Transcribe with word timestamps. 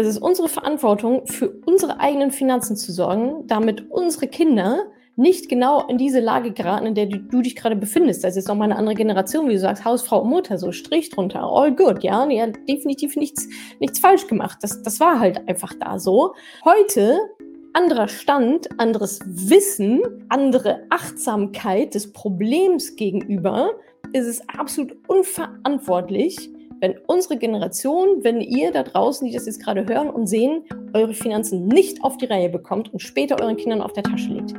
Es 0.00 0.06
ist 0.06 0.18
unsere 0.22 0.48
Verantwortung, 0.48 1.26
für 1.26 1.50
unsere 1.66 2.00
eigenen 2.00 2.30
Finanzen 2.30 2.74
zu 2.74 2.90
sorgen, 2.90 3.46
damit 3.46 3.90
unsere 3.90 4.28
Kinder 4.28 4.86
nicht 5.16 5.50
genau 5.50 5.86
in 5.88 5.98
diese 5.98 6.20
Lage 6.20 6.52
geraten, 6.52 6.86
in 6.86 6.94
der 6.94 7.04
du, 7.04 7.18
du 7.18 7.42
dich 7.42 7.54
gerade 7.54 7.76
befindest. 7.76 8.24
Das 8.24 8.36
ist 8.36 8.48
nochmal 8.48 8.70
eine 8.70 8.78
andere 8.78 8.94
Generation, 8.94 9.46
wie 9.48 9.52
du 9.52 9.58
sagst, 9.58 9.84
Hausfrau 9.84 10.22
und 10.22 10.30
Mutter, 10.30 10.56
so 10.56 10.72
Strich 10.72 11.10
drunter, 11.10 11.42
all 11.42 11.74
good, 11.74 12.02
ja. 12.02 12.22
Und 12.22 12.32
definitiv 12.66 13.16
nichts, 13.16 13.46
nichts 13.78 13.98
falsch 13.98 14.26
gemacht. 14.26 14.58
Das, 14.62 14.82
das 14.82 14.98
war 15.00 15.20
halt 15.20 15.46
einfach 15.46 15.74
da 15.78 15.98
so. 15.98 16.34
Heute 16.64 17.18
anderer 17.74 18.08
Stand, 18.08 18.80
anderes 18.80 19.20
Wissen, 19.26 20.00
andere 20.30 20.86
Achtsamkeit 20.88 21.94
des 21.94 22.12
Problems 22.12 22.96
gegenüber, 22.96 23.72
ist 24.12 24.26
es 24.26 24.48
absolut 24.48 24.96
unverantwortlich, 25.06 26.50
wenn 26.80 26.96
unsere 27.06 27.36
Generation, 27.36 28.24
wenn 28.24 28.40
ihr 28.40 28.72
da 28.72 28.82
draußen, 28.82 29.26
die 29.26 29.34
das 29.34 29.44
jetzt 29.44 29.62
gerade 29.62 29.86
hören 29.86 30.08
und 30.08 30.26
sehen, 30.26 30.64
eure 30.94 31.12
Finanzen 31.12 31.68
nicht 31.68 32.02
auf 32.02 32.16
die 32.16 32.24
Reihe 32.24 32.48
bekommt 32.48 32.90
und 32.92 33.00
später 33.00 33.38
euren 33.40 33.56
Kindern 33.56 33.82
auf 33.82 33.92
der 33.92 34.02
Tasche 34.02 34.30
liegt. 34.30 34.54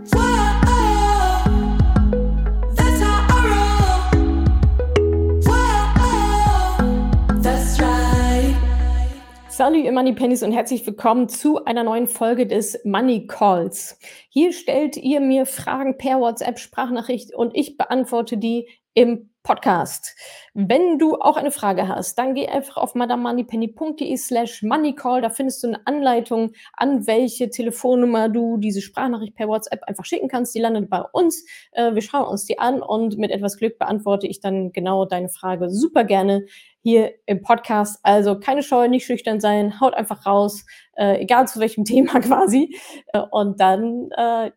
Salut, 9.50 9.84
ihr 9.84 9.92
Money 9.92 10.14
Pennies 10.14 10.44
und 10.44 10.52
herzlich 10.54 10.86
willkommen 10.86 11.28
zu 11.28 11.66
einer 11.66 11.84
neuen 11.84 12.08
Folge 12.08 12.48
des 12.48 12.80
Money 12.84 13.28
Calls. 13.28 14.00
Hier 14.30 14.54
stellt 14.54 14.96
ihr 14.96 15.20
mir 15.20 15.46
Fragen 15.46 15.98
per 15.98 16.20
WhatsApp, 16.20 16.58
Sprachnachricht 16.60 17.34
und 17.34 17.56
ich 17.56 17.78
beantworte 17.78 18.38
die 18.38 18.68
im 18.94 19.31
Podcast. 19.44 20.16
Wenn 20.54 21.00
du 21.00 21.16
auch 21.16 21.36
eine 21.36 21.50
Frage 21.50 21.88
hast, 21.88 22.18
dann 22.18 22.36
geh 22.36 22.48
einfach 22.48 22.78
auf 22.78 22.94
madamoneypenny.de 22.94 24.16
slash 24.16 24.62
moneycall. 24.62 25.22
Da 25.22 25.32
findest 25.32 25.64
du 25.64 25.68
eine 25.68 25.88
Anleitung, 25.88 26.52
an 26.74 27.08
welche 27.08 27.50
Telefonnummer 27.50 28.30
du 28.30 28.58
diese 28.58 28.82
Sprachnachricht 28.82 29.36
per 29.36 29.48
WhatsApp 29.48 29.84
einfach 29.84 30.06
schicken 30.06 30.28
kannst. 30.28 30.54
Die 30.54 30.60
landet 30.60 30.90
bei 30.90 31.02
uns. 31.02 31.44
Äh, 31.72 31.96
wir 31.96 32.04
schauen 32.04 32.28
uns 32.28 32.46
die 32.46 32.60
an 32.60 32.84
und 32.84 33.18
mit 33.18 33.32
etwas 33.32 33.58
Glück 33.58 33.80
beantworte 33.80 34.28
ich 34.28 34.42
dann 34.42 34.72
genau 34.74 35.06
deine 35.06 35.30
Frage 35.30 35.72
super 35.72 36.04
gerne 36.04 36.46
hier 36.84 37.14
im 37.26 37.42
Podcast. 37.42 38.00
Also 38.04 38.40
keine 38.40 38.62
Scheu, 38.62 38.88
nicht 38.88 39.06
schüchtern 39.06 39.40
sein, 39.40 39.80
haut 39.80 39.96
einfach 39.96 40.26
raus, 40.26 40.66
äh, 40.96 41.20
egal 41.20 41.48
zu 41.48 41.60
welchem 41.60 41.84
Thema 41.86 42.20
quasi. 42.20 42.78
Äh, 43.08 43.22
und 43.32 43.60
dann 43.60 44.10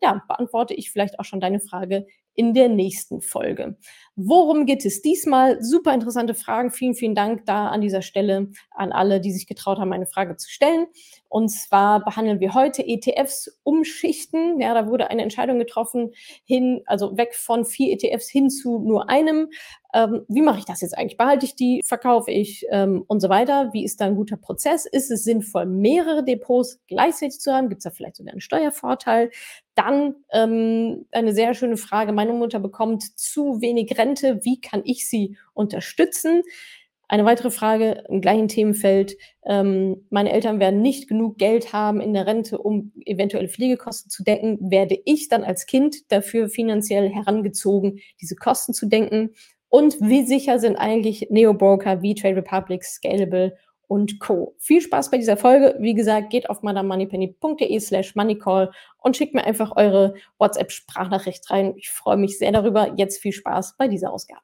ja, 0.03 0.23
beantworte 0.29 0.75
ich 0.75 0.91
vielleicht 0.91 1.19
auch 1.19 1.25
schon 1.25 1.41
deine 1.41 1.61
Frage 1.61 2.07
in 2.35 2.53
der 2.55 2.69
nächsten 2.69 3.21
Folge. 3.21 3.77
Worum 4.17 4.65
geht 4.65 4.85
es 4.85 5.03
diesmal? 5.03 5.61
Super 5.61 5.93
interessante 5.93 6.35
Fragen. 6.35 6.71
Vielen, 6.71 6.95
vielen 6.95 7.17
Dank 7.17 7.47
da 7.47 7.69
an 7.69 7.81
dieser 7.81 8.01
Stelle 8.01 8.51
an 8.71 8.93
alle, 8.93 9.21
die 9.21 9.33
sich 9.33 9.49
getraut 9.49 9.79
haben, 9.79 9.93
eine 9.93 10.07
Frage 10.07 10.37
zu 10.37 10.49
stellen. 10.49 10.87
Und 11.29 11.49
zwar 11.49 12.05
behandeln 12.05 12.39
wir 12.39 12.55
heute 12.55 12.87
ETFs 12.87 13.59
umschichten. 13.65 14.61
Ja, 14.61 14.73
da 14.73 14.87
wurde 14.87 15.11
eine 15.11 15.23
Entscheidung 15.23 15.59
getroffen, 15.59 16.13
hin, 16.45 16.83
also 16.87 17.17
weg 17.17 17.35
von 17.35 17.65
vier 17.65 17.93
ETFs 17.93 18.29
hin 18.29 18.51
zu 18.51 18.79
nur 18.79 19.11
einem. 19.11 19.49
Ähm, 19.93 20.25
wie 20.29 20.43
mache 20.43 20.61
ich 20.61 20.65
das 20.65 20.81
jetzt 20.81 20.97
eigentlich? 20.97 21.17
Behalte 21.17 21.45
ich 21.45 21.57
die, 21.57 21.81
verkaufe 21.85 22.31
ich 22.31 22.65
ähm, 22.71 23.05
und 23.09 23.19
so 23.19 23.29
weiter? 23.29 23.73
Wie 23.73 23.85
ist 23.85 24.01
da 24.01 24.07
ein 24.07 24.15
guter 24.15 24.37
Prozess? 24.37 24.87
Ist 24.87 25.11
es 25.11 25.25
sinnvoll, 25.25 25.67
mehrere 25.67 26.25
Depots 26.25 26.81
gleichzeitig 26.87 27.41
zu 27.41 27.53
haben? 27.53 27.69
Gibt 27.69 27.81
es 27.81 27.85
da 27.85 27.91
vielleicht 27.91 28.17
sogar 28.17 28.33
einen 28.33 28.41
Steuervorteil? 28.41 29.31
Dann 29.75 30.15
ähm, 30.33 31.07
eine 31.11 31.33
sehr 31.33 31.55
schöne 31.55 31.77
Frage. 31.77 32.13
Meine 32.13 32.33
Mutter 32.33 32.61
bekommt 32.61 33.03
zu 33.19 33.61
wenig 33.61 33.97
Rente. 33.99 34.04
Wie 34.43 34.61
kann 34.61 34.83
ich 34.85 35.09
sie 35.09 35.37
unterstützen? 35.55 36.43
Eine 37.07 37.25
weitere 37.25 37.51
Frage 37.51 38.05
im 38.09 38.21
gleichen 38.21 38.49
Themenfeld. 38.49 39.17
Ähm, 39.45 40.07
meine 40.11 40.33
Eltern 40.33 40.59
werden 40.59 40.81
nicht 40.81 41.07
genug 41.07 41.39
Geld 41.39 41.73
haben 41.73 42.01
in 42.01 42.15
der 42.15 42.27
Rente, 42.27 42.59
um 42.59 42.93
eventuelle 43.05 43.49
Pflegekosten 43.49 44.11
zu 44.11 44.25
decken. 44.25 44.59
Werde 44.71 44.99
ich 45.05 45.29
dann 45.29 45.45
als 45.45 45.67
Kind 45.67 46.11
dafür 46.11 46.49
finanziell 46.49 47.11
herangezogen, 47.11 48.01
diese 48.21 48.37
Kosten 48.37 48.73
zu 48.73 48.87
denken? 48.87 49.31
Und 49.69 50.01
wie 50.01 50.25
sicher 50.25 50.59
sind 50.59 50.77
eigentlich 50.77 51.29
Neobroker 51.31 52.01
wie 52.01 52.15
Trade 52.15 52.37
Republic, 52.37 52.85
Scalable 52.85 53.57
und 53.95 54.19
Co. 54.19 54.57
Viel 54.59 54.81
Spaß 54.81 55.13
bei 55.13 55.19
dieser 55.19 55.37
Folge. 55.37 55.77
Wie 55.79 55.95
gesagt, 55.95 56.31
geht 56.31 56.51
auf 56.51 56.63
madamoneypenny.de 56.63 57.79
slash 57.79 58.17
moneycall 58.17 58.73
und 58.99 59.17
schickt 59.17 59.35
mir 59.35 59.45
einfach 59.45 59.77
eure 59.77 60.15
WhatsApp-Sprachnachricht 60.39 61.49
rein. 61.49 61.75
Ich 61.77 61.91
freue 61.91 62.17
mich 62.17 62.37
sehr 62.37 62.51
darüber. 62.51 62.93
Jetzt 62.97 63.23
viel 63.23 63.31
Spaß 63.31 63.77
bei 63.77 63.87
dieser 63.87 64.13
Ausgabe. 64.13 64.41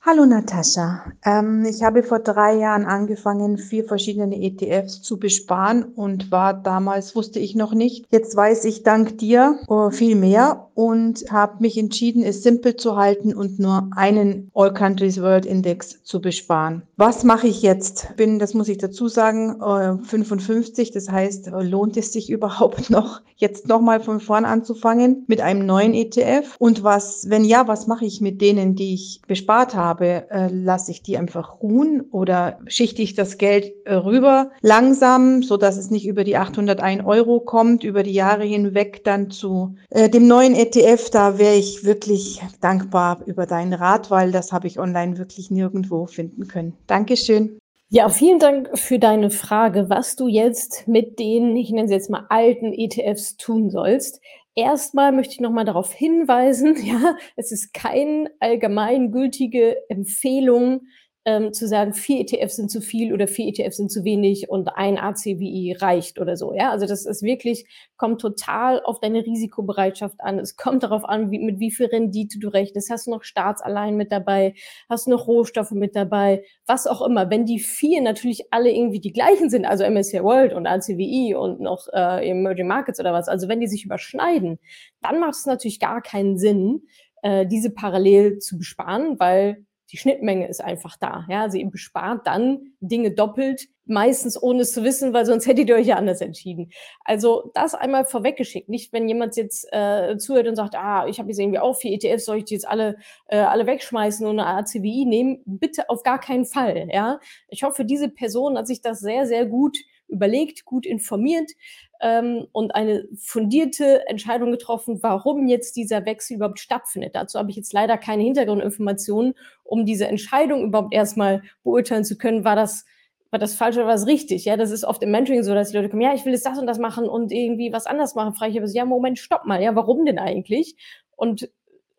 Hallo 0.00 0.24
Natascha. 0.24 1.02
Ähm, 1.24 1.66
ich 1.68 1.82
habe 1.82 2.04
vor 2.04 2.20
drei 2.20 2.54
Jahren 2.56 2.84
angefangen, 2.84 3.58
vier 3.58 3.84
verschiedene 3.84 4.40
ETFs 4.40 5.02
zu 5.02 5.18
besparen 5.18 5.82
und 5.82 6.30
war 6.30 6.54
damals, 6.54 7.16
wusste 7.16 7.40
ich 7.40 7.56
noch 7.56 7.74
nicht. 7.74 8.06
Jetzt 8.10 8.36
weiß 8.36 8.64
ich 8.64 8.84
dank 8.84 9.18
dir 9.18 9.58
uh, 9.68 9.90
viel 9.90 10.14
mehr 10.14 10.68
und 10.74 11.24
habe 11.32 11.56
mich 11.60 11.76
entschieden, 11.76 12.22
es 12.22 12.44
simpel 12.44 12.76
zu 12.76 12.96
halten 12.96 13.34
und 13.34 13.58
nur 13.58 13.90
einen 13.96 14.52
All 14.54 14.72
Countries 14.72 15.20
World 15.20 15.44
Index 15.44 16.04
zu 16.04 16.20
besparen. 16.20 16.82
Was 16.96 17.24
mache 17.24 17.48
ich 17.48 17.62
jetzt? 17.62 18.16
Bin, 18.16 18.38
das 18.38 18.54
muss 18.54 18.68
ich 18.68 18.78
dazu 18.78 19.08
sagen, 19.08 19.60
uh, 19.60 19.98
55. 20.04 20.92
Das 20.92 21.10
heißt, 21.10 21.48
uh, 21.48 21.60
lohnt 21.60 21.96
es 21.96 22.12
sich 22.12 22.30
überhaupt 22.30 22.88
noch, 22.88 23.22
jetzt 23.36 23.66
nochmal 23.66 23.98
von 23.98 24.20
vorn 24.20 24.44
anzufangen 24.44 25.24
mit 25.26 25.40
einem 25.40 25.66
neuen 25.66 25.92
ETF? 25.92 26.54
Und 26.60 26.84
was, 26.84 27.28
wenn 27.28 27.44
ja, 27.44 27.66
was 27.66 27.88
mache 27.88 28.04
ich 28.04 28.20
mit 28.20 28.40
denen, 28.40 28.76
die 28.76 28.94
ich 28.94 29.22
bespart 29.26 29.74
habe? 29.74 29.87
Habe, 29.88 30.30
äh, 30.30 30.48
lasse 30.52 30.90
ich 30.90 31.02
die 31.02 31.16
einfach 31.16 31.62
ruhen 31.62 32.02
oder 32.12 32.58
schichte 32.66 33.02
ich 33.02 33.14
das 33.14 33.38
Geld 33.38 33.72
äh, 33.84 33.94
rüber 33.94 34.50
langsam, 34.60 35.42
so 35.42 35.56
dass 35.56 35.76
es 35.76 35.90
nicht 35.90 36.06
über 36.06 36.24
die 36.24 36.36
801 36.36 37.04
Euro 37.04 37.40
kommt, 37.40 37.84
über 37.84 38.02
die 38.02 38.12
Jahre 38.12 38.44
hinweg 38.44 39.02
dann 39.04 39.30
zu 39.30 39.76
äh, 39.90 40.08
dem 40.08 40.26
neuen 40.26 40.54
ETF. 40.54 41.10
Da 41.10 41.38
wäre 41.38 41.54
ich 41.56 41.84
wirklich 41.84 42.40
dankbar 42.60 43.20
über 43.26 43.46
deinen 43.46 43.72
Rat, 43.72 44.10
weil 44.10 44.30
das 44.30 44.52
habe 44.52 44.66
ich 44.66 44.78
online 44.78 45.18
wirklich 45.18 45.50
nirgendwo 45.50 46.06
finden 46.06 46.46
können. 46.46 46.74
Dankeschön. 46.86 47.58
Ja, 47.90 48.10
vielen 48.10 48.38
Dank 48.38 48.78
für 48.78 48.98
deine 48.98 49.30
Frage, 49.30 49.88
was 49.88 50.14
du 50.14 50.28
jetzt 50.28 50.86
mit 50.86 51.18
den, 51.18 51.56
ich 51.56 51.70
nenne 51.70 51.88
sie 51.88 51.94
jetzt 51.94 52.10
mal 52.10 52.26
alten 52.28 52.74
ETFs 52.74 53.38
tun 53.38 53.70
sollst. 53.70 54.20
Erstmal 54.58 55.12
möchte 55.12 55.34
ich 55.34 55.40
nochmal 55.40 55.64
darauf 55.64 55.92
hinweisen, 55.92 56.74
ja, 56.84 57.16
es 57.36 57.52
ist 57.52 57.72
keine 57.72 58.32
allgemeingültige 58.40 59.76
Empfehlung, 59.88 60.80
ähm, 61.28 61.52
zu 61.52 61.68
sagen, 61.68 61.92
vier 61.92 62.20
ETFs 62.20 62.56
sind 62.56 62.70
zu 62.70 62.80
viel 62.80 63.12
oder 63.12 63.28
vier 63.28 63.48
ETFs 63.48 63.76
sind 63.76 63.92
zu 63.92 64.02
wenig 64.02 64.48
und 64.48 64.68
ein 64.68 64.96
ACWI 64.96 65.76
reicht 65.78 66.18
oder 66.18 66.38
so. 66.38 66.54
Ja, 66.54 66.70
also 66.70 66.86
das 66.86 67.04
ist 67.04 67.22
wirklich, 67.22 67.66
kommt 67.98 68.22
total 68.22 68.80
auf 68.82 68.98
deine 68.98 69.26
Risikobereitschaft 69.26 70.22
an. 70.22 70.38
Es 70.38 70.56
kommt 70.56 70.84
darauf 70.84 71.04
an, 71.04 71.30
wie, 71.30 71.38
mit 71.38 71.60
wie 71.60 71.70
viel 71.70 71.84
Rendite 71.84 72.38
du 72.38 72.48
rechnest. 72.48 72.88
Hast 72.88 73.08
du 73.08 73.10
noch 73.10 73.24
Staatsallein 73.24 73.94
mit 73.94 74.10
dabei? 74.10 74.54
Hast 74.88 75.06
du 75.06 75.10
noch 75.10 75.26
Rohstoffe 75.26 75.72
mit 75.72 75.94
dabei? 75.94 76.44
Was 76.66 76.86
auch 76.86 77.02
immer. 77.02 77.28
Wenn 77.28 77.44
die 77.44 77.58
vier 77.58 78.00
natürlich 78.00 78.50
alle 78.50 78.70
irgendwie 78.72 79.00
die 79.00 79.12
gleichen 79.12 79.50
sind, 79.50 79.66
also 79.66 79.84
MSCI 79.84 80.22
World 80.22 80.54
und 80.54 80.66
ACWI 80.66 81.34
und 81.34 81.60
noch 81.60 81.88
äh, 81.92 82.26
Emerging 82.26 82.68
Markets 82.68 83.00
oder 83.00 83.12
was, 83.12 83.28
also 83.28 83.48
wenn 83.48 83.60
die 83.60 83.68
sich 83.68 83.84
überschneiden, 83.84 84.58
dann 85.02 85.20
macht 85.20 85.34
es 85.34 85.44
natürlich 85.44 85.78
gar 85.78 86.00
keinen 86.00 86.38
Sinn, 86.38 86.86
äh, 87.20 87.46
diese 87.46 87.68
parallel 87.68 88.38
zu 88.38 88.56
besparen, 88.56 89.20
weil 89.20 89.66
die 89.90 89.96
Schnittmenge 89.96 90.48
ist 90.48 90.62
einfach 90.62 90.96
da. 90.96 91.24
Ja, 91.28 91.48
sie 91.48 91.64
bespart 91.64 92.26
dann 92.26 92.72
Dinge 92.80 93.10
doppelt, 93.12 93.68
meistens 93.86 94.40
ohne 94.40 94.62
es 94.62 94.72
zu 94.72 94.84
wissen, 94.84 95.14
weil 95.14 95.24
sonst 95.24 95.46
hättet 95.46 95.68
ihr 95.68 95.76
euch 95.76 95.86
ja 95.86 95.96
anders 95.96 96.20
entschieden. 96.20 96.70
Also 97.04 97.50
das 97.54 97.74
einmal 97.74 98.04
vorweggeschickt. 98.04 98.68
Nicht, 98.68 98.92
wenn 98.92 99.08
jemand 99.08 99.36
jetzt 99.36 99.66
äh, 99.72 100.16
zuhört 100.18 100.46
und 100.46 100.56
sagt, 100.56 100.74
ah, 100.74 101.06
ich 101.06 101.18
habe 101.18 101.30
jetzt 101.30 101.38
irgendwie 101.38 101.58
auch 101.58 101.74
vier 101.74 101.92
ETFs, 101.92 102.26
soll 102.26 102.38
ich 102.38 102.44
die 102.44 102.54
jetzt 102.54 102.68
alle, 102.68 102.96
äh, 103.28 103.38
alle 103.38 103.66
wegschmeißen 103.66 104.26
und 104.26 104.38
eine 104.38 104.46
ACWI 104.46 105.06
nehmen? 105.06 105.42
Bitte 105.46 105.88
auf 105.88 106.02
gar 106.02 106.20
keinen 106.20 106.44
Fall. 106.44 106.88
Ja, 106.92 107.18
ich 107.48 107.62
hoffe, 107.62 107.84
diese 107.84 108.10
Person 108.10 108.58
hat 108.58 108.66
sich 108.66 108.82
das 108.82 109.00
sehr, 109.00 109.26
sehr 109.26 109.46
gut 109.46 109.78
überlegt, 110.08 110.64
gut 110.64 110.86
informiert 110.86 111.52
ähm, 112.00 112.46
und 112.52 112.74
eine 112.74 113.06
fundierte 113.16 114.06
Entscheidung 114.08 114.50
getroffen, 114.50 115.02
warum 115.02 115.46
jetzt 115.46 115.76
dieser 115.76 116.04
Wechsel 116.06 116.36
überhaupt 116.36 116.60
stattfindet. 116.60 117.14
Dazu 117.14 117.38
habe 117.38 117.50
ich 117.50 117.56
jetzt 117.56 117.72
leider 117.72 117.98
keine 117.98 118.22
Hintergrundinformationen, 118.22 119.34
um 119.64 119.84
diese 119.84 120.06
Entscheidung 120.06 120.64
überhaupt 120.64 120.94
erstmal 120.94 121.42
beurteilen 121.62 122.04
zu 122.04 122.16
können, 122.18 122.44
war 122.44 122.56
das 122.56 122.84
war 123.30 123.38
das 123.38 123.54
falsch 123.54 123.76
oder 123.76 123.86
war 123.86 123.92
das 123.92 124.06
richtig? 124.06 124.46
Ja, 124.46 124.56
das 124.56 124.70
ist 124.70 124.84
oft 124.84 125.02
im 125.02 125.10
Mentoring 125.10 125.42
so, 125.42 125.52
dass 125.52 125.70
die 125.70 125.76
Leute 125.76 125.90
kommen, 125.90 126.00
ja, 126.00 126.14
ich 126.14 126.24
will 126.24 126.32
jetzt 126.32 126.46
das 126.46 126.58
und 126.58 126.66
das 126.66 126.78
machen 126.78 127.08
und 127.08 127.30
irgendwie 127.30 127.72
was 127.72 127.86
anders 127.86 128.14
machen. 128.14 128.34
Frage 128.34 128.52
ich 128.52 128.58
aber 128.58 128.70
ja, 128.70 128.86
Moment, 128.86 129.18
stopp 129.18 129.44
mal, 129.44 129.62
ja, 129.62 129.76
warum 129.76 130.06
denn 130.06 130.18
eigentlich? 130.18 130.76
Und 131.14 131.50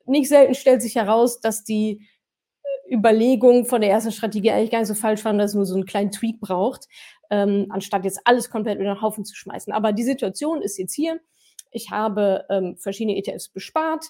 nicht 0.07 0.27
selten 0.27 0.55
stellt 0.55 0.81
sich 0.81 0.95
heraus, 0.95 1.39
dass 1.39 1.63
die 1.63 2.07
Überlegung 2.91 3.65
von 3.65 3.81
der 3.81 3.91
ersten 3.91 4.11
Strategie 4.11 4.49
eigentlich 4.49 4.71
gar 4.71 4.79
nicht 4.79 4.87
so 4.87 4.95
falsch 4.95 5.23
war, 5.23 5.33
dass 5.33 5.51
es 5.51 5.55
nur 5.55 5.65
so 5.65 5.75
einen 5.75 5.85
kleinen 5.85 6.11
Tweak 6.11 6.39
braucht 6.39 6.87
ähm, 7.29 7.67
anstatt 7.69 8.05
jetzt 8.05 8.21
alles 8.25 8.49
komplett 8.49 8.79
über 8.79 8.93
den 8.93 9.01
Haufen 9.01 9.25
zu 9.25 9.35
schmeißen. 9.35 9.73
Aber 9.73 9.93
die 9.93 10.03
Situation 10.03 10.61
ist 10.61 10.77
jetzt 10.77 10.93
hier. 10.93 11.19
Ich 11.71 11.91
habe 11.91 12.45
ähm, 12.49 12.77
verschiedene 12.77 13.17
ETFs 13.17 13.49
bespart. 13.49 14.05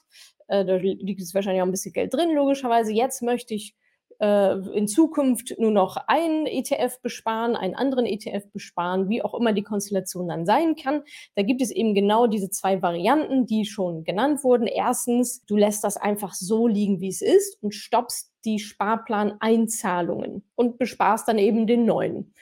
Äh, 0.48 0.66
da 0.66 0.76
liegt 0.76 1.20
jetzt 1.20 1.34
wahrscheinlich 1.34 1.62
auch 1.62 1.68
ein 1.68 1.72
bisschen 1.72 1.94
Geld 1.94 2.14
drin, 2.14 2.34
logischerweise. 2.34 2.92
Jetzt 2.92 3.22
möchte 3.22 3.54
ich 3.54 3.76
äh, 4.20 4.58
in 4.74 4.88
Zukunft 4.88 5.56
nur 5.58 5.72
noch 5.72 5.98
einen 6.08 6.46
ETF 6.46 7.02
besparen, 7.02 7.56
einen 7.56 7.76
anderen 7.76 8.06
ETF 8.06 8.52
besparen, 8.52 9.10
wie 9.10 9.22
auch 9.22 9.34
immer 9.34 9.54
die 9.54 9.64
Konstellation 9.64 10.28
dann 10.28 10.46
sein 10.46 10.76
kann. 10.76 11.04
Da 11.36 11.44
gibt 11.44 11.62
es 11.62 11.72
eben 11.72 11.94
genau 11.94 12.28
diese 12.28 12.50
zwei 12.50 12.82
Varianten, 12.82 13.46
die 13.46 13.66
schon 13.66 14.04
genannt 14.04 14.44
wurden. 14.44 14.68
Erstens, 14.68 15.46
du 15.46 15.56
lässt 15.56 15.84
das 15.84 15.98
einfach 15.98 16.34
so 16.34 16.68
liegen, 16.68 17.02
wie 17.02 17.10
es 17.10 17.22
ist 17.22 17.62
und 17.62 17.74
stoppst 17.74 18.34
die 18.46 18.60
Sparplaneinzahlungen 18.60 20.44
und 20.56 20.78
besparst 20.78 21.28
dann 21.28 21.38
eben 21.38 21.68
den 21.68 21.86
neuen. 21.86 22.34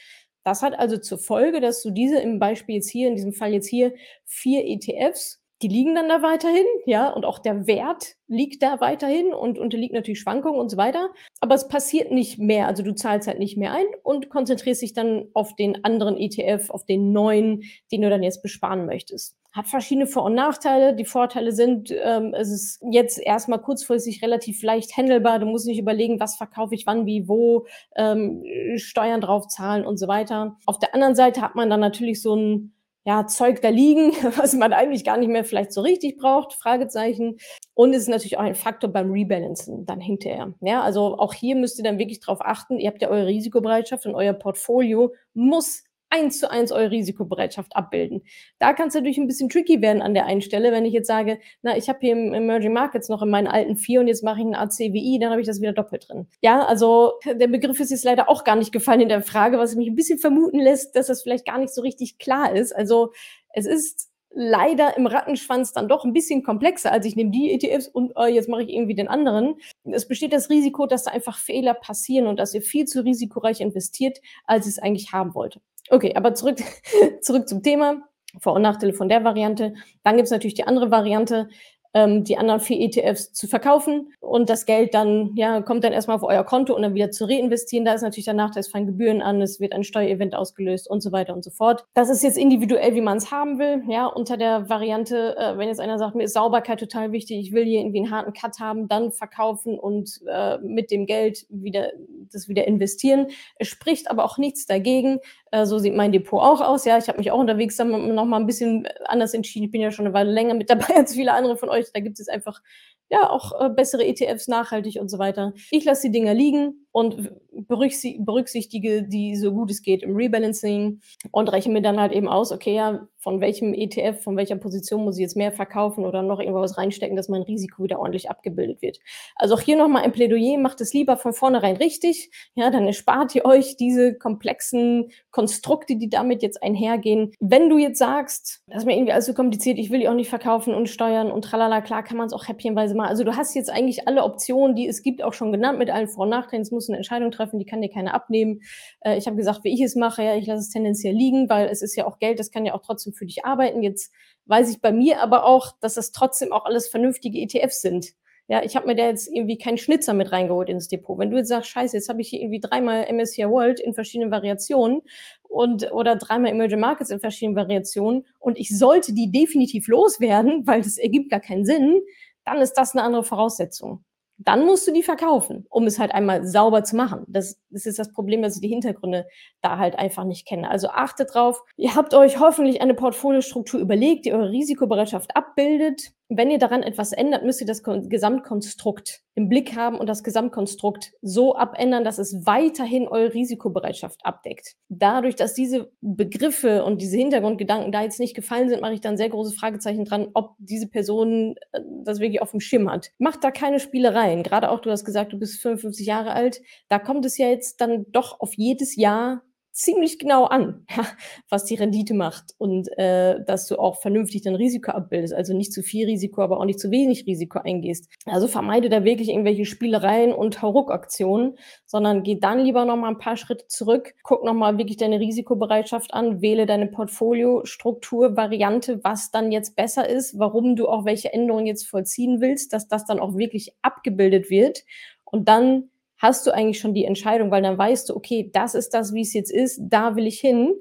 Das 0.48 0.62
hat 0.62 0.80
also 0.80 0.98
zur 0.98 1.18
Folge, 1.18 1.60
dass 1.60 1.82
du 1.84 1.92
diese 1.92 2.20
im 2.20 2.40
Beispiel 2.40 2.76
jetzt 2.76 2.90
hier, 2.90 3.10
in 3.10 3.16
diesem 3.16 3.34
Fall 3.34 3.52
jetzt 3.52 3.68
hier, 3.68 3.94
vier 4.24 4.64
ETFs 4.66 5.42
die 5.62 5.68
liegen 5.68 5.96
dann 5.96 6.08
da 6.08 6.22
weiterhin, 6.22 6.66
ja, 6.86 7.10
und 7.10 7.26
auch 7.26 7.40
der 7.40 7.66
Wert 7.66 8.16
liegt 8.28 8.62
da 8.62 8.80
weiterhin 8.80 9.34
und 9.34 9.58
unterliegt 9.58 9.94
natürlich 9.94 10.20
Schwankungen 10.20 10.60
und 10.60 10.70
so 10.70 10.78
weiter. 10.78 11.10
Aber 11.40 11.56
es 11.56 11.68
passiert 11.68 12.12
nicht 12.12 12.38
mehr, 12.38 12.68
also 12.68 12.84
du 12.84 12.94
zahlst 12.94 13.28
halt 13.28 13.40
nicht 13.40 13.58
mehr 13.58 13.74
ein 13.74 13.86
und 14.04 14.30
konzentrierst 14.30 14.82
dich 14.82 14.94
dann 14.94 15.28
auf 15.34 15.56
den 15.56 15.84
anderen 15.84 16.18
ETF, 16.18 16.70
auf 16.70 16.86
den 16.86 17.12
neuen, 17.12 17.64
den 17.92 18.02
du 18.02 18.10
dann 18.10 18.22
jetzt 18.22 18.44
besparen 18.44 18.86
möchtest. 18.86 19.36
Hat 19.52 19.68
verschiedene 19.68 20.06
Vor- 20.06 20.26
und 20.26 20.36
Nachteile. 20.36 20.96
Die 20.96 21.06
Vorteile 21.06 21.52
sind, 21.52 21.92
ähm, 21.92 22.36
es 22.38 22.52
ist 22.52 22.80
jetzt 22.92 23.18
erstmal 23.18 23.60
kurzfristig 23.60 24.22
relativ 24.22 24.62
leicht 24.62 24.96
handelbar. 24.96 25.40
Du 25.40 25.48
musst 25.48 25.66
nicht 25.66 25.80
überlegen, 25.80 26.20
was 26.20 26.36
verkaufe 26.36 26.76
ich 26.76 26.86
wann, 26.86 27.08
wie, 27.08 27.28
wo, 27.28 27.66
ähm, 27.96 28.44
Steuern 28.76 29.22
drauf 29.22 29.48
zahlen 29.48 29.86
und 29.86 29.98
so 29.98 30.08
weiter. 30.08 30.58
Auf 30.68 30.78
der 30.78 30.94
anderen 30.94 31.16
Seite 31.16 31.42
hat 31.42 31.56
man 31.56 31.72
dann 31.72 31.80
natürlich 31.80 32.22
so 32.22 32.36
ein 32.36 32.74
ja, 33.08 33.26
Zeug 33.26 33.62
da 33.62 33.70
liegen, 33.70 34.12
was 34.36 34.54
man 34.54 34.74
eigentlich 34.74 35.06
gar 35.06 35.16
nicht 35.18 35.30
mehr 35.30 35.46
vielleicht 35.46 35.72
so 35.72 35.80
richtig 35.80 36.18
braucht, 36.18 36.54
Fragezeichen. 36.54 37.38
Und 37.74 37.94
es 37.94 38.02
ist 38.02 38.10
natürlich 38.10 38.38
auch 38.38 38.44
ein 38.44 38.54
Faktor 38.54 38.92
beim 38.92 39.12
Rebalancen 39.12 39.86
dann 39.86 40.02
hinterher. 40.02 40.54
Ja, 40.60 40.82
also 40.82 41.18
auch 41.18 41.34
hier 41.34 41.56
müsst 41.56 41.78
ihr 41.78 41.86
dann 41.86 42.00
wirklich 42.00 42.20
drauf 42.20 42.40
achten. 42.42 42.80
Ihr 42.80 42.90
habt 42.90 43.02
ja 43.02 43.08
eure 43.08 43.28
Risikobereitschaft 43.28 44.06
und 44.06 44.14
euer 44.14 44.34
Portfolio 44.34 45.14
muss 45.34 45.86
eins 46.10 46.40
zu 46.40 46.50
eins 46.50 46.72
eure 46.72 46.92
Risikobereitschaft 46.92 47.76
abbilden. 47.76 48.24
Da 48.60 48.74
kann 48.74 48.88
es 48.88 48.94
natürlich 48.94 49.18
ein 49.18 49.28
bisschen 49.28 49.50
tricky 49.50 49.82
werden 49.82 50.02
an 50.02 50.14
der 50.14 50.26
einen 50.26 50.42
Stelle, 50.42 50.72
wenn 50.72 50.86
ich 50.86 50.94
jetzt 50.94 51.08
sage, 51.08 51.40
na, 51.62 51.78
ich 51.78 51.90
habe 51.90 52.00
hier 52.02 52.14
im 52.14 52.34
Emerging 52.34 52.74
Markets 52.74 53.10
noch 53.10 53.22
in 53.22 53.30
meinen 53.30 53.48
alten 53.48 53.78
vier 53.78 54.00
und 54.00 54.08
jetzt 54.08 54.24
mache 54.24 54.40
ich 54.40 54.46
einen 54.46 54.56
ACWI, 54.56 55.20
dann 55.20 55.32
habe 55.32 55.42
ich 55.42 55.48
das 55.48 55.62
wieder 55.62 55.74
doppelt 55.74 56.08
drin. 56.10 56.28
Ja, 56.42 56.66
also 56.66 57.14
der 57.26 57.48
Begriff 57.48 57.80
ist 57.80 57.92
jetzt 57.92 58.06
leider 58.06 58.30
auch 58.30 58.44
gar 58.44 58.56
nicht 58.56 58.72
gefallen 58.72 59.02
in 59.02 59.10
der 59.10 59.22
Frage, 59.22 59.58
was 59.58 59.76
mich 59.76 59.88
ein 59.88 59.96
bisschen 59.96 60.20
vermuten 60.20 60.60
lässt, 60.60 60.96
dass 60.96 61.08
das 61.08 61.24
vielleicht 61.24 61.46
gar 61.46 61.58
nicht 61.58 61.74
so 61.74 61.82
richtig 61.82 62.18
klar 62.18 62.56
ist. 62.56 62.76
Also 62.76 63.12
es 63.54 63.66
ist 63.66 64.10
leider 64.40 64.96
im 64.98 65.08
Rattenschwanz 65.08 65.74
dann 65.74 65.88
doch 65.88 66.06
ein 66.06 66.14
bisschen 66.14 66.44
komplexer, 66.44 66.92
als 66.92 67.06
ich 67.06 67.16
nehme 67.16 67.32
die 67.32 67.52
ETFs 67.52 67.88
und 67.88 68.14
äh, 68.16 68.28
jetzt 68.28 68.50
mache 68.50 68.64
ich 68.64 68.70
irgendwie 68.70 68.94
den 68.94 69.08
anderen. 69.08 69.56
Es 69.84 70.08
besteht 70.08 70.32
das 70.32 70.50
Risiko, 70.50 70.86
dass 70.86 71.04
da 71.04 71.12
einfach 71.12 71.38
Fehler 71.38 71.74
passieren 71.74 72.28
und 72.28 72.38
dass 72.38 72.54
ihr 72.54 72.62
viel 72.62 72.86
zu 72.86 73.04
risikoreich 73.04 73.62
investiert, 73.62 74.20
als 74.46 74.68
ihr 74.68 74.72
es 74.72 74.80
eigentlich 74.80 75.12
haben 75.12 75.34
wollt. 75.34 75.60
Okay, 75.90 76.14
aber 76.16 76.34
zurück, 76.34 76.58
zurück 77.22 77.48
zum 77.48 77.64
Thema. 77.64 78.02
Vor- 78.40 78.54
und 78.54 78.62
Nachteile 78.62 78.94
von 78.94 79.10
der 79.10 79.24
Variante. 79.24 79.74
Dann 80.04 80.16
gibt 80.16 80.26
es 80.26 80.32
natürlich 80.32 80.54
die 80.54 80.66
andere 80.66 80.92
Variante, 80.92 81.50
ähm, 81.98 82.24
die 82.24 82.38
anderen 82.38 82.60
vier 82.60 82.80
ETFs 82.80 83.34
zu 83.34 83.48
verkaufen 83.48 84.14
und 84.20 84.52
das 84.52 84.68
Geld 84.68 84.94
dann, 84.94 85.32
ja, 85.36 85.62
kommt 85.62 85.84
dann 85.84 85.94
erstmal 85.94 86.16
auf 86.16 86.24
euer 86.24 86.44
Konto 86.44 86.76
und 86.76 86.84
dann 86.84 86.94
wieder 86.94 87.10
zu 87.10 87.26
reinvestieren. 87.26 87.86
Da 87.86 87.94
ist 87.94 88.04
natürlich 88.04 88.26
der 88.26 88.36
Nachteil, 88.36 88.60
es 88.60 88.68
fallen 88.68 88.86
Gebühren 88.86 89.24
an, 89.24 89.42
es 89.42 89.60
wird 89.60 89.74
ein 89.74 89.84
Steuerevent 89.84 90.36
ausgelöst 90.36 90.88
und 90.88 91.02
so 91.02 91.12
weiter 91.12 91.34
und 91.34 91.44
so 91.44 91.50
fort. 91.50 91.86
Das 91.96 92.10
ist 92.10 92.22
jetzt 92.22 92.38
individuell, 92.38 92.94
wie 92.94 93.02
man 93.02 93.18
es 93.18 93.32
haben 93.32 93.58
will. 93.58 93.82
Ja, 93.90 94.06
unter 94.06 94.38
der 94.38 94.70
Variante, 94.70 95.36
äh, 95.38 95.58
wenn 95.58 95.70
jetzt 95.70 95.80
einer 95.80 95.98
sagt, 95.98 96.14
mir 96.14 96.26
ist 96.26 96.34
Sauberkeit 96.34 96.80
total 96.80 97.12
wichtig, 97.12 97.40
ich 97.40 97.52
will 97.52 97.66
hier 97.66 97.80
irgendwie 97.80 98.00
einen 98.00 98.12
harten 98.12 98.34
Cut 98.34 98.60
haben, 98.60 98.88
dann 98.88 99.12
verkaufen 99.12 99.80
und 99.80 100.22
äh, 100.28 100.60
mit 100.60 100.92
dem 100.92 101.08
Geld 101.08 101.48
wieder 101.50 101.90
das 102.32 102.48
wieder 102.48 102.68
investieren. 102.68 103.28
Es 103.58 103.68
spricht 103.68 104.12
aber 104.12 104.26
auch 104.26 104.38
nichts 104.38 104.66
dagegen. 104.66 105.20
Äh, 105.52 105.66
so 105.66 105.80
sieht 105.80 105.96
mein 105.96 106.12
Depot 106.12 106.42
auch 106.42 106.62
aus. 106.62 106.86
Ja, 106.86 106.98
ich 106.98 107.08
habe 107.08 107.18
mich 107.18 107.32
auch 107.32 107.40
unterwegs 107.40 107.78
dann 107.78 108.14
noch 108.14 108.26
mal 108.26 108.40
ein 108.40 108.46
bisschen 108.46 108.88
anders 109.06 109.34
entschieden. 109.34 109.66
Ich 109.66 109.72
bin 109.72 109.82
ja 109.82 109.92
schon 109.92 110.06
eine 110.06 110.14
Weile 110.14 110.32
länger 110.32 110.54
mit 110.54 110.70
dabei 110.70 110.88
als 110.96 111.14
viele 111.14 111.34
andere 111.34 111.58
von 111.58 111.70
euch. 111.70 111.87
Da 111.94 112.00
gibt 112.00 112.20
es 112.20 112.28
einfach 112.28 112.62
ja 113.10 113.30
auch 113.30 113.60
äh, 113.62 113.70
bessere 113.70 114.06
ETFs, 114.06 114.48
nachhaltig 114.48 115.00
und 115.00 115.10
so 115.10 115.20
weiter. 115.20 115.54
Ich 115.72 115.86
lasse 115.86 116.08
die 116.08 116.12
Dinger 116.12 116.34
liegen 116.34 116.87
und 116.92 117.32
berücksichtige 117.52 119.04
die 119.04 119.36
so 119.36 119.52
gut 119.52 119.72
es 119.72 119.82
geht 119.82 120.04
im 120.04 120.16
Rebalancing 120.16 121.02
und 121.32 121.52
rechne 121.52 121.74
mir 121.74 121.82
dann 121.82 122.00
halt 122.00 122.12
eben 122.12 122.28
aus, 122.28 122.52
okay, 122.52 122.76
ja, 122.76 123.08
von 123.20 123.42
welchem 123.42 123.74
ETF, 123.74 124.24
von 124.24 124.38
welcher 124.38 124.56
Position 124.56 125.04
muss 125.04 125.18
ich 125.18 125.22
jetzt 125.22 125.36
mehr 125.36 125.52
verkaufen 125.52 126.06
oder 126.06 126.22
noch 126.22 126.40
irgendwas 126.40 126.78
reinstecken, 126.78 127.18
dass 127.18 127.28
mein 127.28 127.42
Risiko 127.42 127.84
wieder 127.84 128.00
ordentlich 128.00 128.30
abgebildet 128.30 128.82
wird. 128.82 129.00
Also 129.36 129.56
auch 129.56 129.60
hier 129.60 129.76
nochmal 129.76 130.04
ein 130.04 130.14
Plädoyer, 130.14 130.58
macht 130.58 130.80
es 130.80 130.94
lieber 130.94 131.18
von 131.18 131.34
vornherein 131.34 131.76
richtig, 131.76 132.32
ja, 132.56 132.70
dann 132.70 132.88
erspart 132.88 133.36
ihr 133.36 133.44
euch 133.44 133.76
diese 133.76 134.18
komplexen 134.18 135.12
Konstrukte, 135.32 135.98
die 135.98 136.10
damit 136.10 136.42
jetzt 136.42 136.64
einhergehen. 136.64 137.34
Wenn 137.40 137.70
du 137.70 137.78
jetzt 137.78 138.00
sagst, 138.00 138.62
das 138.68 138.84
ist 138.84 138.86
mir 138.86 138.96
irgendwie 138.96 139.12
alles 139.12 139.26
so 139.26 139.34
kompliziert, 139.34 139.78
ich 139.78 139.92
will 139.92 140.00
die 140.00 140.08
auch 140.08 140.14
nicht 140.14 140.30
verkaufen 140.30 140.74
und 140.74 140.88
steuern 140.88 141.32
und 141.32 141.42
tralala, 141.42 141.82
klar 141.82 142.04
kann 142.04 142.18
man 142.18 142.28
es 142.28 142.34
auch 142.34 142.48
häppchenweise 142.48 142.96
machen. 142.96 143.10
Also 143.10 143.24
du 143.24 143.36
hast 143.36 143.56
jetzt 143.56 143.70
eigentlich 143.70 144.08
alle 144.08 144.24
Optionen, 144.24 144.76
die 144.76 144.88
es 144.88 145.02
gibt, 145.02 145.22
auch 145.22 145.34
schon 145.34 145.52
genannt 145.52 145.80
mit 145.80 145.90
allen 145.90 146.08
Vor- 146.08 146.24
und 146.24 146.30
Nachteilen. 146.30 146.64
Muss 146.78 146.90
eine 146.90 146.98
Entscheidung 146.98 147.32
treffen, 147.32 147.58
die 147.58 147.66
kann 147.66 147.82
dir 147.82 147.90
keiner 147.90 148.14
abnehmen. 148.14 148.62
Äh, 149.02 149.18
ich 149.18 149.26
habe 149.26 149.36
gesagt, 149.36 149.64
wie 149.64 149.74
ich 149.74 149.82
es 149.82 149.96
mache, 149.96 150.24
ja, 150.24 150.36
ich 150.36 150.46
lasse 150.46 150.62
es 150.62 150.70
tendenziell 150.70 151.16
liegen, 151.16 151.50
weil 151.50 151.68
es 151.68 151.82
ist 151.82 151.96
ja 151.96 152.06
auch 152.06 152.20
Geld, 152.20 152.40
das 152.40 152.52
kann 152.52 152.66
ja 152.66 152.76
auch 152.76 152.84
trotzdem 152.84 153.14
für 153.14 153.26
dich 153.26 153.46
arbeiten. 153.46 153.82
Jetzt 153.82 154.14
weiß 154.46 154.70
ich 154.70 154.80
bei 154.80 154.92
mir 154.92 155.22
aber 155.22 155.46
auch, 155.46 155.74
dass 155.82 155.96
das 155.96 156.12
trotzdem 156.12 156.52
auch 156.52 156.66
alles 156.66 156.88
vernünftige 156.88 157.40
ETFs 157.40 157.82
sind. 157.82 158.14
Ja, 158.50 158.64
ich 158.64 158.78
habe 158.78 158.88
mir 158.88 158.96
da 158.96 159.06
jetzt 159.08 159.28
irgendwie 159.28 159.58
keinen 159.58 159.78
Schnitzer 159.78 160.14
mit 160.14 160.32
reingeholt 160.32 160.70
ins 160.70 160.88
Depot. 160.88 161.18
Wenn 161.20 161.32
du 161.32 161.38
jetzt 161.38 161.50
sagst, 161.50 161.70
scheiße, 161.70 161.98
jetzt 161.98 162.08
habe 162.08 162.22
ich 162.22 162.30
hier 162.30 162.40
irgendwie 162.40 162.62
dreimal 162.62 163.06
MSCI 163.12 163.50
World 163.50 163.82
in 163.82 163.94
verschiedenen 163.94 164.32
Variationen 164.32 165.02
und 165.44 165.92
oder 165.92 166.16
dreimal 166.16 166.52
Emerging 166.52 166.80
Markets 166.80 167.10
in 167.10 167.20
verschiedenen 167.20 167.58
Variationen 167.58 168.26
und 168.40 168.58
ich 168.58 168.78
sollte 168.78 169.14
die 169.14 169.32
definitiv 169.32 169.88
loswerden, 169.88 170.62
weil 170.68 170.82
das 170.82 170.98
ergibt 170.98 171.30
gar 171.30 171.42
keinen 171.42 171.66
Sinn, 171.66 172.02
dann 172.46 172.60
ist 172.60 172.74
das 172.74 172.94
eine 172.96 173.04
andere 173.04 173.24
Voraussetzung 173.24 174.06
dann 174.38 174.66
musst 174.66 174.88
du 174.88 174.92
die 174.92 175.04
verkaufen, 175.04 175.66
um 175.70 175.86
es 175.88 176.00
halt 176.00 176.14
einmal 176.14 176.46
sauber 176.46 176.84
zu 176.84 176.96
machen. 176.96 177.26
Das, 177.28 177.60
das 177.70 177.86
ist 177.86 177.98
das 177.98 178.12
Problem, 178.12 178.42
dass 178.42 178.56
ich 178.56 178.62
die 178.62 178.68
Hintergründe 178.68 179.28
da 179.62 179.78
halt 179.78 179.98
einfach 179.98 180.26
nicht 180.26 180.48
kenne. 180.48 180.70
Also 180.70 180.90
achtet 180.90 181.34
drauf. 181.34 181.62
Ihr 181.76 181.96
habt 181.96 182.14
euch 182.14 182.40
hoffentlich 182.40 182.82
eine 182.82 182.94
Portfoliostruktur 182.94 183.80
überlegt, 183.80 184.26
die 184.26 184.34
eure 184.34 184.50
Risikobereitschaft 184.50 185.36
abbildet 185.36 186.12
wenn 186.30 186.52
ihr 186.52 186.58
daran 186.58 186.84
etwas 186.84 187.14
ändert, 187.14 187.46
müsst 187.46 187.62
ihr 187.62 187.68
das 187.68 187.84
Gesamtkonstrukt 187.84 189.22
im 189.36 189.48
Blick 189.48 189.76
haben 189.76 189.98
und 189.98 190.08
das 190.08 190.24
Gesamtkonstrukt 190.24 191.14
so 191.22 191.56
abändern, 191.56 192.04
dass 192.04 192.18
es 192.18 192.46
weiterhin 192.46 193.08
eure 193.08 193.34
Risikobereitschaft 193.34 194.26
abdeckt. 194.26 194.76
Dadurch, 194.90 195.36
dass 195.36 195.54
diese 195.54 195.92
Begriffe 196.02 196.84
und 196.84 197.02
diese 197.02 197.18
Hintergrundgedanken 197.18 197.92
da 197.92 198.02
jetzt 198.02 198.20
nicht 198.20 198.36
gefallen 198.36 198.68
sind, 198.68 198.82
mache 198.82 198.94
ich 198.94 199.02
dann 199.02 199.16
sehr 199.16 199.30
große 199.30 199.56
Fragezeichen 199.56 200.06
dran, 200.06 200.28
ob 200.34 200.56
diese 200.58 200.88
Person 200.88 201.56
äh, 201.72 201.82
das 202.04 202.20
wirklich 202.20 202.42
auf 202.42 202.52
dem 202.52 202.60
Schirm 202.60 202.92
hat. 202.92 203.12
Macht 203.20 203.44
da 203.44 203.52
keine 203.52 203.80
Spielereien. 203.80 204.44
Gerade 204.44 204.70
auch, 204.70 204.80
du 204.80 204.92
hast 204.92 205.06
gesagt, 205.06 205.32
du 205.32 205.40
bist 205.40 205.62
55 205.62 206.06
Jahre 206.06 206.34
alt. 206.34 206.62
Da 206.90 207.00
kommt 207.00 207.26
es 207.26 207.38
ja 207.38 207.48
jetzt 207.48 207.80
dann 207.80 208.06
doch 208.12 208.40
auf 208.40 208.54
jedes 208.56 208.96
Jahr 208.96 209.44
ziemlich 209.78 210.18
genau 210.18 210.46
an, 210.46 210.86
ja, 210.98 211.06
was 211.50 211.66
die 211.66 211.76
Rendite 211.76 212.16
macht 212.16 212.56
und 212.58 212.88
äh, 212.98 213.44
dass 213.46 213.68
du 213.68 213.78
auch 213.78 214.02
vernünftig 214.02 214.42
dein 214.42 214.56
Risiko 214.56 214.92
abbildest, 214.92 215.34
also 215.34 215.56
nicht 215.56 215.72
zu 215.72 215.84
viel 215.84 216.08
Risiko, 216.08 216.42
aber 216.42 216.60
auch 216.60 216.66
nicht 216.66 216.80
zu 216.80 216.90
wenig 216.90 217.28
Risiko 217.28 217.60
eingehst. 217.60 218.10
Also 218.26 218.48
vermeide 218.48 218.90
da 218.90 219.04
wirklich 219.04 219.30
irgendwelche 219.30 219.66
Spielereien 219.66 220.34
und 220.34 220.62
Hauruck-Aktionen, 220.62 221.58
sondern 221.86 222.24
geh 222.24 222.40
dann 222.40 222.60
lieber 222.60 222.86
noch 222.86 222.98
mal 222.98 223.10
ein 223.10 223.20
paar 223.20 223.38
Schritte 223.38 223.68
zurück, 223.68 224.16
guck 224.24 224.44
noch 224.44 224.56
mal 224.56 224.80
wirklich 224.80 224.98
deine 224.98 225.20
Risikobereitschaft 225.20 226.14
an, 226.14 226.42
wähle 226.42 226.66
deine 226.66 226.88
Portfolio-Struktur, 226.88 228.36
Variante, 228.36 229.00
was 229.04 229.30
dann 229.30 229.52
jetzt 229.52 229.76
besser 229.76 230.10
ist, 230.10 230.40
warum 230.40 230.76
du 230.76 230.88
auch 230.88 231.06
welche 231.06 231.32
Änderungen 231.32 231.68
jetzt 231.68 231.88
vollziehen 231.88 232.42
willst, 232.42 232.74
dass 232.74 232.88
das 232.88 233.06
dann 233.06 233.20
auch 233.20 233.38
wirklich 233.38 233.76
abgebildet 233.84 234.50
wird 234.50 234.84
und 235.24 235.48
dann 235.48 235.92
hast 236.18 236.48
du 236.48 236.52
eigentlich 236.52 236.80
schon 236.80 236.94
die 236.94 237.06
Entscheidung, 237.06 237.52
weil 237.52 237.62
dann 237.62 237.78
weißt 237.78 238.10
du, 238.10 238.16
okay, 238.16 238.50
das 238.54 238.76
ist 238.76 238.94
das, 238.94 239.14
wie 239.14 239.22
es 239.22 239.34
jetzt 239.34 239.52
ist, 239.52 239.80
da 239.82 240.16
will 240.16 240.28
ich 240.28 240.40
hin 240.40 240.74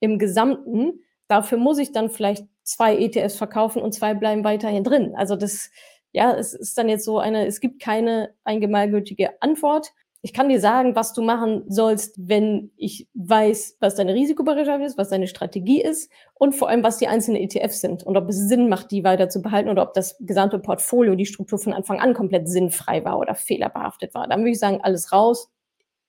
im 0.00 0.18
Gesamten. 0.18 1.00
Dafür 1.28 1.58
muss 1.58 1.78
ich 1.78 1.92
dann 1.92 2.10
vielleicht 2.10 2.44
zwei 2.62 2.96
ETFs 2.96 3.36
verkaufen 3.36 3.82
und 3.82 3.92
zwei 3.92 4.14
bleiben 4.14 4.44
weiterhin 4.44 4.84
drin. 4.84 5.14
Also 5.16 5.36
das, 5.36 5.70
ja, 6.12 6.34
es 6.34 6.54
ist 6.54 6.78
dann 6.78 6.88
jetzt 6.88 7.04
so 7.04 7.18
eine, 7.18 7.46
es 7.46 7.60
gibt 7.60 7.82
keine 7.82 8.34
eingemalgültige 8.44 9.42
Antwort, 9.42 9.92
ich 10.24 10.32
kann 10.32 10.48
dir 10.48 10.58
sagen, 10.58 10.96
was 10.96 11.12
du 11.12 11.20
machen 11.20 11.64
sollst, 11.68 12.14
wenn 12.16 12.70
ich 12.78 13.10
weiß, 13.12 13.76
was 13.80 13.94
deine 13.94 14.14
Risikobereitschaft 14.14 14.82
ist, 14.82 14.96
was 14.96 15.10
deine 15.10 15.26
Strategie 15.26 15.82
ist 15.82 16.10
und 16.32 16.54
vor 16.54 16.70
allem, 16.70 16.82
was 16.82 16.96
die 16.96 17.08
einzelnen 17.08 17.42
ETFs 17.42 17.82
sind 17.82 18.04
und 18.04 18.16
ob 18.16 18.30
es 18.30 18.48
Sinn 18.48 18.70
macht, 18.70 18.90
die 18.90 19.04
weiter 19.04 19.28
zu 19.28 19.42
behalten 19.42 19.68
oder 19.68 19.82
ob 19.82 19.92
das 19.92 20.16
gesamte 20.20 20.58
Portfolio, 20.58 21.14
die 21.14 21.26
Struktur 21.26 21.58
von 21.58 21.74
Anfang 21.74 22.00
an 22.00 22.14
komplett 22.14 22.48
sinnfrei 22.48 23.04
war 23.04 23.18
oder 23.18 23.34
fehlerbehaftet 23.34 24.14
war. 24.14 24.26
Dann 24.26 24.40
würde 24.40 24.52
ich 24.52 24.58
sagen, 24.58 24.80
alles 24.82 25.12
raus, 25.12 25.52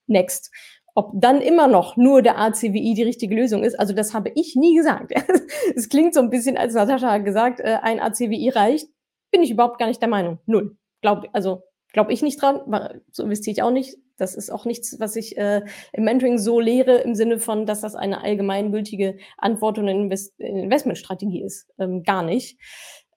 next. 0.07 0.49
Ob 0.93 1.11
dann 1.13 1.41
immer 1.41 1.67
noch 1.67 1.97
nur 1.97 2.21
der 2.21 2.39
ACWI 2.39 2.93
die 2.93 3.03
richtige 3.03 3.35
Lösung 3.35 3.65
ist, 3.65 3.77
also 3.77 3.93
das 3.93 4.13
habe 4.13 4.31
ich 4.35 4.55
nie 4.55 4.77
gesagt. 4.77 5.11
Es 5.75 5.89
klingt 5.89 6.13
so 6.13 6.21
ein 6.21 6.29
bisschen, 6.29 6.55
als 6.55 6.73
Natascha 6.73 7.11
hat 7.11 7.25
gesagt, 7.25 7.59
äh, 7.59 7.79
ein 7.81 7.99
ACWI 7.99 8.49
reicht, 8.55 8.87
bin 9.29 9.43
ich 9.43 9.51
überhaupt 9.51 9.77
gar 9.77 9.87
nicht 9.87 10.01
der 10.01 10.07
Meinung. 10.07 10.39
Null. 10.45 10.77
Glaub, 11.01 11.27
also 11.33 11.63
glaube 11.91 12.13
ich 12.13 12.21
nicht 12.21 12.41
dran, 12.41 12.61
so 13.11 13.23
investiere 13.23 13.53
ich 13.53 13.61
auch 13.61 13.71
nicht 13.71 13.97
Das 14.17 14.35
ist 14.35 14.51
auch 14.51 14.65
nichts, 14.65 14.99
was 14.99 15.15
ich 15.15 15.37
äh, 15.37 15.61
im 15.93 16.03
Mentoring 16.03 16.37
so 16.37 16.59
lehre, 16.59 16.97
im 16.97 17.15
Sinne 17.15 17.39
von, 17.39 17.65
dass 17.65 17.81
das 17.81 17.95
eine 17.95 18.21
allgemeingültige 18.21 19.17
Antwort 19.37 19.77
und 19.77 19.89
eine 19.89 19.99
Invest 19.99 20.39
Investmentstrategie 20.39 21.43
ist. 21.43 21.67
Ähm, 21.77 22.03
gar 22.03 22.23
nicht. 22.23 22.57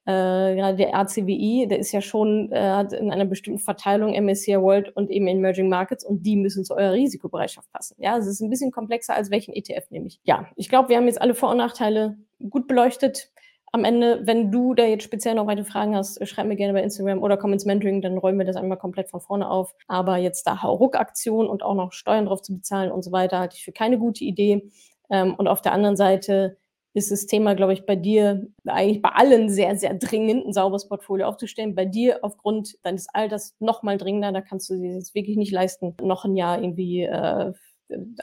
Äh, 0.09 0.57
gerade 0.57 0.76
der 0.76 0.95
RCWI, 0.95 1.67
der 1.69 1.78
ist 1.78 1.93
ja 1.93 2.00
schon 2.00 2.50
äh, 2.50 2.81
in 2.97 3.11
einer 3.11 3.26
bestimmten 3.26 3.59
Verteilung 3.59 4.14
MSCI 4.14 4.59
World 4.59 4.97
und 4.97 5.11
eben 5.11 5.28
Emerging 5.28 5.69
Markets 5.69 6.02
und 6.02 6.25
die 6.25 6.37
müssen 6.37 6.64
zu 6.64 6.75
eurer 6.75 6.95
Risikobereitschaft 6.95 7.71
passen. 7.73 7.95
Ja, 7.99 8.17
es 8.17 8.26
ist 8.26 8.40
ein 8.40 8.49
bisschen 8.49 8.71
komplexer, 8.71 9.14
als 9.14 9.31
welchen 9.31 9.52
ETF 9.52 9.90
nehme 9.90 10.07
ich. 10.07 10.19
Ja, 10.23 10.49
ich 10.57 10.71
glaube, 10.71 10.88
wir 10.88 10.97
haben 10.97 11.09
jetzt 11.09 11.21
alle 11.21 11.35
Vor- 11.35 11.50
und 11.50 11.59
Nachteile 11.59 12.17
gut 12.49 12.67
beleuchtet. 12.67 13.31
Am 13.72 13.84
Ende, 13.84 14.20
wenn 14.25 14.50
du 14.50 14.75
da 14.75 14.84
jetzt 14.84 15.04
speziell 15.04 15.34
noch 15.34 15.46
weitere 15.46 15.64
Fragen 15.64 15.94
hast, 15.94 16.26
schreib 16.26 16.46
mir 16.46 16.56
gerne 16.56 16.72
bei 16.72 16.82
Instagram 16.82 17.22
oder 17.22 17.37
komm 17.37 17.52
ins 17.52 17.64
Mentoring, 17.64 18.00
dann 18.00 18.18
räumen 18.18 18.38
wir 18.38 18.46
das 18.46 18.56
einmal 18.56 18.78
komplett 18.78 19.10
von 19.10 19.20
vorne 19.20 19.50
auf. 19.50 19.75
Aber 19.88 20.16
jetzt 20.16 20.46
da 20.46 20.62
Hauruck-Aktion 20.62 21.46
und 21.48 21.62
auch 21.62 21.75
noch 21.75 21.92
Steuern 21.92 22.26
drauf 22.26 22.42
zu 22.42 22.54
bezahlen 22.54 22.90
und 22.90 23.02
so 23.02 23.12
weiter, 23.12 23.40
halte 23.40 23.56
ich 23.56 23.64
für 23.64 23.72
keine 23.72 23.98
gute 23.98 24.25
Idee. 24.25 24.70
Ähm, 25.10 25.34
und 25.34 25.48
auf 25.48 25.62
der 25.62 25.72
anderen 25.72 25.96
Seite 25.96 26.56
ist 26.94 27.10
das 27.10 27.26
Thema, 27.26 27.54
glaube 27.54 27.75
ich, 27.75 27.87
bei 27.87 27.96
dir 27.96 28.48
eigentlich 28.66 29.02
bei 29.02 29.10
allen 29.10 29.48
sehr, 29.50 29.76
sehr 29.76 29.94
dringend, 29.94 30.46
ein 30.46 30.52
sauberes 30.52 30.88
Portfolio 30.88 31.26
aufzustellen. 31.26 31.75
Bei 31.75 31.84
dir 31.84 32.20
aufgrund 32.22 32.76
deines 32.82 33.08
Alters 33.12 33.54
noch 33.60 33.82
mal 33.82 33.98
dringender. 33.98 34.32
Da 34.32 34.40
kannst 34.40 34.70
du 34.70 34.76
dir 34.76 34.94
jetzt 34.94 35.14
wirklich 35.14 35.37
nicht 35.37 35.52
leisten, 35.52 35.94
noch 36.00 36.25
ein 36.25 36.37
Jahr 36.37 36.60
irgendwie 36.60 37.02
äh, 37.02 37.52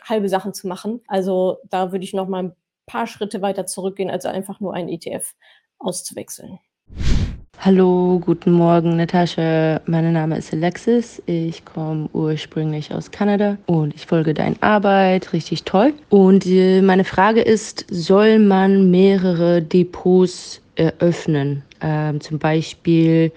halbe 0.03 0.29
Sachen 0.29 0.53
zu 0.53 0.67
machen. 0.67 1.01
Also 1.07 1.57
da 1.69 1.91
würde 1.91 2.03
ich 2.03 2.13
noch 2.13 2.27
mal 2.27 2.43
ein 2.43 2.55
paar 2.85 3.07
Schritte 3.07 3.41
weiter 3.41 3.65
zurückgehen, 3.65 4.09
als 4.09 4.25
einfach 4.25 4.59
nur 4.59 4.73
einen 4.73 4.89
ETF 4.89 5.33
auszuwechseln. 5.79 6.59
Hallo, 7.59 8.19
guten 8.23 8.51
Morgen, 8.51 8.97
Natascha. 8.97 9.81
Mein 9.87 10.13
Name 10.13 10.37
ist 10.37 10.53
Alexis. 10.53 11.23
Ich 11.25 11.65
komme 11.65 12.09
ursprünglich 12.13 12.93
aus 12.93 13.09
Kanada 13.09 13.57
und 13.65 13.95
ich 13.95 14.05
folge 14.05 14.35
deiner 14.35 14.61
Arbeit. 14.61 15.33
Richtig 15.33 15.63
toll. 15.63 15.93
Und 16.09 16.45
äh, 16.45 16.81
meine 16.81 17.05
Frage 17.05 17.41
ist, 17.41 17.85
soll 17.89 18.37
man 18.37 18.91
mehrere 18.91 19.63
Depots 19.63 20.61
eröffnen? 20.75 21.63
Ähm, 21.81 22.21
zum 22.21 22.37
Beispiel 22.37 23.31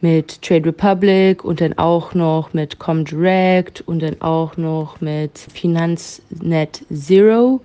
mit 0.00 0.42
Trade 0.42 0.66
Republic 0.66 1.44
und 1.44 1.60
dann 1.60 1.76
auch 1.78 2.14
noch 2.14 2.52
mit 2.52 2.78
Comdirect 2.78 3.80
und 3.86 4.00
dann 4.00 4.20
auch 4.20 4.56
noch 4.56 5.00
mit 5.00 5.38
Finanznet 5.38 6.84
Zero. 6.92 7.60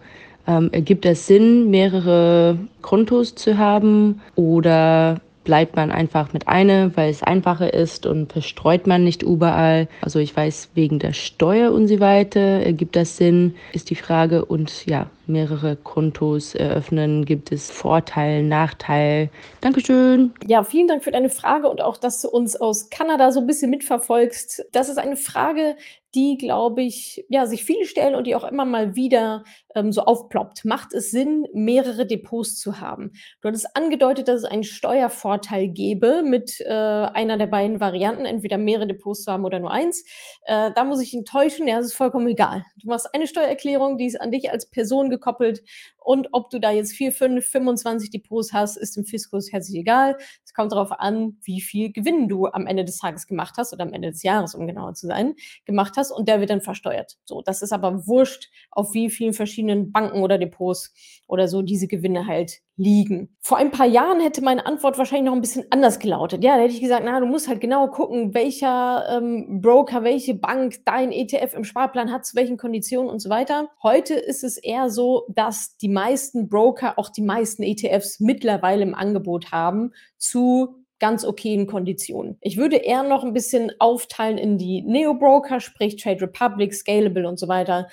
Ähm, 0.47 0.69
ergibt 0.71 1.05
es 1.05 1.27
Sinn, 1.27 1.69
mehrere 1.69 2.57
Kontos 2.81 3.35
zu 3.35 3.57
haben 3.57 4.21
oder 4.35 5.19
bleibt 5.47 5.77
man 5.77 5.91
einfach 5.91 6.33
mit 6.33 6.49
einer, 6.49 6.95
weil 6.97 7.09
es 7.09 7.23
einfacher 7.23 7.73
ist 7.73 8.05
und 8.05 8.33
verstreut 8.33 8.85
man 8.85 9.05
nicht 9.05 9.23
überall. 9.23 9.87
Also 10.01 10.19
ich 10.19 10.35
weiß, 10.35 10.71
wegen 10.73 10.99
der 10.99 11.13
Steuer 11.13 11.71
und 11.71 11.87
so 11.87 12.01
weiter 12.01 12.41
ergibt 12.41 12.97
das 12.97 13.15
Sinn, 13.15 13.55
ist 13.71 13.89
die 13.89 13.95
Frage. 13.95 14.43
Und 14.43 14.85
ja, 14.87 15.09
mehrere 15.25 15.77
Kontos 15.77 16.53
eröffnen, 16.53 17.23
gibt 17.23 17.53
es 17.53 17.71
Vorteile, 17.71 18.43
Nachteile. 18.43 19.29
Dankeschön. 19.61 20.33
Ja, 20.45 20.65
vielen 20.65 20.89
Dank 20.89 21.05
für 21.05 21.11
deine 21.11 21.29
Frage 21.29 21.69
und 21.69 21.81
auch, 21.81 21.95
dass 21.95 22.21
du 22.21 22.27
uns 22.27 22.57
aus 22.57 22.89
Kanada 22.89 23.31
so 23.31 23.39
ein 23.39 23.47
bisschen 23.47 23.71
mitverfolgst. 23.71 24.65
Das 24.73 24.89
ist 24.89 24.97
eine 24.97 25.15
Frage, 25.15 25.77
die, 26.17 26.35
glaube 26.37 26.81
ich, 26.81 27.23
ja, 27.29 27.45
sich 27.45 27.63
viele 27.63 27.85
stellen 27.85 28.15
und 28.15 28.25
die 28.25 28.35
auch 28.35 28.43
immer 28.43 28.65
mal 28.65 28.95
wieder 28.95 29.43
ähm, 29.75 29.91
so 29.91 30.01
aufploppt. 30.01 30.65
Macht 30.65 30.93
es 30.95 31.11
Sinn, 31.11 31.45
mehrere 31.53 32.07
Depots 32.07 32.59
zu 32.59 32.79
haben? 32.81 33.11
Du 33.41 33.47
hattest 33.47 33.75
angedeutet, 33.75 34.27
dass 34.27 34.39
es 34.39 34.45
einen 34.45 34.63
Steuervorteil 34.63 35.67
gäbe 35.69 36.23
mit 36.23 36.59
äh, 36.61 36.73
einer 36.73 37.37
der 37.37 37.45
beiden 37.45 37.79
Varianten, 37.79 38.25
entweder 38.25 38.57
mehrere 38.57 38.87
Depots 38.87 39.23
zu 39.23 39.31
haben 39.31 39.45
oder 39.45 39.59
nur 39.59 39.69
eins. 39.69 40.03
Äh, 40.45 40.71
da 40.75 40.83
muss 40.83 41.01
ich 41.01 41.13
enttäuschen, 41.13 41.67
ja, 41.67 41.77
es 41.77 41.85
ist 41.85 41.93
vollkommen 41.93 42.27
egal. 42.27 42.65
Du 42.81 42.87
machst 42.87 43.13
eine 43.13 43.27
Steuererklärung, 43.27 43.99
die 43.99 44.07
ist 44.07 44.19
an 44.19 44.31
dich 44.31 44.49
als 44.49 44.71
Person 44.71 45.11
gekoppelt 45.11 45.61
und 46.07 46.29
ob 46.31 46.49
du 46.51 46.59
da 46.59 46.71
jetzt 46.71 46.93
4, 46.93 47.11
5, 47.11 47.45
25 47.45 48.09
Depots 48.09 48.53
hast, 48.53 48.77
ist 48.77 48.95
dem 48.95 49.03
Fiskus 49.03 49.51
herzlich 49.51 49.81
egal. 49.81 50.15
Es 50.45 50.53
kommt 50.53 50.71
darauf 50.71 50.93
an, 50.93 51.37
wie 51.43 51.59
viel 51.59 51.91
Gewinn 51.91 52.29
du 52.29 52.47
am 52.47 52.65
Ende 52.65 52.85
des 52.85 52.99
Tages 52.99 53.27
gemacht 53.27 53.55
hast 53.57 53.73
oder 53.73 53.83
am 53.83 53.91
Ende 53.91 54.11
des 54.11 54.23
Jahres, 54.23 54.55
um 54.55 54.67
genauer 54.67 54.93
zu 54.93 55.05
sein, 55.05 55.35
gemacht 55.65 55.95
hast 55.97 56.06
und 56.11 56.27
der 56.27 56.39
wird 56.39 56.49
dann 56.49 56.61
versteuert. 56.61 57.17
So, 57.25 57.41
das 57.41 57.61
ist 57.61 57.71
aber 57.71 58.07
wurscht, 58.07 58.49
auf 58.71 58.93
wie 58.93 59.09
vielen 59.09 59.33
verschiedenen 59.33 59.91
Banken 59.91 60.21
oder 60.21 60.37
Depots 60.37 60.93
oder 61.27 61.47
so 61.47 61.61
diese 61.61 61.87
Gewinne 61.87 62.27
halt 62.27 62.59
liegen. 62.77 63.35
Vor 63.41 63.57
ein 63.57 63.71
paar 63.71 63.87
Jahren 63.87 64.19
hätte 64.19 64.43
meine 64.43 64.65
Antwort 64.65 64.97
wahrscheinlich 64.97 65.25
noch 65.25 65.35
ein 65.35 65.41
bisschen 65.41 65.65
anders 65.71 65.99
gelautet. 65.99 66.43
Ja, 66.43 66.55
da 66.55 66.61
hätte 66.61 66.75
ich 66.75 66.81
gesagt, 66.81 67.03
na, 67.03 67.19
du 67.19 67.25
musst 67.25 67.47
halt 67.47 67.59
genau 67.59 67.87
gucken, 67.87 68.33
welcher 68.33 69.05
ähm, 69.09 69.61
Broker, 69.61 70.03
welche 70.03 70.35
Bank 70.35 70.75
dein 70.85 71.11
ETF 71.11 71.55
im 71.55 71.63
Sparplan 71.63 72.11
hat, 72.11 72.25
zu 72.25 72.35
welchen 72.35 72.57
Konditionen 72.57 73.09
und 73.09 73.19
so 73.19 73.29
weiter. 73.29 73.69
Heute 73.81 74.13
ist 74.13 74.43
es 74.43 74.57
eher 74.57 74.89
so, 74.89 75.25
dass 75.29 75.77
die 75.77 75.89
meisten 75.89 76.49
Broker 76.49 76.99
auch 76.99 77.09
die 77.09 77.23
meisten 77.23 77.63
ETFs 77.63 78.19
mittlerweile 78.19 78.83
im 78.83 78.93
Angebot 78.93 79.51
haben 79.51 79.93
zu 80.17 80.83
ganz 80.99 81.23
okayen 81.25 81.67
Konditionen. 81.67 82.37
Ich 82.41 82.57
würde 82.57 82.77
eher 82.77 83.03
noch 83.03 83.23
ein 83.23 83.33
bisschen 83.33 83.71
aufteilen 83.79 84.37
in 84.37 84.57
die 84.57 84.81
Neo-Broker, 84.81 85.59
sprich 85.59 85.95
Trade 85.97 86.21
Republic, 86.21 86.73
Scalable 86.73 87.27
und 87.27 87.39
so 87.39 87.47
weiter 87.47 87.87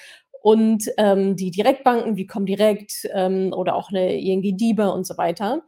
und 0.45 0.91
ähm, 0.99 1.37
die 1.37 1.51
Direktbanken 1.51 2.19
wie 2.19 2.27
Comdirect 2.27 3.09
ähm, 3.15 3.55
oder 3.55 3.75
auch 3.75 3.89
eine 3.89 4.21
ING 4.21 4.43
DIBA 4.43 4.89
und 4.89 5.07
so 5.07 5.17
weiter. 5.17 5.63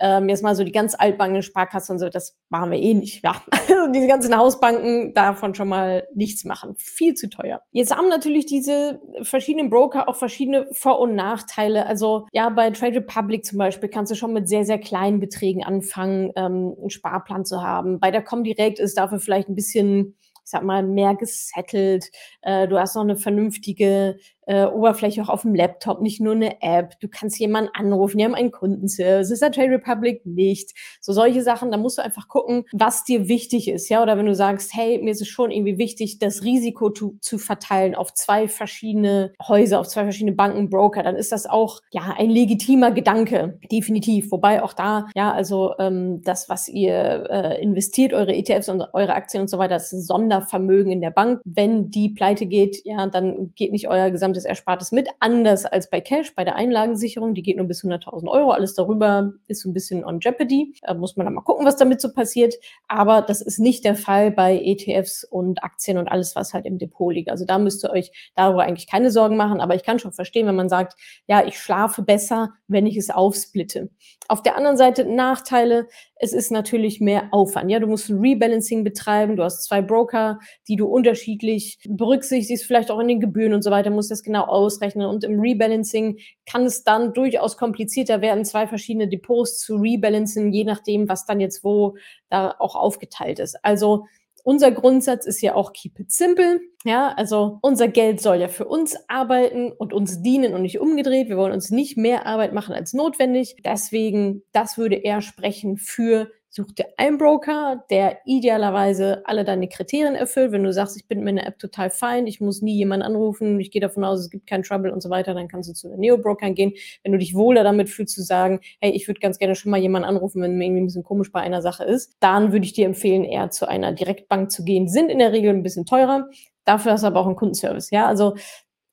Ähm, 0.00 0.28
jetzt 0.28 0.42
mal 0.42 0.54
so 0.54 0.64
die 0.64 0.72
ganz 0.72 0.94
altbanken 0.98 1.42
Sparkassen 1.42 1.94
und 1.94 1.98
so, 1.98 2.08
das 2.08 2.36
machen 2.48 2.70
wir 2.70 2.78
eh 2.78 2.94
nicht. 2.94 3.22
Ja, 3.22 3.42
also 3.50 3.92
diese 3.92 4.06
ganzen 4.06 4.36
Hausbanken 4.36 5.14
davon 5.14 5.54
schon 5.54 5.68
mal 5.68 6.06
nichts 6.14 6.44
machen. 6.44 6.74
Viel 6.76 7.14
zu 7.14 7.28
teuer. 7.28 7.62
Jetzt 7.72 7.94
haben 7.94 8.08
natürlich 8.08 8.46
diese 8.46 9.00
verschiedenen 9.22 9.70
Broker 9.70 10.08
auch 10.08 10.16
verschiedene 10.16 10.66
Vor- 10.72 11.00
und 11.00 11.14
Nachteile. 11.14 11.86
Also 11.86 12.26
ja, 12.32 12.48
bei 12.48 12.70
Trade 12.70 12.96
Republic 12.96 13.44
zum 13.44 13.58
Beispiel 13.58 13.88
kannst 13.88 14.10
du 14.10 14.16
schon 14.16 14.32
mit 14.32 14.48
sehr, 14.48 14.64
sehr 14.64 14.78
kleinen 14.78 15.20
Beträgen 15.20 15.64
anfangen, 15.64 16.32
ähm, 16.36 16.74
einen 16.78 16.90
Sparplan 16.90 17.44
zu 17.44 17.62
haben. 17.62 18.00
Bei 18.00 18.10
der 18.10 18.22
Comdirect 18.22 18.78
ist 18.78 18.96
dafür 18.96 19.20
vielleicht 19.20 19.48
ein 19.48 19.54
bisschen 19.54 20.16
ich 20.42 20.50
sag 20.50 20.64
mal, 20.64 20.82
mehr 20.82 21.14
gesettelt. 21.14 22.10
Äh, 22.42 22.66
du 22.66 22.76
hast 22.76 22.96
noch 22.96 23.02
eine 23.02 23.14
vernünftige 23.14 24.16
äh, 24.50 24.66
Oberfläche 24.66 25.22
auch 25.22 25.28
auf 25.28 25.42
dem 25.42 25.54
Laptop, 25.54 26.00
nicht 26.00 26.20
nur 26.20 26.34
eine 26.34 26.60
App. 26.60 26.98
Du 26.98 27.06
kannst 27.06 27.38
jemanden 27.38 27.70
anrufen, 27.72 28.18
die 28.18 28.24
haben 28.24 28.34
einen 28.34 28.50
Kundenservice. 28.50 29.30
Ist 29.30 29.42
der 29.42 29.52
Trade 29.52 29.70
Republic 29.70 30.26
nicht. 30.26 30.72
So 31.00 31.12
solche 31.12 31.42
Sachen, 31.42 31.70
da 31.70 31.76
musst 31.76 31.98
du 31.98 32.02
einfach 32.02 32.26
gucken, 32.26 32.64
was 32.72 33.04
dir 33.04 33.28
wichtig 33.28 33.68
ist, 33.68 33.88
ja. 33.88 34.02
Oder 34.02 34.18
wenn 34.18 34.26
du 34.26 34.34
sagst, 34.34 34.74
hey, 34.74 35.00
mir 35.00 35.12
ist 35.12 35.20
es 35.20 35.28
schon 35.28 35.52
irgendwie 35.52 35.78
wichtig, 35.78 36.18
das 36.18 36.42
Risiko 36.42 36.90
zu, 36.90 37.16
zu 37.20 37.38
verteilen 37.38 37.94
auf 37.94 38.12
zwei 38.12 38.48
verschiedene 38.48 39.32
Häuser, 39.40 39.78
auf 39.78 39.86
zwei 39.86 40.02
verschiedene 40.02 40.34
Banken, 40.34 40.68
Broker, 40.68 41.04
dann 41.04 41.14
ist 41.14 41.30
das 41.30 41.46
auch 41.46 41.80
ja 41.92 42.16
ein 42.18 42.28
legitimer 42.28 42.90
Gedanke, 42.90 43.60
definitiv. 43.70 44.32
Wobei 44.32 44.64
auch 44.64 44.72
da, 44.72 45.06
ja, 45.14 45.32
also 45.32 45.74
ähm, 45.78 46.22
das, 46.24 46.48
was 46.48 46.66
ihr 46.68 47.24
äh, 47.30 47.62
investiert, 47.62 48.12
eure 48.12 48.34
ETFs 48.34 48.68
und 48.68 48.82
eure 48.94 49.14
Aktien 49.14 49.42
und 49.42 49.48
so 49.48 49.58
weiter, 49.58 49.74
das 49.74 49.92
ist 49.92 50.08
Sondervermögen 50.08 50.90
in 50.90 51.00
der 51.00 51.12
Bank. 51.12 51.40
Wenn 51.44 51.90
die 51.90 52.08
pleite 52.08 52.46
geht, 52.46 52.84
ja, 52.84 53.06
dann 53.06 53.52
geht 53.54 53.70
nicht 53.70 53.86
euer 53.86 54.10
gesamtes 54.10 54.39
des 54.40 54.46
Erspartes 54.46 54.92
mit, 54.92 55.08
anders 55.20 55.66
als 55.66 55.90
bei 55.90 56.00
Cash, 56.00 56.34
bei 56.34 56.44
der 56.44 56.56
Einlagensicherung. 56.56 57.34
Die 57.34 57.42
geht 57.42 57.56
nur 57.56 57.66
bis 57.66 57.84
100.000 57.84 58.28
Euro. 58.28 58.50
Alles 58.50 58.74
darüber 58.74 59.32
ist 59.46 59.62
so 59.62 59.68
ein 59.68 59.74
bisschen 59.74 60.04
on 60.04 60.20
Jeopardy. 60.20 60.74
Da 60.82 60.94
muss 60.94 61.16
man 61.16 61.26
dann 61.26 61.34
mal 61.34 61.42
gucken, 61.42 61.66
was 61.66 61.76
damit 61.76 62.00
so 62.00 62.12
passiert. 62.12 62.54
Aber 62.88 63.22
das 63.22 63.42
ist 63.42 63.58
nicht 63.58 63.84
der 63.84 63.96
Fall 63.96 64.30
bei 64.30 64.58
ETFs 64.58 65.24
und 65.24 65.62
Aktien 65.62 65.98
und 65.98 66.08
alles, 66.08 66.34
was 66.34 66.54
halt 66.54 66.66
im 66.66 66.78
Depot 66.78 67.12
liegt. 67.12 67.30
Also 67.30 67.44
da 67.44 67.58
müsst 67.58 67.84
ihr 67.84 67.90
euch 67.90 68.10
darüber 68.34 68.62
eigentlich 68.62 68.88
keine 68.88 69.10
Sorgen 69.10 69.36
machen. 69.36 69.60
Aber 69.60 69.74
ich 69.74 69.82
kann 69.82 69.98
schon 69.98 70.12
verstehen, 70.12 70.46
wenn 70.46 70.56
man 70.56 70.68
sagt, 70.68 70.94
ja, 71.26 71.46
ich 71.46 71.58
schlafe 71.58 72.02
besser, 72.02 72.50
wenn 72.68 72.86
ich 72.86 72.96
es 72.96 73.10
aufsplitte. 73.10 73.90
Auf 74.28 74.42
der 74.42 74.56
anderen 74.56 74.76
Seite 74.76 75.04
Nachteile, 75.04 75.88
es 76.22 76.34
ist 76.34 76.52
natürlich 76.52 77.00
mehr 77.00 77.28
Aufwand. 77.32 77.70
Ja, 77.70 77.80
du 77.80 77.86
musst 77.86 78.10
ein 78.10 78.20
Rebalancing 78.20 78.84
betreiben, 78.84 79.36
du 79.36 79.42
hast 79.42 79.64
zwei 79.64 79.80
Broker, 79.80 80.38
die 80.68 80.76
du 80.76 80.86
unterschiedlich 80.86 81.78
berücksichtigst, 81.88 82.64
vielleicht 82.64 82.90
auch 82.90 83.00
in 83.00 83.08
den 83.08 83.20
Gebühren 83.20 83.54
und 83.54 83.62
so 83.62 83.70
weiter, 83.70 83.88
musst 83.90 84.10
das 84.10 84.22
genau 84.22 84.44
ausrechnen. 84.44 85.06
Und 85.06 85.24
im 85.24 85.40
Rebalancing 85.40 86.18
kann 86.44 86.66
es 86.66 86.84
dann 86.84 87.14
durchaus 87.14 87.56
komplizierter 87.56 88.20
werden, 88.20 88.44
zwei 88.44 88.66
verschiedene 88.66 89.08
Depots 89.08 89.60
zu 89.60 89.76
rebalancen, 89.76 90.52
je 90.52 90.64
nachdem, 90.64 91.08
was 91.08 91.24
dann 91.24 91.40
jetzt 91.40 91.64
wo 91.64 91.96
da 92.28 92.54
auch 92.58 92.74
aufgeteilt 92.76 93.38
ist. 93.38 93.56
Also 93.64 94.04
unser 94.44 94.70
Grundsatz 94.70 95.26
ist 95.26 95.40
ja 95.40 95.54
auch 95.54 95.72
keep 95.72 95.98
it 95.98 96.10
simple. 96.12 96.60
Ja, 96.84 97.12
also 97.16 97.58
unser 97.62 97.88
Geld 97.88 98.20
soll 98.20 98.36
ja 98.36 98.48
für 98.48 98.66
uns 98.66 98.96
arbeiten 99.08 99.72
und 99.72 99.92
uns 99.92 100.22
dienen 100.22 100.54
und 100.54 100.62
nicht 100.62 100.80
umgedreht. 100.80 101.28
Wir 101.28 101.36
wollen 101.36 101.52
uns 101.52 101.70
nicht 101.70 101.96
mehr 101.96 102.26
Arbeit 102.26 102.52
machen 102.52 102.74
als 102.74 102.92
notwendig. 102.92 103.56
Deswegen, 103.64 104.42
das 104.52 104.78
würde 104.78 104.96
eher 104.96 105.20
sprechen 105.20 105.76
für 105.76 106.30
Such 106.52 106.72
dir 106.72 106.86
einen 106.96 107.16
Broker, 107.16 107.84
der 107.90 108.18
idealerweise 108.24 109.22
alle 109.24 109.44
deine 109.44 109.68
Kriterien 109.68 110.16
erfüllt. 110.16 110.50
Wenn 110.50 110.64
du 110.64 110.72
sagst, 110.72 110.96
ich 110.96 111.06
bin 111.06 111.20
mit 111.20 111.38
einer 111.38 111.46
App 111.46 111.60
total 111.60 111.90
fein, 111.90 112.26
ich 112.26 112.40
muss 112.40 112.60
nie 112.60 112.74
jemanden 112.74 113.06
anrufen, 113.06 113.60
ich 113.60 113.70
gehe 113.70 113.80
davon 113.80 114.02
aus, 114.02 114.18
es 114.18 114.30
gibt 114.30 114.48
keinen 114.48 114.64
Trouble 114.64 114.92
und 114.92 115.00
so 115.00 115.10
weiter, 115.10 115.32
dann 115.32 115.46
kannst 115.46 115.70
du 115.70 115.74
zu 115.74 115.88
den 115.88 116.00
Neo-Brokern 116.00 116.56
gehen. 116.56 116.72
Wenn 117.04 117.12
du 117.12 117.18
dich 117.18 117.34
wohler 117.34 117.62
damit 117.62 117.88
fühlst 117.88 118.14
zu 118.16 118.22
sagen, 118.22 118.58
hey, 118.80 118.90
ich 118.90 119.06
würde 119.06 119.20
ganz 119.20 119.38
gerne 119.38 119.54
schon 119.54 119.70
mal 119.70 119.78
jemanden 119.80 120.08
anrufen, 120.08 120.42
wenn 120.42 120.58
mir 120.58 120.64
irgendwie 120.64 120.82
ein 120.82 120.86
bisschen 120.86 121.04
komisch 121.04 121.30
bei 121.30 121.40
einer 121.40 121.62
Sache 121.62 121.84
ist, 121.84 122.16
dann 122.18 122.52
würde 122.52 122.66
ich 122.66 122.72
dir 122.72 122.86
empfehlen, 122.86 123.24
eher 123.24 123.50
zu 123.50 123.68
einer 123.68 123.92
Direktbank 123.92 124.50
zu 124.50 124.64
gehen. 124.64 124.88
Sind 124.88 125.08
in 125.08 125.20
der 125.20 125.32
Regel 125.32 125.50
ein 125.50 125.62
bisschen 125.62 125.86
teurer, 125.86 126.28
Dafür 126.64 126.92
hast 126.92 127.02
du 127.02 127.06
aber 127.08 127.20
auch 127.20 127.26
einen 127.26 127.36
Kundenservice. 127.36 127.90
Ja, 127.90 128.06
also 128.06 128.36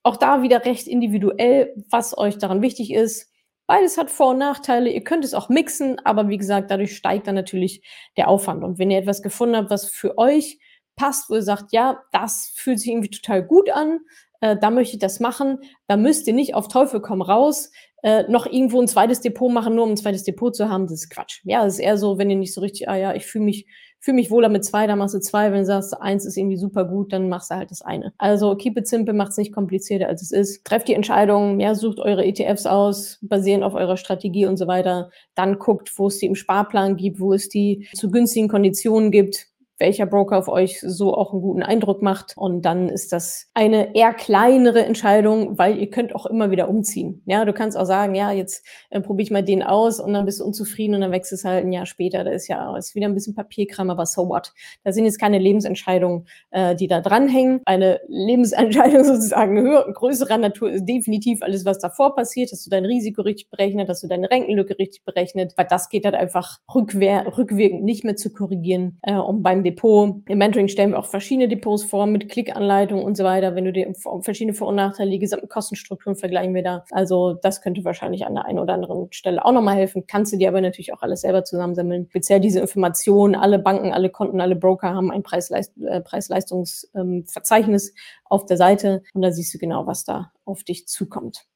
auch 0.02 0.16
da 0.16 0.42
wieder 0.42 0.64
recht 0.64 0.86
individuell, 0.88 1.74
was 1.90 2.16
euch 2.16 2.38
daran 2.38 2.62
wichtig 2.62 2.92
ist. 2.92 3.27
Beides 3.68 3.98
hat 3.98 4.10
Vor- 4.10 4.30
und 4.30 4.38
Nachteile. 4.38 4.90
Ihr 4.90 5.04
könnt 5.04 5.24
es 5.24 5.34
auch 5.34 5.50
mixen, 5.50 6.00
aber 6.04 6.28
wie 6.28 6.38
gesagt, 6.38 6.70
dadurch 6.70 6.96
steigt 6.96 7.26
dann 7.26 7.34
natürlich 7.34 7.86
der 8.16 8.28
Aufwand. 8.28 8.64
Und 8.64 8.78
wenn 8.78 8.90
ihr 8.90 8.98
etwas 8.98 9.22
gefunden 9.22 9.56
habt, 9.56 9.70
was 9.70 9.84
für 9.84 10.16
euch 10.16 10.58
passt, 10.96 11.28
wo 11.28 11.34
ihr 11.34 11.42
sagt, 11.42 11.72
ja, 11.72 12.02
das 12.10 12.50
fühlt 12.56 12.80
sich 12.80 12.90
irgendwie 12.90 13.10
total 13.10 13.44
gut 13.44 13.70
an, 13.70 14.00
äh, 14.40 14.56
da 14.56 14.70
möchte 14.70 14.94
ich 14.94 15.00
das 15.00 15.20
machen, 15.20 15.58
da 15.86 15.96
müsst 15.96 16.26
ihr 16.26 16.32
nicht 16.32 16.54
auf 16.54 16.68
Teufel 16.68 17.00
komm 17.00 17.20
raus 17.22 17.70
äh, 18.02 18.24
noch 18.28 18.46
irgendwo 18.46 18.80
ein 18.80 18.88
zweites 18.88 19.20
Depot 19.20 19.52
machen, 19.52 19.74
nur 19.74 19.84
um 19.84 19.90
ein 19.90 19.96
zweites 19.96 20.24
Depot 20.24 20.54
zu 20.54 20.68
haben, 20.68 20.86
das 20.86 21.02
ist 21.02 21.10
Quatsch. 21.10 21.40
Ja, 21.44 21.64
das 21.64 21.74
ist 21.74 21.80
eher 21.80 21.98
so, 21.98 22.18
wenn 22.18 22.30
ihr 22.30 22.36
nicht 22.36 22.54
so 22.54 22.60
richtig, 22.60 22.88
ah 22.88 22.96
ja, 22.96 23.14
ich 23.14 23.26
fühle 23.26 23.44
mich 23.44 23.66
fühle 24.08 24.16
mich 24.16 24.30
wohler 24.30 24.48
mit 24.48 24.64
zwei, 24.64 24.86
dann 24.86 24.98
machst 24.98 25.14
du 25.14 25.20
zwei. 25.20 25.52
Wenn 25.52 25.58
du 25.58 25.66
sagst, 25.66 25.92
eins 26.00 26.24
ist 26.24 26.38
irgendwie 26.38 26.56
super 26.56 26.86
gut, 26.86 27.12
dann 27.12 27.28
machst 27.28 27.50
du 27.50 27.56
halt 27.56 27.70
das 27.70 27.82
eine. 27.82 28.14
Also 28.16 28.56
keep 28.56 28.78
it 28.78 28.88
simple, 28.88 29.12
macht 29.12 29.32
es 29.32 29.36
nicht 29.36 29.52
komplizierter, 29.52 30.08
als 30.08 30.22
es 30.22 30.32
ist. 30.32 30.64
Trefft 30.64 30.88
die 30.88 30.94
Entscheidung, 30.94 31.60
ja, 31.60 31.74
sucht 31.74 32.00
eure 32.00 32.24
ETFs 32.24 32.64
aus, 32.64 33.18
basierend 33.20 33.64
auf 33.64 33.74
eurer 33.74 33.98
Strategie 33.98 34.46
und 34.46 34.56
so 34.56 34.66
weiter. 34.66 35.10
Dann 35.34 35.58
guckt, 35.58 35.92
wo 35.98 36.06
es 36.06 36.16
die 36.16 36.24
im 36.24 36.36
Sparplan 36.36 36.96
gibt, 36.96 37.20
wo 37.20 37.34
es 37.34 37.50
die 37.50 37.86
zu 37.92 38.10
günstigen 38.10 38.48
Konditionen 38.48 39.10
gibt 39.10 39.48
welcher 39.78 40.06
Broker 40.06 40.38
auf 40.38 40.48
euch 40.48 40.80
so 40.80 41.14
auch 41.14 41.32
einen 41.32 41.42
guten 41.42 41.62
Eindruck 41.62 42.02
macht. 42.02 42.34
Und 42.36 42.62
dann 42.62 42.88
ist 42.88 43.12
das 43.12 43.48
eine 43.54 43.94
eher 43.94 44.12
kleinere 44.12 44.84
Entscheidung, 44.84 45.58
weil 45.58 45.78
ihr 45.78 45.90
könnt 45.90 46.14
auch 46.14 46.26
immer 46.26 46.50
wieder 46.50 46.68
umziehen. 46.68 47.22
Ja, 47.26 47.44
du 47.44 47.52
kannst 47.52 47.76
auch 47.76 47.84
sagen, 47.84 48.14
ja, 48.14 48.32
jetzt 48.32 48.66
äh, 48.90 49.00
probiere 49.00 49.24
ich 49.24 49.30
mal 49.30 49.42
den 49.42 49.62
aus 49.62 50.00
und 50.00 50.12
dann 50.12 50.24
bist 50.24 50.40
du 50.40 50.44
unzufrieden 50.44 50.94
und 50.94 51.00
dann 51.00 51.12
wechselst 51.12 51.44
halt 51.44 51.64
ein 51.64 51.72
Jahr 51.72 51.86
später. 51.86 52.24
Da 52.24 52.30
ist 52.30 52.48
ja 52.48 52.76
ist 52.76 52.94
wieder 52.94 53.06
ein 53.06 53.14
bisschen 53.14 53.34
Papierkram, 53.34 53.90
aber 53.90 54.06
so 54.06 54.28
what? 54.28 54.52
Da 54.84 54.92
sind 54.92 55.04
jetzt 55.04 55.20
keine 55.20 55.38
Lebensentscheidungen, 55.38 56.26
äh, 56.50 56.74
die 56.74 56.88
da 56.88 57.00
dranhängen. 57.00 57.60
Eine 57.64 58.00
Lebensentscheidung 58.08 59.04
sozusagen 59.04 59.60
höher, 59.60 59.92
größerer 59.92 60.38
Natur 60.38 60.70
ist 60.70 60.86
definitiv 60.86 61.42
alles, 61.42 61.64
was 61.64 61.78
davor 61.78 62.14
passiert, 62.14 62.52
dass 62.52 62.64
du 62.64 62.70
dein 62.70 62.84
Risiko 62.84 63.22
richtig 63.22 63.50
berechnet, 63.50 63.88
dass 63.88 64.00
du 64.00 64.08
deine 64.08 64.30
Rentenlücke 64.30 64.78
richtig 64.78 65.04
berechnet, 65.04 65.54
weil 65.56 65.66
das 65.68 65.88
geht 65.88 66.04
halt 66.04 66.14
einfach 66.14 66.58
rückwehr, 66.74 67.36
rückwirkend 67.36 67.84
nicht 67.84 68.04
mehr 68.04 68.16
zu 68.16 68.32
korrigieren, 68.32 68.98
äh, 69.02 69.14
um 69.14 69.42
beim 69.42 69.62
Depot. 69.68 70.22
Im 70.26 70.38
Mentoring 70.38 70.68
stellen 70.68 70.90
wir 70.92 70.98
auch 70.98 71.06
verschiedene 71.06 71.48
Depots 71.48 71.84
vor 71.84 72.06
mit 72.06 72.28
Klickanleitung 72.28 73.04
und 73.04 73.16
so 73.16 73.24
weiter. 73.24 73.54
Wenn 73.54 73.64
du 73.64 73.72
dir 73.72 73.92
verschiedene 74.20 74.54
Vor- 74.54 74.68
und 74.68 74.76
Nachteile, 74.76 75.10
die 75.10 75.18
gesamten 75.18 75.48
Kostenstrukturen 75.48 76.16
vergleichen 76.16 76.54
wir 76.54 76.62
da. 76.62 76.84
Also 76.90 77.34
das 77.34 77.60
könnte 77.60 77.84
wahrscheinlich 77.84 78.24
an 78.26 78.34
der 78.34 78.46
einen 78.46 78.58
oder 78.58 78.74
anderen 78.74 79.12
Stelle 79.12 79.44
auch 79.44 79.52
nochmal 79.52 79.76
helfen. 79.76 80.06
Kannst 80.06 80.32
du 80.32 80.38
dir 80.38 80.48
aber 80.48 80.60
natürlich 80.60 80.94
auch 80.94 81.02
alles 81.02 81.20
selber 81.20 81.44
zusammensammeln. 81.44 82.06
Speziell 82.10 82.40
diese 82.40 82.60
Informationen, 82.60 83.34
alle 83.34 83.58
Banken, 83.58 83.92
alle 83.92 84.08
Konten, 84.10 84.40
alle 84.40 84.56
Broker 84.56 84.94
haben 84.94 85.10
ein 85.10 85.22
äh, 85.22 86.00
Preis-Leistungsverzeichnis 86.00 87.88
ähm, 87.88 87.94
auf 88.24 88.46
der 88.46 88.56
Seite 88.56 89.02
und 89.12 89.22
da 89.22 89.32
siehst 89.32 89.52
du 89.52 89.58
genau, 89.58 89.86
was 89.86 90.04
da 90.04 90.32
auf 90.44 90.64
dich 90.64 90.88
zukommt. 90.88 91.46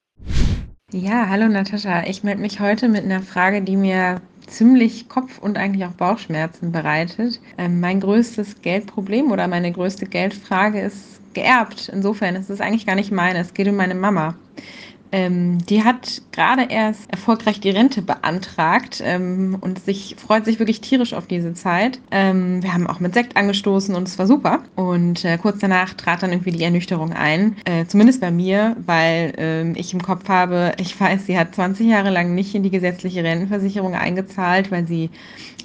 Ja, 0.94 1.26
hallo 1.30 1.48
Natascha. 1.48 2.02
Ich 2.04 2.22
melde 2.22 2.42
mich 2.42 2.60
heute 2.60 2.86
mit 2.86 3.02
einer 3.02 3.22
Frage, 3.22 3.62
die 3.62 3.78
mir 3.78 4.20
ziemlich 4.46 5.08
Kopf- 5.08 5.38
und 5.38 5.56
eigentlich 5.56 5.86
auch 5.86 5.94
Bauchschmerzen 5.94 6.70
bereitet. 6.70 7.40
Ähm, 7.56 7.80
mein 7.80 7.98
größtes 7.98 8.60
Geldproblem 8.60 9.32
oder 9.32 9.48
meine 9.48 9.72
größte 9.72 10.04
Geldfrage 10.04 10.82
ist 10.82 11.22
geerbt. 11.32 11.88
Insofern 11.90 12.36
ist 12.36 12.50
es 12.50 12.60
eigentlich 12.60 12.84
gar 12.84 12.94
nicht 12.94 13.10
meine. 13.10 13.38
Es 13.38 13.54
geht 13.54 13.68
um 13.68 13.76
meine 13.76 13.94
Mama. 13.94 14.36
Ähm, 15.12 15.58
die 15.66 15.84
hat 15.84 16.22
gerade 16.32 16.64
erst 16.70 17.10
erfolgreich 17.10 17.60
die 17.60 17.70
Rente 17.70 18.00
beantragt 18.00 19.02
ähm, 19.04 19.58
und 19.60 19.84
sich 19.84 20.16
freut 20.18 20.46
sich 20.46 20.58
wirklich 20.58 20.80
tierisch 20.80 21.12
auf 21.12 21.26
diese 21.26 21.52
Zeit. 21.52 22.00
Ähm, 22.10 22.62
wir 22.62 22.72
haben 22.72 22.86
auch 22.86 22.98
mit 22.98 23.12
Sekt 23.12 23.36
angestoßen 23.36 23.94
und 23.94 24.08
es 24.08 24.18
war 24.18 24.26
super. 24.26 24.64
Und 24.74 25.24
äh, 25.24 25.36
kurz 25.36 25.58
danach 25.60 25.94
trat 25.94 26.22
dann 26.22 26.32
irgendwie 26.32 26.52
die 26.52 26.64
Ernüchterung 26.64 27.12
ein, 27.12 27.56
äh, 27.66 27.84
zumindest 27.84 28.22
bei 28.22 28.30
mir, 28.30 28.76
weil 28.86 29.34
äh, 29.36 29.78
ich 29.78 29.92
im 29.92 30.02
Kopf 30.02 30.28
habe, 30.28 30.72
ich 30.78 30.98
weiß, 30.98 31.26
sie 31.26 31.38
hat 31.38 31.54
20 31.54 31.86
Jahre 31.86 32.10
lang 32.10 32.34
nicht 32.34 32.54
in 32.54 32.62
die 32.62 32.70
gesetzliche 32.70 33.22
Rentenversicherung 33.22 33.94
eingezahlt, 33.94 34.70
weil 34.70 34.86
sie 34.86 35.10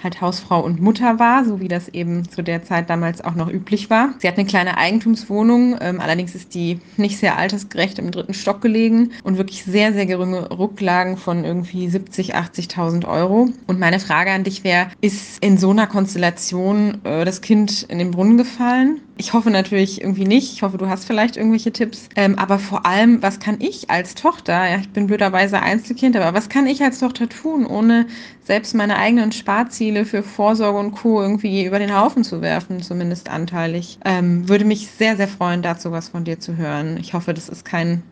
halt 0.04 0.22
Hausfrau 0.22 0.62
und 0.64 0.82
Mutter 0.82 1.20
war, 1.20 1.46
so 1.46 1.60
wie 1.60 1.68
das 1.68 1.90
eben 1.90 2.30
zu 2.30 2.42
der 2.42 2.64
Zeit 2.64 2.90
damals 2.90 3.22
auch 3.22 3.36
noch 3.36 3.50
üblich 3.52 3.90
war. 3.90 4.14
Sie 4.20 4.28
hat 4.28 4.38
eine 4.38 4.48
kleine 4.48 4.78
Eigentumswohnung, 4.78 5.78
ähm, 5.80 6.00
allerdings 6.00 6.36
ist 6.36 6.54
die 6.54 6.80
nicht 6.98 7.18
sehr 7.18 7.38
altersgerecht 7.38 8.00
im 8.00 8.12
dritten 8.12 8.34
Stock 8.34 8.62
gelegen 8.62 9.12
und 9.24 9.38
wirklich 9.38 9.64
sehr, 9.64 9.94
sehr 9.94 10.06
geringe 10.06 10.50
Rücklagen 10.52 11.18
von 11.18 11.44
irgendwie 11.44 11.90
70, 11.90 12.36
80.000 12.36 13.08
Euro. 13.08 13.50
Und 13.68 13.80
meine 13.80 14.00
Frage 14.00 14.32
an 14.32 14.44
dich 14.44 14.64
wäre, 14.64 14.88
ist 15.02 15.44
in 15.44 15.58
so 15.58 15.72
einer 15.72 15.88
Konstellation 15.88 17.00
äh, 17.04 17.26
das 17.26 17.42
Kind 17.42 17.84
in 17.84 18.00
den 18.00 18.12
Brunnen 18.12 18.38
gefallen? 18.38 19.02
Ich 19.20 19.34
hoffe 19.34 19.50
natürlich 19.50 20.02
irgendwie 20.02 20.26
nicht. 20.26 20.54
Ich 20.54 20.62
hoffe, 20.62 20.78
du 20.78 20.88
hast 20.88 21.06
vielleicht 21.06 21.38
irgendwelche 21.38 21.72
Tipps. 21.72 22.08
Ähm, 22.16 22.38
aber 22.38 22.60
vor 22.60 22.86
allem, 22.86 23.24
was 23.24 23.40
kann 23.40 23.60
ich 23.60 23.90
als 23.90 24.14
Tochter, 24.14 24.70
ja, 24.70 24.78
ich 24.78 24.90
bin 24.90 25.08
blöderweise 25.08 25.60
Einzelkind, 25.60 26.16
aber 26.16 26.38
was 26.38 26.50
kann 26.50 26.68
ich 26.68 26.84
als 26.84 27.00
Tochter 27.00 27.28
tun, 27.28 27.66
ohne 27.66 28.06
selbst 28.44 28.76
meine 28.76 28.98
eigenen 28.98 29.32
Sparziele 29.32 30.06
für 30.06 30.22
Vorsorge 30.22 30.78
und 30.78 30.92
Co. 30.92 31.22
irgendwie 31.22 31.66
über 31.66 31.80
den 31.80 32.00
Haufen 32.00 32.24
zu 32.24 32.42
werfen, 32.42 32.84
zumindest 32.84 33.30
anteilig? 33.30 33.98
Ähm, 34.06 34.48
würde 34.48 34.66
mich 34.66 34.88
sehr, 34.88 35.18
sehr 35.18 35.28
freuen, 35.28 35.64
dazu 35.64 35.92
was 35.92 36.10
von 36.10 36.24
dir 36.24 36.40
zu 36.40 36.56
hören. 36.56 36.98
Ich 36.98 37.14
hoffe, 37.14 37.34
das 37.34 37.50
ist 37.50 37.66
kein 37.66 38.04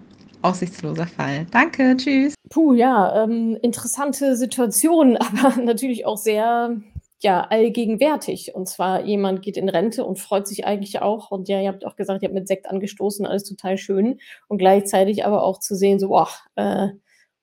aussichtsloser 0.42 1.08
Fall. 1.08 1.46
Danke, 1.52 1.98
tschüss. 1.98 2.34
Puh, 2.50 2.74
ja, 2.74 3.24
ähm, 3.24 3.58
interessante 3.62 4.36
Situation, 4.36 5.18
aber 5.18 5.62
natürlich 5.62 6.06
auch 6.06 6.18
sehr 6.18 6.78
ja 7.26 7.42
allgegenwärtig. 7.42 8.54
Und 8.54 8.70
zwar 8.70 9.04
jemand 9.04 9.42
geht 9.42 9.58
in 9.58 9.68
Rente 9.68 10.06
und 10.06 10.20
freut 10.20 10.48
sich 10.48 10.66
eigentlich 10.66 11.02
auch. 11.02 11.32
Und 11.32 11.50
ja, 11.50 11.60
ihr 11.60 11.70
habt 11.70 11.86
auch 11.86 11.96
gesagt, 11.96 12.22
ihr 12.22 12.28
habt 12.28 12.36
mit 12.36 12.48
Sekt 12.48 12.68
angestoßen, 12.68 13.26
alles 13.26 13.44
total 13.44 13.78
schön. 13.80 14.20
Und 14.48 14.60
gleichzeitig 14.60 15.26
aber 15.26 15.44
auch 15.44 15.60
zu 15.60 15.76
sehen, 15.76 16.00
so, 16.00 16.10
boah, 16.10 16.30
äh, 16.56 16.90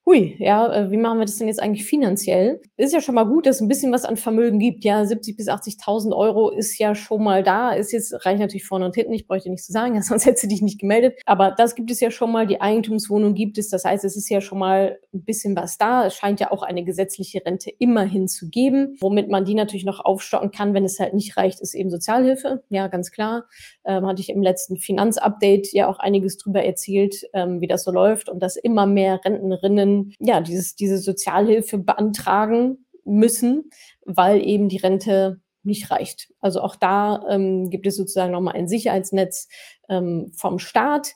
hui, 0.04 0.36
ja, 0.38 0.72
äh, 0.72 0.90
wie 0.90 0.96
machen 0.96 1.18
wir 1.18 1.26
das 1.26 1.36
denn 1.36 1.46
jetzt 1.46 1.62
eigentlich 1.62 1.84
finanziell? 1.84 2.60
Ist 2.76 2.92
ja 2.92 3.00
schon 3.00 3.14
mal 3.14 3.24
gut, 3.24 3.46
dass 3.46 3.56
es 3.56 3.62
ein 3.62 3.68
bisschen 3.68 3.92
was 3.92 4.04
an 4.04 4.16
Vermögen 4.16 4.58
gibt. 4.58 4.84
Ja, 4.84 5.04
70 5.04 5.36
bis 5.36 5.48
80.000 5.48 6.14
Euro 6.14 6.50
ist 6.50 6.78
ja 6.78 6.94
schon 6.94 7.22
mal 7.22 7.42
da. 7.42 7.70
Ist 7.70 7.92
jetzt, 7.92 8.12
reicht 8.26 8.40
natürlich 8.40 8.64
vorne 8.64 8.84
und 8.84 8.94
hinten. 8.94 9.12
Ich 9.12 9.26
bräuchte 9.26 9.48
nichts 9.48 9.66
zu 9.66 9.72
sagen, 9.72 10.00
sonst 10.02 10.26
hättest 10.26 10.44
du 10.44 10.48
dich 10.48 10.62
nicht 10.62 10.80
gemeldet. 10.80 11.20
Aber 11.24 11.52
das 11.52 11.74
gibt 11.74 11.90
es 11.90 12.00
ja 12.00 12.10
schon 12.10 12.32
mal. 12.32 12.46
Die 12.46 12.60
Eigentumswohnung 12.60 13.34
gibt 13.34 13.58
es. 13.58 13.68
Das 13.68 13.84
heißt, 13.84 14.04
es 14.04 14.16
ist 14.16 14.28
ja 14.28 14.40
schon 14.40 14.58
mal 14.58 14.98
ein 15.14 15.24
bisschen 15.24 15.54
was 15.54 15.78
da. 15.78 16.06
Es 16.06 16.14
scheint 16.14 16.40
ja 16.40 16.50
auch 16.50 16.62
eine 16.62 16.84
gesetzliche 16.84 17.44
Rente 17.44 17.70
immerhin 17.78 18.26
zu 18.26 18.48
geben. 18.48 18.96
Womit 19.00 19.28
man 19.28 19.44
die 19.44 19.54
natürlich 19.54 19.84
noch 19.84 20.04
aufstocken 20.04 20.50
kann, 20.50 20.74
wenn 20.74 20.84
es 20.84 20.98
halt 20.98 21.14
nicht 21.14 21.36
reicht, 21.36 21.60
ist 21.60 21.74
eben 21.74 21.90
Sozialhilfe. 21.90 22.64
Ja, 22.70 22.88
ganz 22.88 23.12
klar. 23.12 23.44
Ähm, 23.84 24.06
hatte 24.06 24.20
ich 24.20 24.30
im 24.30 24.42
letzten 24.42 24.76
Finanzupdate 24.78 25.72
ja 25.72 25.88
auch 25.88 26.00
einiges 26.00 26.38
drüber 26.38 26.64
erzählt, 26.64 27.22
ähm, 27.34 27.60
wie 27.60 27.68
das 27.68 27.84
so 27.84 27.92
läuft 27.92 28.28
und 28.28 28.42
dass 28.42 28.56
immer 28.56 28.86
mehr 28.86 29.20
Rentnerinnen 29.24 29.91
ja, 30.18 30.40
dieses, 30.40 30.74
diese 30.74 30.98
Sozialhilfe 30.98 31.78
beantragen 31.78 32.86
müssen, 33.04 33.70
weil 34.04 34.44
eben 34.46 34.68
die 34.68 34.78
Rente 34.78 35.40
nicht 35.64 35.90
reicht. 35.90 36.32
Also 36.40 36.60
auch 36.60 36.76
da 36.76 37.24
ähm, 37.28 37.70
gibt 37.70 37.86
es 37.86 37.96
sozusagen 37.96 38.32
nochmal 38.32 38.54
ein 38.54 38.68
Sicherheitsnetz 38.68 39.48
ähm, 39.88 40.32
vom 40.36 40.58
Staat. 40.58 41.14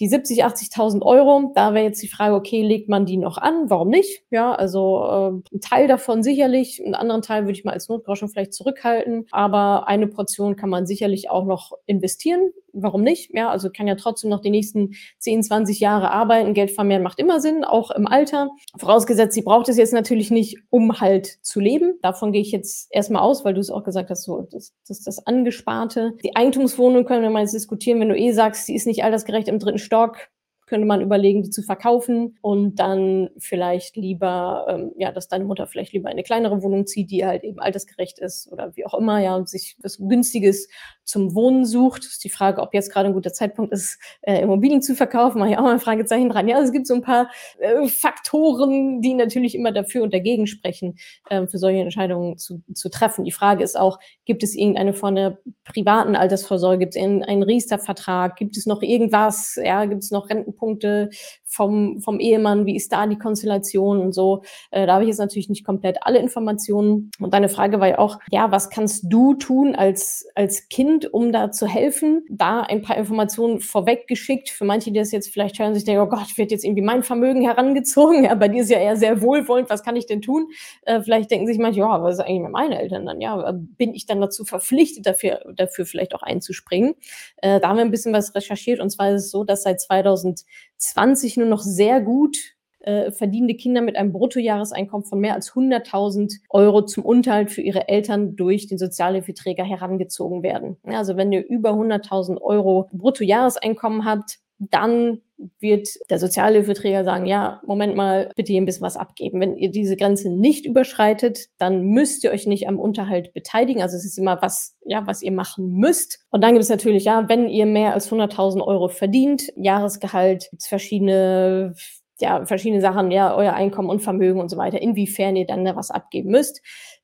Die 0.00 0.08
70, 0.08 0.44
80.000 0.44 1.02
Euro, 1.02 1.52
da 1.54 1.74
wäre 1.74 1.84
jetzt 1.84 2.02
die 2.02 2.08
Frage, 2.08 2.34
okay, 2.34 2.62
legt 2.62 2.88
man 2.88 3.06
die 3.06 3.16
noch 3.16 3.38
an? 3.38 3.68
Warum 3.68 3.88
nicht? 3.88 4.22
Ja, 4.30 4.54
also 4.54 5.42
äh, 5.52 5.54
ein 5.56 5.60
Teil 5.60 5.88
davon 5.88 6.22
sicherlich, 6.22 6.80
einen 6.84 6.94
anderen 6.94 7.22
Teil 7.22 7.42
würde 7.42 7.52
ich 7.52 7.64
mal 7.64 7.72
als 7.72 7.88
Notgroschen 7.88 8.28
vielleicht 8.28 8.54
zurückhalten, 8.54 9.26
aber 9.30 9.88
eine 9.88 10.06
Portion 10.06 10.56
kann 10.56 10.70
man 10.70 10.86
sicherlich 10.86 11.30
auch 11.30 11.44
noch 11.44 11.72
investieren 11.86 12.52
warum 12.82 13.02
nicht? 13.02 13.30
Ja, 13.34 13.50
also 13.50 13.70
kann 13.70 13.86
ja 13.86 13.94
trotzdem 13.94 14.30
noch 14.30 14.40
die 14.40 14.50
nächsten 14.50 14.94
10, 15.18 15.42
20 15.42 15.80
Jahre 15.80 16.10
arbeiten. 16.10 16.54
Geld 16.54 16.70
vermehren 16.70 17.02
macht 17.02 17.18
immer 17.18 17.40
Sinn, 17.40 17.64
auch 17.64 17.90
im 17.90 18.06
Alter. 18.06 18.50
Vorausgesetzt, 18.76 19.34
sie 19.34 19.42
braucht 19.42 19.68
es 19.68 19.76
jetzt 19.76 19.92
natürlich 19.92 20.30
nicht, 20.30 20.58
um 20.70 21.00
halt 21.00 21.38
zu 21.42 21.60
leben. 21.60 21.98
Davon 22.02 22.32
gehe 22.32 22.42
ich 22.42 22.52
jetzt 22.52 22.88
erstmal 22.90 23.22
aus, 23.22 23.44
weil 23.44 23.54
du 23.54 23.60
es 23.60 23.70
auch 23.70 23.84
gesagt 23.84 24.10
hast, 24.10 24.24
so, 24.24 24.46
das, 24.50 24.74
das 24.86 25.02
das 25.02 25.26
Angesparte. 25.26 26.14
Die 26.22 26.36
Eigentumswohnung 26.36 27.04
können 27.04 27.22
wir 27.22 27.30
mal 27.30 27.42
jetzt 27.42 27.54
diskutieren, 27.54 28.00
wenn 28.00 28.08
du 28.08 28.16
eh 28.16 28.32
sagst, 28.32 28.66
sie 28.66 28.74
ist 28.74 28.86
nicht 28.86 29.04
altersgerecht 29.04 29.48
im 29.48 29.58
dritten 29.58 29.78
Stock 29.88 30.18
könnte 30.66 30.86
man 30.86 31.00
überlegen, 31.00 31.42
die 31.42 31.50
zu 31.50 31.62
verkaufen 31.62 32.38
und 32.42 32.76
dann 32.76 33.30
vielleicht 33.38 33.96
lieber, 33.96 34.66
ähm, 34.68 34.92
ja, 34.98 35.10
dass 35.12 35.28
deine 35.28 35.44
Mutter 35.46 35.66
vielleicht 35.66 35.94
lieber 35.94 36.10
eine 36.10 36.22
kleinere 36.22 36.62
Wohnung 36.62 36.86
zieht, 36.86 37.10
die 37.10 37.24
halt 37.24 37.42
eben 37.42 37.58
altersgerecht 37.58 38.18
ist 38.18 38.52
oder 38.52 38.76
wie 38.76 38.84
auch 38.84 38.94
immer, 38.94 39.18
ja, 39.18 39.34
und 39.34 39.48
sich 39.48 39.76
was 39.82 39.96
Günstiges 39.96 40.68
zum 41.08 41.34
Wohnen 41.34 41.64
sucht. 41.64 42.04
Ist 42.04 42.22
die 42.22 42.28
Frage, 42.28 42.60
ob 42.60 42.74
jetzt 42.74 42.92
gerade 42.92 43.08
ein 43.08 43.14
guter 43.14 43.32
Zeitpunkt 43.32 43.72
ist, 43.72 43.98
äh, 44.22 44.42
Immobilien 44.42 44.82
zu 44.82 44.94
verkaufen, 44.94 45.38
mache 45.38 45.50
ich 45.50 45.58
auch 45.58 45.62
mal 45.62 45.72
ein 45.72 45.80
Fragezeichen 45.80 46.28
dran. 46.28 46.48
Ja, 46.48 46.56
also 46.56 46.68
es 46.68 46.72
gibt 46.72 46.86
so 46.86 46.94
ein 46.94 47.02
paar 47.02 47.30
äh, 47.58 47.88
Faktoren, 47.88 49.00
die 49.00 49.14
natürlich 49.14 49.54
immer 49.54 49.72
dafür 49.72 50.02
und 50.02 50.12
dagegen 50.12 50.46
sprechen, 50.46 50.98
äh, 51.30 51.46
für 51.46 51.58
solche 51.58 51.80
Entscheidungen 51.80 52.36
zu, 52.36 52.62
zu 52.74 52.90
treffen. 52.90 53.24
Die 53.24 53.32
Frage 53.32 53.64
ist 53.64 53.78
auch, 53.78 53.98
gibt 54.26 54.42
es 54.42 54.54
irgendeine 54.54 54.92
von 54.92 55.14
der 55.14 55.38
privaten 55.64 56.14
Altersvorsorge, 56.14 56.78
gibt 56.78 56.96
es 56.96 57.02
einen 57.02 57.42
Riester-Vertrag, 57.42 58.36
gibt 58.36 58.56
es 58.56 58.66
noch 58.66 58.82
irgendwas, 58.82 59.58
ja, 59.62 59.86
gibt 59.86 60.02
es 60.02 60.10
noch 60.10 60.28
Rentenpunkte 60.28 61.10
vom, 61.44 62.00
vom 62.00 62.20
Ehemann, 62.20 62.66
wie 62.66 62.76
ist 62.76 62.92
da 62.92 63.06
die 63.06 63.18
Konstellation 63.18 64.00
und 64.00 64.12
so. 64.12 64.42
Äh, 64.70 64.86
da 64.86 64.94
habe 64.94 65.04
ich 65.04 65.08
jetzt 65.08 65.18
natürlich 65.18 65.48
nicht 65.48 65.64
komplett 65.64 65.98
alle 66.02 66.18
Informationen. 66.18 67.10
Und 67.18 67.32
deine 67.32 67.48
Frage 67.48 67.80
war 67.80 67.88
ja 67.88 67.98
auch, 67.98 68.18
ja, 68.30 68.50
was 68.52 68.70
kannst 68.70 69.06
du 69.08 69.34
tun 69.34 69.74
als, 69.74 70.26
als 70.34 70.68
Kind, 70.68 70.97
spannend, 70.98 71.12
um 71.12 71.32
da 71.32 71.50
zu 71.50 71.66
helfen. 71.66 72.24
Da 72.28 72.62
ein 72.62 72.82
paar 72.82 72.96
Informationen 72.96 73.60
vorweggeschickt. 73.60 74.50
Für 74.50 74.64
manche, 74.64 74.90
die 74.90 74.98
das 74.98 75.12
jetzt 75.12 75.32
vielleicht 75.32 75.58
hören, 75.58 75.74
sich 75.74 75.84
denken, 75.84 76.02
oh 76.02 76.08
Gott, 76.08 76.36
wird 76.36 76.50
jetzt 76.50 76.64
irgendwie 76.64 76.82
mein 76.82 77.02
Vermögen 77.02 77.42
herangezogen. 77.42 78.08
Ja, 78.28 78.34
bei 78.34 78.48
dir 78.48 78.62
ist 78.62 78.70
ja 78.70 78.78
eher 78.78 78.96
sehr 78.96 79.22
wohlwollend. 79.22 79.70
Was 79.70 79.82
kann 79.82 79.96
ich 79.96 80.06
denn 80.06 80.20
tun? 80.20 80.48
Äh, 80.82 81.00
vielleicht 81.02 81.30
denken 81.30 81.46
sich 81.46 81.58
manche, 81.58 81.80
ja, 81.80 82.02
was 82.02 82.14
ist 82.14 82.20
eigentlich 82.20 82.42
mit 82.42 82.50
meinen 82.50 82.72
Eltern 82.72 83.06
dann? 83.06 83.20
Ja, 83.20 83.52
bin 83.52 83.94
ich 83.94 84.06
dann 84.06 84.20
dazu 84.20 84.44
verpflichtet, 84.44 85.06
dafür, 85.06 85.40
dafür 85.54 85.86
vielleicht 85.86 86.14
auch 86.14 86.22
einzuspringen? 86.22 86.94
Äh, 87.36 87.60
da 87.60 87.68
haben 87.68 87.76
wir 87.76 87.84
ein 87.84 87.90
bisschen 87.90 88.12
was 88.12 88.34
recherchiert. 88.34 88.80
Und 88.80 88.90
zwar 88.90 89.10
ist 89.12 89.26
es 89.26 89.30
so, 89.30 89.44
dass 89.44 89.62
seit 89.62 89.80
2020 89.80 91.36
nur 91.36 91.46
noch 91.46 91.62
sehr 91.62 92.00
gut 92.00 92.57
äh, 92.88 93.12
verdienende 93.12 93.54
Kinder 93.54 93.82
mit 93.82 93.96
einem 93.96 94.12
Bruttojahreseinkommen 94.12 95.04
von 95.04 95.20
mehr 95.20 95.34
als 95.34 95.52
100.000 95.52 96.38
Euro 96.48 96.82
zum 96.86 97.04
Unterhalt 97.04 97.50
für 97.50 97.60
ihre 97.60 97.86
Eltern 97.88 98.34
durch 98.34 98.66
den 98.66 98.78
Sozialhilfeträger 98.78 99.62
herangezogen 99.62 100.42
werden. 100.42 100.78
Also 100.84 101.18
wenn 101.18 101.30
ihr 101.30 101.46
über 101.46 101.72
100.000 101.72 102.40
Euro 102.40 102.88
Bruttojahreseinkommen 102.92 104.06
habt, 104.06 104.38
dann 104.58 105.20
wird 105.60 105.88
der 106.10 106.18
Sozialhilfeträger 106.18 107.04
sagen, 107.04 107.26
ja, 107.26 107.60
Moment 107.64 107.94
mal, 107.94 108.30
bitte 108.34 108.52
hier 108.52 108.60
ein 108.60 108.64
bisschen 108.64 108.82
was 108.82 108.96
abgeben. 108.96 109.40
Wenn 109.40 109.56
ihr 109.56 109.70
diese 109.70 109.96
Grenze 109.96 110.30
nicht 110.30 110.66
überschreitet, 110.66 111.46
dann 111.58 111.82
müsst 111.82 112.24
ihr 112.24 112.32
euch 112.32 112.46
nicht 112.46 112.66
am 112.66 112.80
Unterhalt 112.80 113.32
beteiligen. 113.34 113.82
Also 113.82 113.96
es 113.96 114.04
ist 114.04 114.18
immer 114.18 114.42
was, 114.42 114.76
ja, 114.84 115.06
was 115.06 115.22
ihr 115.22 115.30
machen 115.30 115.74
müsst. 115.74 116.24
Und 116.30 116.42
dann 116.42 116.54
gibt 116.54 116.64
es 116.64 116.70
natürlich, 116.70 117.04
ja, 117.04 117.28
wenn 117.28 117.48
ihr 117.48 117.66
mehr 117.66 117.94
als 117.94 118.10
100.000 118.10 118.60
Euro 118.62 118.88
verdient, 118.88 119.44
Jahresgehalt, 119.56 120.48
gibt 120.50 120.62
es 120.62 120.68
verschiedene 120.68 121.74
ja, 122.20 122.44
verschiedene 122.44 122.80
Sachen, 122.80 123.10
ja, 123.10 123.34
euer 123.34 123.52
Einkommen 123.52 123.90
und 123.90 124.00
Vermögen 124.00 124.40
und 124.40 124.48
so 124.48 124.56
weiter, 124.56 124.80
inwiefern 124.80 125.36
ihr 125.36 125.46
dann 125.46 125.64
da 125.64 125.76
was 125.76 125.90
abgeben 125.90 126.30
müsst. 126.30 126.60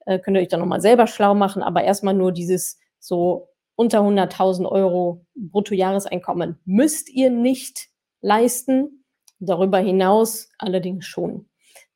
Äh, 0.06 0.18
könnt 0.18 0.36
ihr 0.36 0.40
euch 0.40 0.48
dann 0.48 0.60
nochmal 0.60 0.80
selber 0.80 1.06
schlau 1.06 1.34
machen, 1.34 1.62
aber 1.62 1.84
erstmal 1.84 2.14
nur 2.14 2.32
dieses 2.32 2.78
so 2.98 3.48
unter 3.76 4.00
100.000 4.00 4.66
Euro 4.66 5.26
Bruttojahreseinkommen 5.34 6.58
müsst 6.64 7.08
ihr 7.10 7.30
nicht 7.30 7.88
leisten. 8.20 9.04
Darüber 9.40 9.78
hinaus 9.78 10.48
allerdings 10.58 11.06
schon. 11.06 11.48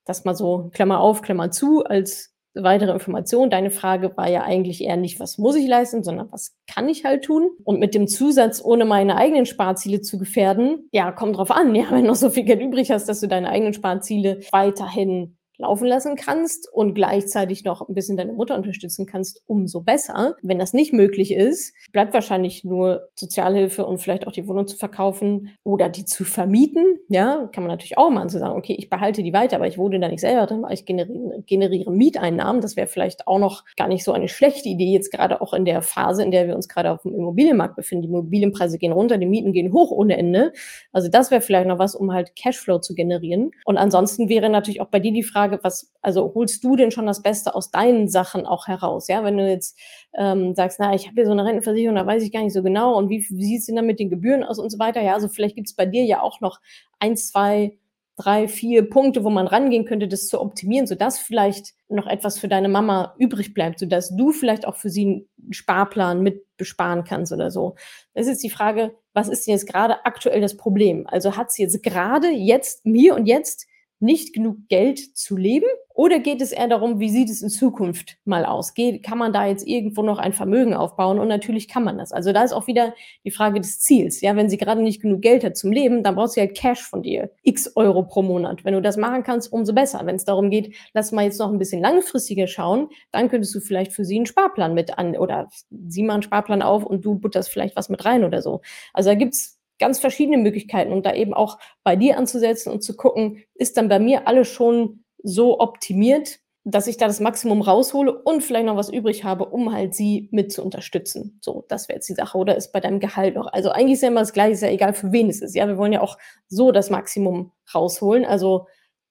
Das 0.05 0.25
mal 0.25 0.35
so 0.35 0.71
Klammer 0.73 1.01
auf, 1.01 1.23
Klammer 1.23 1.51
zu 1.51 1.85
als 1.85 2.35
weitere 2.63 2.93
Informationen. 2.93 3.51
Deine 3.51 3.71
Frage 3.71 4.17
war 4.17 4.29
ja 4.29 4.43
eigentlich 4.43 4.83
eher 4.83 4.97
nicht, 4.97 5.21
was 5.21 5.39
muss 5.39 5.57
ich 5.57 5.67
leisten, 5.67 6.05
sondern 6.05 6.31
was 6.31 6.57
kann 6.67 6.89
ich 6.89 7.05
halt 7.05 7.25
tun? 7.25 7.51
Und 7.65 7.81
mit 7.81 7.95
dem 7.95 8.07
Zusatz, 8.07 8.63
ohne 8.63 8.85
meine 8.85 9.17
eigenen 9.17 9.47
Sparziele 9.47 10.01
zu 10.01 10.19
gefährden, 10.19 10.89
ja, 10.93 11.13
kommt 11.13 11.37
drauf 11.37 11.51
an. 11.51 11.75
Ja, 11.75 11.87
wenn 11.91 12.03
du 12.03 12.09
noch 12.09 12.17
so 12.17 12.31
viel 12.31 12.45
Geld 12.45 12.61
übrig 12.61 12.91
hast, 12.91 13.09
dass 13.09 13.21
du 13.21 13.29
deine 13.29 13.49
eigenen 13.49 13.73
Sparziele 13.73 14.41
weiterhin 14.53 15.38
laufen 15.59 15.87
lassen 15.87 16.17
kannst 16.17 16.73
und 16.73 16.95
gleichzeitig 16.95 17.65
noch 17.65 17.89
ein 17.89 17.95
bisschen 17.95 18.17
deine 18.17 18.33
Mutter 18.33 18.55
unterstützen 18.55 19.07
kannst, 19.07 19.43
umso 19.47 19.81
besser. 19.81 20.37
Wenn 20.43 20.59
das 20.59 20.73
nicht 20.73 20.93
möglich 20.93 21.33
ist, 21.33 21.75
bleibt 21.93 22.15
wahrscheinlich 22.15 22.65
nur 22.65 23.09
Sozialhilfe 23.15 23.85
und 23.85 23.99
vielleicht 23.99 24.27
auch 24.27 24.33
die 24.33 24.47
Wohnung 24.47 24.67
zu 24.67 24.77
verkaufen 24.77 25.51
oder 25.65 25.89
die 25.89 26.05
zu 26.05 26.25
vermieten. 26.25 26.99
Ja, 27.09 27.49
kann 27.53 27.65
man 27.65 27.73
natürlich 27.73 27.99
auch 27.99 28.11
mal 28.11 28.29
so 28.29 28.39
sagen, 28.39 28.57
okay, 28.57 28.77
ich 28.79 28.89
behalte 28.89 29.23
die 29.23 29.33
weiter, 29.33 29.57
aber 29.57 29.67
ich 29.67 29.79
wohne 29.79 29.99
da 29.99 30.09
nicht 30.09 30.21
selber 30.21 30.47
drin, 30.47 30.63
weil 30.63 30.75
ich 30.75 30.85
generiere, 30.85 31.43
generiere 31.47 31.91
Mieteinnahmen. 31.91 32.61
Das 32.61 32.77
wäre 32.77 32.87
vielleicht 32.87 33.27
auch 33.27 33.39
noch 33.39 33.65
gar 33.77 33.89
nicht 33.89 34.05
so 34.05 34.13
eine 34.13 34.29
schlechte 34.29 34.69
Idee, 34.69 34.93
jetzt 34.93 35.11
gerade 35.11 35.41
auch 35.41 35.53
in 35.53 35.65
der 35.65 35.83
Phase, 35.83 36.23
in 36.23 36.31
der 36.31 36.47
wir 36.47 36.55
uns 36.55 36.69
gerade 36.69 36.93
auf 36.93 37.03
dem 37.03 37.15
Immobilienmarkt 37.15 37.77
befinden. 37.77 38.03
Die 38.03 38.09
Immobilienpreise 38.09 38.79
gehen 38.79 38.93
runter, 38.93 39.19
die 39.19 39.27
Mieten 39.27 39.53
gehen 39.53 39.73
hoch 39.73 39.91
ohne 39.91 40.17
Ende. 40.17 40.53
Also 40.93 41.09
das 41.09 41.31
wäre 41.31 41.41
vielleicht 41.41 41.67
noch 41.67 41.79
was, 41.79 41.95
um 41.95 42.13
halt 42.13 42.37
Cashflow 42.37 42.79
zu 42.79 42.95
generieren. 42.95 43.51
Und 43.65 43.77
ansonsten 43.77 44.29
wäre 44.29 44.51
natürlich 44.51 44.81
auch 44.81 44.89
bei 44.89 45.01
dir 45.01 45.13
die 45.13 45.23
Frage, 45.23 45.48
Frage, 45.49 45.65
was, 45.65 45.93
also 46.03 46.33
holst 46.35 46.63
du 46.65 46.77
denn 46.77 46.91
schon 46.91 47.07
das 47.07 47.23
Beste 47.23 47.55
aus 47.55 47.71
deinen 47.71 48.09
Sachen 48.09 48.47
auch 48.47 48.67
heraus? 48.67 49.09
Ja, 49.09 49.25
wenn 49.25 49.37
du 49.37 49.49
jetzt 49.49 49.79
ähm, 50.17 50.55
sagst, 50.55 50.79
na, 50.81 50.95
ich 50.95 51.07
habe 51.07 51.15
hier 51.15 51.27
so 51.27 51.33
eine 51.33 51.45
Rentenversicherung, 51.45 51.97
da 51.97 52.07
weiß 52.07 52.23
ich 52.23 52.33
gar 52.33 52.43
nicht 52.43 52.53
so 52.53 52.63
genau 52.63 52.97
und 52.97 53.09
wie, 53.09 53.27
wie 53.31 53.45
sieht 53.45 53.61
es 53.61 53.67
denn 53.67 53.77
dann 53.77 53.87
mit 53.87 54.01
den 54.01 54.11
Gebühren 54.11 54.45
aus 54.45 54.59
und 54.59 54.71
so 54.71 54.79
weiter? 54.79 55.01
Ja, 55.01 55.15
also 55.15 55.29
vielleicht 55.29 55.57
gibt 55.57 55.69
es 55.69 55.75
bei 55.75 55.87
dir 55.87 56.05
ja 56.05 56.21
auch 56.21 56.41
noch 56.41 56.61
ein, 56.99 57.17
zwei, 57.17 57.79
drei, 58.19 58.49
vier 58.49 58.91
Punkte, 58.91 59.23
wo 59.23 59.31
man 59.31 59.47
rangehen 59.47 59.85
könnte, 59.85 60.09
das 60.09 60.27
zu 60.27 60.41
optimieren, 60.41 60.89
sodass 60.89 61.21
vielleicht 61.21 61.75
noch 61.89 62.09
etwas 62.09 62.39
für 62.39 62.49
deine 62.49 62.69
Mama 62.69 63.15
übrig 63.19 63.55
bleibt, 63.55 63.79
sodass 63.79 64.15
du 64.15 64.33
vielleicht 64.33 64.67
auch 64.67 64.77
für 64.77 64.91
sie 64.91 65.07
einen 65.07 65.53
Sparplan 65.53 66.21
mit 66.21 66.45
besparen 66.57 67.05
kannst 67.05 67.33
oder 67.33 67.53
so. 67.53 67.77
Das 68.15 68.27
ist 68.27 68.43
die 68.43 68.51
Frage, 68.51 68.97
was 69.13 69.29
ist 69.29 69.47
jetzt 69.47 69.69
gerade 69.69 70.05
aktuell 70.05 70.41
das 70.41 70.57
Problem? 70.57 71.07
Also 71.07 71.37
hat 71.37 71.53
sie 71.53 71.63
jetzt 71.63 71.81
gerade 71.85 72.29
jetzt, 72.29 72.85
mir 72.85 73.15
und 73.15 73.27
jetzt 73.27 73.68
nicht 74.01 74.33
genug 74.33 74.69
Geld 74.69 74.99
zu 75.17 75.37
leben? 75.37 75.67
Oder 75.99 76.21
geht 76.21 76.41
es 76.41 76.53
eher 76.53 76.69
darum, 76.69 77.01
wie 77.01 77.09
sieht 77.09 77.29
es 77.29 77.43
in 77.43 77.49
Zukunft 77.49 78.19
mal 78.25 78.45
aus? 78.45 78.75
Geht, 78.75 79.03
kann 79.03 79.19
man 79.19 79.33
da 79.33 79.47
jetzt 79.47 79.67
irgendwo 79.67 80.03
noch 80.03 80.21
ein 80.21 80.33
Vermögen 80.33 80.73
aufbauen? 80.73 81.19
Und 81.19 81.27
natürlich 81.27 81.67
kann 81.67 81.83
man 81.83 81.99
das. 81.99 82.13
Also 82.13 82.33
da 82.33 82.45
ist 82.45 82.53
auch 82.53 82.69
wieder 82.69 82.95
die 83.25 83.33
Frage 83.33 83.61
des 83.61 83.81
Ziels. 83.81 84.21
Ja, 84.21 84.37
wenn 84.37 84.49
sie 84.49 84.59
gerade 84.59 84.81
nicht 84.81 85.03
genug 85.03 85.23
Geld 85.23 85.43
hat 85.43 85.57
zum 85.57 85.73
Leben, 85.73 86.05
dann 86.05 86.15
braucht 86.15 86.31
sie 86.31 86.41
halt 86.41 86.57
Cash 86.57 86.83
von 86.83 87.03
dir. 87.03 87.33
X 87.43 87.73
Euro 87.75 88.05
pro 88.05 88.23
Monat. 88.23 88.65
Wenn 88.65 88.75
du 88.75 88.81
das 88.81 88.97
machen 88.97 89.25
kannst, 89.25 89.53
umso 89.53 89.73
besser. 89.73 90.03
Wenn 90.05 90.15
es 90.15 90.25
darum 90.25 90.51
geht, 90.51 90.73
lass 90.95 91.11
mal 91.11 91.25
jetzt 91.25 91.41
noch 91.41 91.51
ein 91.51 91.59
bisschen 91.59 91.83
langfristiger 91.83 92.47
schauen, 92.47 92.91
dann 93.11 93.29
könntest 93.29 93.53
du 93.57 93.61
vielleicht 93.61 93.93
für 93.93 94.05
sie 94.05 94.19
einen 94.19 94.27
Sparplan 94.27 94.75
mit 94.75 94.99
an 94.99 95.17
oder 95.17 95.49
sie 95.89 96.05
mal 96.05 96.15
einen 96.15 96.23
Sparplan 96.23 96.63
auf 96.63 96.85
und 96.85 97.05
du 97.05 97.17
butterst 97.17 97.51
vielleicht 97.51 97.75
was 97.75 97.89
mit 97.89 98.05
rein 98.05 98.23
oder 98.23 98.41
so. 98.41 98.61
Also 98.93 99.11
da 99.11 99.15
gibt's 99.17 99.58
ganz 99.79 99.99
verschiedene 99.99 100.39
Möglichkeiten 100.39 100.93
und 100.93 101.07
da 101.07 101.15
eben 101.15 101.35
auch 101.35 101.59
bei 101.85 101.97
dir 101.97 102.17
anzusetzen 102.19 102.73
und 102.73 102.83
zu 102.83 102.97
gucken, 102.97 103.45
ist 103.55 103.77
dann 103.77 103.89
bei 103.89 103.99
mir 103.99 104.27
alles 104.27 104.49
schon 104.49 105.05
so 105.23 105.61
optimiert, 105.61 106.41
dass 106.65 106.87
ich 106.87 106.99
da 106.99 107.07
das 107.07 107.21
Maximum 107.21 107.63
raushole 107.63 108.13
und 108.13 108.43
vielleicht 108.43 108.67
noch 108.67 108.77
was 108.77 108.91
übrig 108.91 109.25
habe, 109.25 109.47
um 109.47 109.73
halt 109.73 109.95
sie 109.95 110.29
mit 110.33 110.53
zu 110.53 110.63
unterstützen. 110.63 111.39
So, 111.41 111.65
das 111.69 111.89
wäre 111.89 111.97
jetzt 111.97 112.09
die 112.09 112.15
Sache. 112.15 112.37
Oder 112.37 112.57
ist 112.57 112.73
bei 112.73 112.81
deinem 112.81 113.01
Gehalt 113.01 113.37
noch? 113.37 113.47
Also 113.53 113.71
eigentlich 113.71 113.95
ist 113.95 114.03
ja 114.03 114.09
immer 114.09 114.21
das 114.21 114.35
Gleiche, 114.35 114.53
ist 114.53 114.63
ja 114.63 114.69
egal 114.69 114.93
für 114.93 115.11
wen 115.13 115.31
es 115.31 115.41
ist. 115.41 115.55
Ja, 115.55 115.67
wir 115.67 115.79
wollen 115.79 115.93
ja 115.93 116.03
auch 116.03 116.19
so 116.49 116.71
das 116.71 116.91
Maximum 116.91 117.53
rausholen. 117.75 118.25
Also 118.27 118.67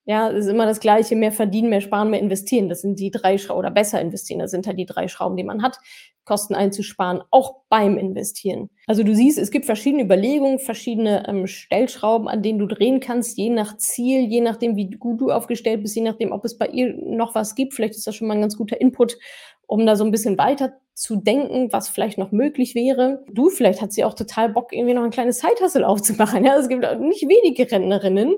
ja, 0.08 0.32
es 0.32 0.46
ist 0.46 0.52
immer 0.52 0.66
das 0.66 0.80
Gleiche, 0.80 1.18
mehr 1.18 1.34
verdienen, 1.34 1.70
mehr 1.70 1.82
sparen, 1.82 2.10
mehr 2.10 2.22
investieren. 2.22 2.70
Das 2.70 2.82
sind 2.82 2.98
die 2.98 3.12
drei 3.12 3.38
Schrauben, 3.38 3.60
oder 3.60 3.72
besser 3.72 4.00
investieren. 4.00 4.40
Das 4.40 4.52
sind 4.52 4.66
halt 4.66 4.80
die 4.80 4.86
drei 4.86 5.10
Schrauben, 5.10 5.36
die 5.36 5.44
man 5.44 5.62
hat, 5.62 5.80
Kosten 6.24 6.56
einzusparen, 6.56 7.22
auch 7.30 7.64
beim 7.68 7.98
Investieren. 7.98 8.70
Also 8.86 9.04
du 9.04 9.14
siehst, 9.14 9.38
es 9.38 9.52
gibt 9.52 9.66
verschiedene 9.66 10.04
Überlegungen, 10.04 10.60
verschiedene 10.60 11.28
ähm, 11.28 11.46
Stellschrauben, 11.46 12.30
an 12.30 12.42
denen 12.42 12.58
du 12.58 12.68
drehen 12.68 13.02
kannst, 13.02 13.38
je 13.38 13.50
nach 13.50 13.76
Ziel, 13.76 14.22
je 14.30 14.40
nachdem, 14.40 14.78
wie 14.78 14.90
gut 14.92 15.20
du 15.20 15.30
aufgestellt 15.30 15.82
bist, 15.82 15.98
je 15.98 16.04
nachdem, 16.04 16.32
ob 16.32 16.46
es 16.46 16.58
bei 16.58 16.68
ihr 16.68 16.96
noch 16.96 17.36
was 17.36 17.54
gibt. 17.56 17.74
Vielleicht 17.74 17.96
ist 17.96 18.08
das 18.08 18.16
schon 18.16 18.30
mal 18.30 18.36
ein 18.36 18.42
ganz 18.42 18.56
guter 18.56 18.80
Input, 18.80 19.18
um 19.68 19.86
da 19.86 19.96
so 19.96 20.04
ein 20.04 20.12
bisschen 20.12 20.38
weiter 20.38 20.74
zu 20.98 21.16
denken, 21.18 21.72
was 21.72 21.90
vielleicht 21.90 22.18
noch 22.18 22.32
möglich 22.32 22.74
wäre. 22.74 23.24
Du, 23.32 23.50
vielleicht 23.50 23.84
hat 23.84 23.94
sie 23.94 24.04
auch 24.04 24.16
total 24.16 24.50
Bock, 24.50 24.74
irgendwie 24.74 24.96
noch 24.96 25.04
ein 25.04 25.12
kleines 25.12 25.38
Zeithassel 25.38 25.84
aufzumachen. 25.84 26.44
Ja, 26.44 26.58
es 26.58 26.70
gibt 26.70 26.82
nicht 27.00 27.22
wenige 27.28 27.72
Rentnerinnen, 27.72 28.34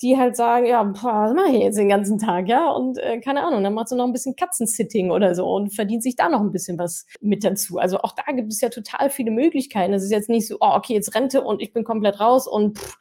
die 0.00 0.16
halt 0.16 0.36
sagen, 0.36 0.66
ja, 0.66 0.82
boah, 0.84 1.24
was 1.24 1.34
mache 1.34 1.48
ich 1.48 1.62
jetzt 1.62 1.76
den 1.76 1.88
ganzen 1.88 2.18
Tag, 2.18 2.46
ja? 2.46 2.70
Und 2.70 2.98
äh, 2.98 3.18
keine 3.18 3.42
Ahnung, 3.42 3.64
dann 3.64 3.74
macht 3.74 3.88
sie 3.88 3.96
noch 3.96 4.06
ein 4.06 4.12
bisschen 4.12 4.36
Katzensitting 4.36 5.10
oder 5.10 5.34
so 5.34 5.50
und 5.50 5.74
verdient 5.74 6.04
sich 6.04 6.14
da 6.14 6.28
noch 6.28 6.40
ein 6.40 6.52
bisschen 6.52 6.78
was 6.78 7.06
mit 7.20 7.42
dazu. 7.42 7.78
Also 7.78 7.98
auch 7.98 8.14
da 8.14 8.30
gibt 8.32 8.52
es 8.52 8.60
ja 8.60 8.68
total 8.68 9.10
viele 9.10 9.32
Möglichkeiten. 9.32 9.92
Es 9.92 10.04
ist 10.04 10.12
jetzt 10.12 10.28
nicht 10.28 10.46
so, 10.46 10.58
oh, 10.60 10.74
okay, 10.74 10.94
jetzt 10.94 11.16
Rente 11.16 11.42
und 11.42 11.60
ich 11.60 11.72
bin 11.72 11.82
komplett 11.82 12.20
raus 12.20 12.46
und 12.46 12.78
pff, 12.78 12.96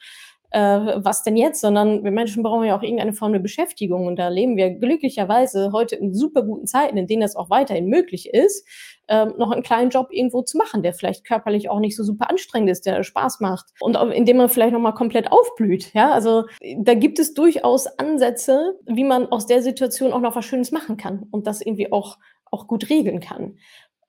äh, 0.54 1.04
was 1.04 1.24
denn 1.24 1.36
jetzt, 1.36 1.62
sondern 1.62 2.04
wir 2.04 2.12
Menschen 2.12 2.44
brauchen 2.44 2.66
ja 2.66 2.78
auch 2.78 2.84
irgendeine 2.84 3.14
Form 3.14 3.34
der 3.34 3.40
Beschäftigung 3.40 4.06
und 4.06 4.18
da 4.18 4.28
leben 4.30 4.56
wir 4.56 4.70
glücklicherweise 4.70 5.72
heute 5.74 5.96
in 5.96 6.14
super 6.14 6.44
guten 6.44 6.68
Zeiten, 6.68 6.96
in 6.96 7.08
denen 7.08 7.24
das 7.24 7.36
auch 7.36 7.50
weiterhin 7.50 7.88
möglich 7.88 8.30
ist, 8.32 8.68
ähm, 9.08 9.34
noch 9.38 9.52
einen 9.52 9.64
kleinen 9.64 9.90
Job 9.90 10.10
irgendwo 10.12 10.44
zu 10.44 10.60
machen, 10.60 10.84
der 10.84 10.94
vielleicht 10.94 11.26
körperlich 11.26 11.70
auch 11.70 11.80
nicht 11.80 11.96
so 11.96 12.04
super 12.04 12.30
anstrengend 12.30 12.70
ist, 12.70 12.86
der 12.86 13.04
Spaß 13.04 13.40
macht 13.40 13.66
und 13.80 13.96
in 13.96 14.26
dem 14.26 14.38
man 14.38 14.48
vielleicht 14.48 14.74
nochmal 14.74 14.94
komplett 14.94 15.32
aufblüht. 15.32 15.92
Ja, 15.96 16.12
also 16.12 16.44
da 16.78 16.94
gibt 16.94 17.18
es 17.18 17.34
durchaus 17.34 17.88
Ansätze, 17.88 18.78
wie 18.86 19.04
man 19.04 19.26
aus 19.26 19.48
der 19.48 19.64
Situation 19.64 20.14
auch 20.14 20.22
noch 20.22 20.36
was 20.36 20.46
Schönes 20.46 20.72
machen 20.72 20.98
kann 20.98 21.26
und 21.32 21.48
das 21.48 21.62
irgendwie 21.62 21.92
auch, 21.92 22.20
auch 22.46 22.68
gut 22.68 22.92
regeln 22.92 23.22
kann. 23.22 23.58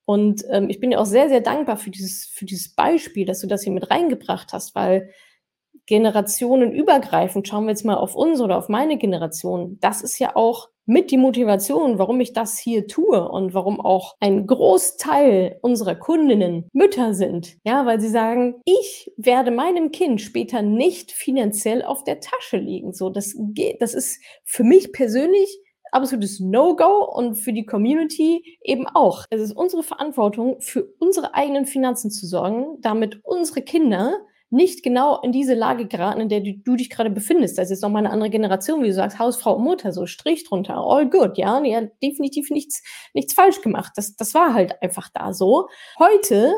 Und 0.05 0.45
ähm, 0.51 0.69
ich 0.69 0.79
bin 0.79 0.91
dir 0.91 1.01
auch 1.01 1.07
sehr, 1.07 1.31
sehr 1.31 1.41
dankbar 1.41 1.79
für 1.79 1.91
dieses, 1.91 2.27
für 2.27 2.45
dieses 2.45 2.75
Beispiel, 2.75 3.25
dass 3.25 3.41
du 3.41 3.47
das 3.47 3.63
hier 3.63 3.73
mit 3.73 3.91
reingebracht 3.91 4.53
hast, 4.53 4.75
weil 4.75 5.09
generationenübergreifend, 5.87 7.47
schauen 7.47 7.65
wir 7.65 7.71
jetzt 7.71 7.85
mal 7.85 7.97
auf 7.97 8.15
uns 8.15 8.41
oder 8.41 8.57
auf 8.57 8.69
meine 8.69 8.97
Generation, 8.97 9.79
das 9.81 10.03
ist 10.03 10.19
ja 10.19 10.35
auch 10.35 10.71
mit 10.87 11.11
die 11.11 11.17
Motivation, 11.17 11.99
warum 11.99 12.21
ich 12.21 12.33
das 12.33 12.59
hier 12.59 12.87
tue 12.87 13.27
und 13.29 13.55
warum 13.55 13.81
auch 13.81 14.17
ein 14.21 14.47
Großteil 14.47 15.59
unserer 15.63 15.95
Kundinnen 15.95 16.69
Mütter 16.73 17.15
sind. 17.15 17.57
Ja, 17.65 17.87
weil 17.87 18.01
sie 18.01 18.09
sagen, 18.09 18.57
ich 18.65 19.11
werde 19.17 19.51
meinem 19.51 19.93
Kind 19.93 20.21
später 20.21 20.63
nicht 20.63 21.11
finanziell 21.13 21.83
auf 21.83 22.05
der 22.05 22.21
Tasche 22.21 22.59
liegen. 22.59 22.93
So, 22.93 23.09
das 23.09 23.35
geht, 23.39 23.81
das 23.81 23.95
ist 23.95 24.21
für 24.45 24.65
mich 24.65 24.93
persönlich 24.93 25.59
absolutes 25.91 26.41
No-Go 26.41 27.05
und 27.05 27.37
für 27.37 27.53
die 27.53 27.65
Community 27.65 28.59
eben 28.63 28.87
auch. 28.87 29.25
Es 29.31 29.41
ist 29.41 29.53
unsere 29.53 29.83
Verantwortung, 29.83 30.61
für 30.61 30.93
unsere 30.99 31.35
eigenen 31.35 31.67
Finanzen 31.67 32.11
zu 32.11 32.27
sorgen, 32.27 32.79
damit 32.81 33.21
unsere 33.23 33.63
Kinder 33.63 34.19
nicht 34.55 34.83
genau 34.83 35.21
in 35.21 35.33
diese 35.33 35.55
Lage 35.55 35.87
geraten, 35.87 36.21
in 36.21 36.29
der 36.29 36.41
du, 36.41 36.53
du 36.53 36.77
dich 36.77 36.89
gerade 36.89 37.11
befindest. 37.11 37.59
Das 37.59 37.71
ist 37.71 37.83
nochmal 37.83 38.05
eine 38.05 38.13
andere 38.13 38.31
Generation, 38.31 38.83
wie 38.83 38.87
du 38.87 38.95
sagst, 38.95 39.19
Hausfrau 39.19 39.57
und 39.57 39.65
Mutter, 39.65 39.93
so 39.93 40.07
Strich 40.07 40.45
drunter, 40.45 40.77
all 40.77 41.11
good, 41.11 41.37
ja, 41.37 41.61
die 41.61 41.77
hat 41.77 41.91
definitiv 42.03 42.51
nichts, 42.51 42.83
nichts 43.13 43.35
falsch 43.35 43.61
gemacht. 43.61 43.93
Das, 43.97 44.17
das 44.17 44.33
war 44.33 44.55
halt 44.55 44.81
einfach 44.81 45.09
da 45.13 45.33
so. 45.33 45.69
Heute 45.99 46.53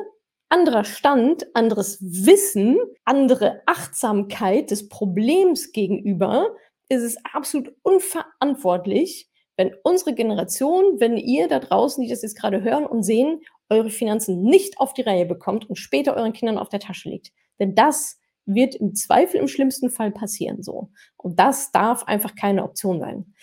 anderer 0.49 0.85
Stand, 0.85 1.47
anderes 1.55 1.99
Wissen, 2.01 2.79
andere 3.05 3.63
Achtsamkeit 3.67 4.71
des 4.71 4.89
Problems 4.89 5.73
gegenüber, 5.73 6.55
ist 6.89 7.03
es 7.03 7.17
absolut 7.33 7.75
unverantwortlich, 7.83 9.29
wenn 9.57 9.75
unsere 9.83 10.15
Generation, 10.15 11.01
wenn 11.01 11.17
ihr 11.17 11.49
da 11.49 11.59
draußen, 11.59 12.03
die 12.03 12.11
das 12.11 12.23
jetzt 12.23 12.39
gerade 12.39 12.63
hören 12.63 12.85
und 12.85 13.03
sehen, 13.03 13.41
eure 13.71 13.91
Finanzen 13.91 14.43
nicht 14.43 14.79
auf 14.79 14.93
die 14.93 15.03
Reihe 15.03 15.27
bekommt 15.27 15.69
und 15.69 15.77
später 15.77 16.15
euren 16.15 16.33
Kindern 16.33 16.59
auf 16.59 16.69
der 16.69 16.81
Tasche 16.81 17.09
liegt. 17.09 17.33
Denn 17.59 17.75
das 17.75 18.19
wird 18.47 18.77
im 18.77 18.95
Zweifel 18.95 19.41
im 19.41 19.49
schlimmsten 19.49 19.91
Fall 19.91 20.13
passieren 20.13 20.63
so. 20.63 20.91
Und 21.17 21.39
das 21.41 21.73
darf 21.73 22.05
einfach 22.05 22.35
keine 22.37 22.63
Option 22.63 23.01
sein. 23.01 23.35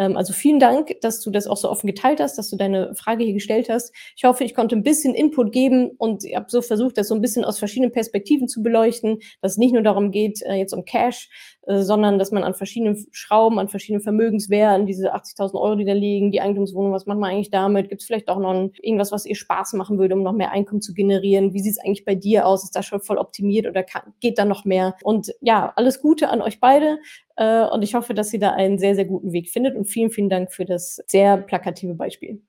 Ähm, 0.00 0.16
also 0.16 0.32
vielen 0.32 0.58
Dank, 0.58 0.98
dass 1.02 1.20
du 1.20 1.30
das 1.30 1.46
auch 1.46 1.58
so 1.58 1.70
offen 1.70 1.86
geteilt 1.86 2.20
hast, 2.20 2.38
dass 2.38 2.48
du 2.48 2.56
deine 2.56 2.94
Frage 2.94 3.22
hier 3.22 3.34
gestellt 3.34 3.68
hast. 3.68 3.94
Ich 4.16 4.24
hoffe, 4.24 4.44
ich 4.44 4.54
konnte 4.54 4.74
ein 4.74 4.82
bisschen 4.82 5.14
Input 5.14 5.52
geben 5.52 5.90
und 5.98 6.24
ich 6.24 6.34
habe 6.34 6.46
so 6.48 6.62
versucht, 6.62 6.96
das 6.96 7.08
so 7.08 7.14
ein 7.14 7.20
bisschen 7.20 7.44
aus 7.44 7.58
verschiedenen 7.58 7.92
Perspektiven 7.92 8.48
zu 8.48 8.62
beleuchten, 8.62 9.18
dass 9.42 9.52
es 9.52 9.58
nicht 9.58 9.74
nur 9.74 9.82
darum 9.82 10.10
geht, 10.10 10.40
äh, 10.42 10.54
jetzt 10.54 10.72
um 10.72 10.86
Cash, 10.86 11.28
äh, 11.66 11.82
sondern 11.82 12.18
dass 12.18 12.32
man 12.32 12.44
an 12.44 12.54
verschiedenen 12.54 13.06
Schrauben, 13.10 13.58
an 13.58 13.68
verschiedenen 13.68 14.02
Vermögenswerten, 14.02 14.86
diese 14.86 15.14
80.000 15.14 15.60
Euro, 15.60 15.74
die 15.76 15.84
da 15.84 15.92
liegen, 15.92 16.30
die 16.30 16.40
Eigentumswohnung, 16.40 16.92
was 16.92 17.04
macht 17.04 17.18
man 17.18 17.30
eigentlich 17.30 17.50
damit? 17.50 17.90
Gibt 17.90 18.00
es 18.00 18.06
vielleicht 18.06 18.30
auch 18.30 18.38
noch 18.38 18.54
ein, 18.54 18.72
irgendwas, 18.80 19.12
was 19.12 19.26
ihr 19.26 19.36
Spaß 19.36 19.74
machen 19.74 19.98
würde, 19.98 20.14
um 20.14 20.22
noch 20.22 20.32
mehr 20.32 20.52
Einkommen 20.52 20.80
zu 20.80 20.94
generieren? 20.94 21.52
Wie 21.52 21.60
sieht 21.60 21.72
es 21.72 21.78
eigentlich 21.78 22.06
bei 22.06 22.14
dir 22.14 22.46
aus? 22.46 22.64
Ist 22.64 22.74
das 22.74 22.86
schon 22.86 23.02
voll 23.02 23.18
optimiert 23.18 23.66
oder 23.66 23.82
kann, 23.82 24.14
geht 24.20 24.38
da 24.38 24.46
noch 24.46 24.64
mehr? 24.64 24.94
Und 25.02 25.34
ja, 25.42 25.74
alles 25.76 26.00
Gute 26.00 26.30
an 26.30 26.40
euch 26.40 26.58
beide. 26.58 26.98
Äh, 27.40 27.64
und 27.64 27.82
ich 27.82 27.94
hoffe, 27.94 28.12
dass 28.12 28.32
ihr 28.32 28.38
da 28.38 28.50
einen 28.50 28.78
sehr, 28.78 28.94
sehr 28.94 29.06
guten 29.06 29.32
Weg 29.32 29.48
findet. 29.48 29.74
Und 29.74 29.86
vielen, 29.86 30.10
vielen 30.10 30.28
Dank 30.28 30.52
für 30.52 30.66
das 30.66 31.00
sehr 31.06 31.38
plakative 31.38 31.94
Beispiel. 31.94 32.42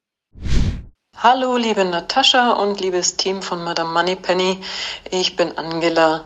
Hallo, 1.18 1.56
liebe 1.56 1.86
Natascha 1.86 2.52
und 2.54 2.82
liebes 2.82 3.16
Team 3.16 3.42
von 3.42 3.64
Madame 3.64 3.92
Moneypenny. 3.92 4.60
Ich 5.10 5.36
bin 5.36 5.58
Angela. 5.58 6.26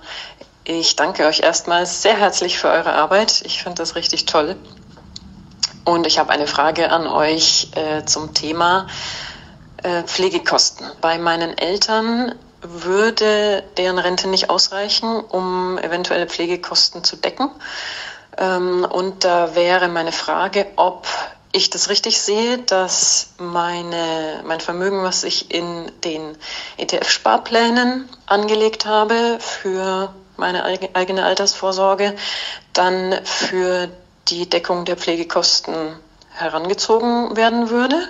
Ich 0.63 0.95
danke 0.95 1.25
euch 1.27 1.41
erstmals 1.41 2.01
sehr 2.01 2.17
herzlich 2.17 2.57
für 2.57 2.69
eure 2.69 2.93
Arbeit. 2.93 3.43
Ich 3.45 3.61
finde 3.61 3.77
das 3.77 3.95
richtig 3.95 4.25
toll. 4.25 4.55
Und 5.83 6.07
ich 6.07 6.17
habe 6.17 6.31
eine 6.31 6.47
Frage 6.47 6.89
an 6.91 7.05
euch 7.05 7.69
äh, 7.75 8.03
zum 8.05 8.33
Thema 8.33 8.87
äh, 9.83 10.01
Pflegekosten. 10.03 10.87
Bei 11.01 11.19
meinen 11.19 11.55
Eltern 11.55 12.33
würde 12.61 13.63
deren 13.77 13.99
Rente 13.99 14.27
nicht 14.27 14.49
ausreichen, 14.49 15.19
um 15.19 15.77
eventuelle 15.77 16.25
Pflegekosten 16.25 17.03
zu 17.03 17.15
decken. 17.15 17.51
Ähm, 18.37 18.85
und 18.89 19.23
da 19.23 19.55
wäre 19.55 19.87
meine 19.87 20.11
Frage, 20.11 20.67
ob 20.75 21.07
ich 21.51 21.69
das 21.69 21.89
richtig 21.89 22.19
sehe, 22.19 22.57
dass 22.57 23.29
meine, 23.37 24.43
mein 24.45 24.59
Vermögen, 24.59 25.03
was 25.03 25.23
ich 25.23 25.51
in 25.51 25.89
den 26.03 26.37
ETF-Sparplänen 26.77 28.09
angelegt 28.25 28.85
habe 28.85 29.37
für 29.39 30.13
meine 30.35 30.65
eigene 30.65 31.23
Altersvorsorge, 31.23 32.15
dann 32.73 33.17
für 33.23 33.87
die 34.27 34.49
Deckung 34.49 34.83
der 34.83 34.97
Pflegekosten 34.97 35.95
herangezogen 36.31 37.37
werden 37.37 37.69
würde 37.69 38.01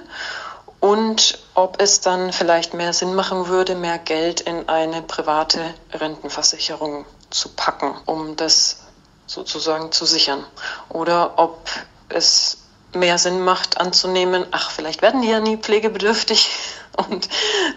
und 0.80 1.40
ob 1.54 1.82
es 1.82 2.02
dann 2.02 2.32
vielleicht 2.32 2.74
mehr 2.74 2.94
Sinn 2.94 3.16
machen 3.16 3.48
würde, 3.48 3.76
mehr 3.76 4.00
Geld 4.00 4.42
in 4.42 4.70
eine 4.70 5.02
private 5.02 5.74
Rentenversicherung 5.94 7.06
zu 7.30 7.50
packen, 7.50 7.96
um 8.06 8.36
das 8.36 8.85
sozusagen 9.28 9.92
zu 9.92 10.06
sichern. 10.06 10.44
Oder 10.90 11.38
ob 11.38 11.70
es 12.10 12.66
mehr 12.96 13.18
Sinn 13.18 13.42
macht 13.42 13.80
anzunehmen, 13.80 14.46
ach, 14.52 14.72
vielleicht 14.72 15.02
werden 15.02 15.22
die 15.22 15.30
ja 15.30 15.40
nie 15.40 15.58
pflegebedürftig 15.58 16.50
und 17.10 17.28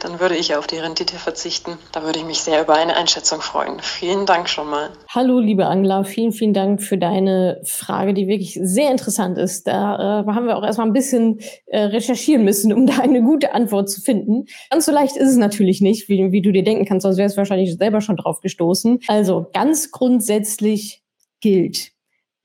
dann 0.01 0.21
würde 0.21 0.37
ich 0.37 0.55
auf 0.55 0.69
die 0.69 0.77
Rendite 0.77 1.17
verzichten. 1.17 1.73
Da 1.91 2.05
würde 2.05 2.21
ich 2.21 2.25
mich 2.25 2.39
sehr 2.39 2.63
über 2.63 2.75
eine 2.75 2.97
Einschätzung 2.97 3.41
freuen. 3.41 3.81
Vielen 3.81 4.27
Dank 4.27 4.49
schon 4.49 4.71
mal. 4.71 4.91
Hallo, 5.09 5.41
liebe 5.41 5.67
Angela, 5.67 6.05
vielen, 6.05 6.31
vielen 6.31 6.55
Dank 6.55 6.83
für 6.83 6.99
deine 6.99 7.61
Frage, 7.65 8.15
die 8.15 8.29
wirklich 8.29 8.59
sehr 8.63 8.93
interessant 8.93 9.37
ist. 9.39 9.67
Da 9.67 10.23
äh, 10.23 10.27
haben 10.27 10.47
wir 10.47 10.57
auch 10.57 10.63
erstmal 10.63 10.87
ein 10.87 10.93
bisschen 10.93 11.41
äh, 11.67 11.81
recherchieren 11.81 12.45
müssen, 12.45 12.73
um 12.73 12.87
da 12.87 12.99
eine 12.99 13.23
gute 13.23 13.55
Antwort 13.55 13.91
zu 13.91 14.01
finden. 14.01 14.45
Ganz 14.71 14.87
so 14.87 14.93
leicht 14.93 15.17
ist 15.17 15.31
es 15.31 15.37
natürlich 15.37 15.81
nicht, 15.81 16.09
wie, 16.09 16.31
wie 16.31 16.43
du 16.43 16.53
dir 16.53 16.63
denken 16.63 16.85
kannst, 16.85 17.03
sonst 17.03 17.19
wärst 17.19 17.37
du 17.37 17.39
wahrscheinlich 17.39 17.77
selber 17.77 18.01
schon 18.01 18.17
drauf 18.17 18.41
gestoßen. 18.41 19.01
Also 19.09 19.47
ganz 19.53 19.91
grundsätzlich 19.91 21.03
gilt, 21.41 21.93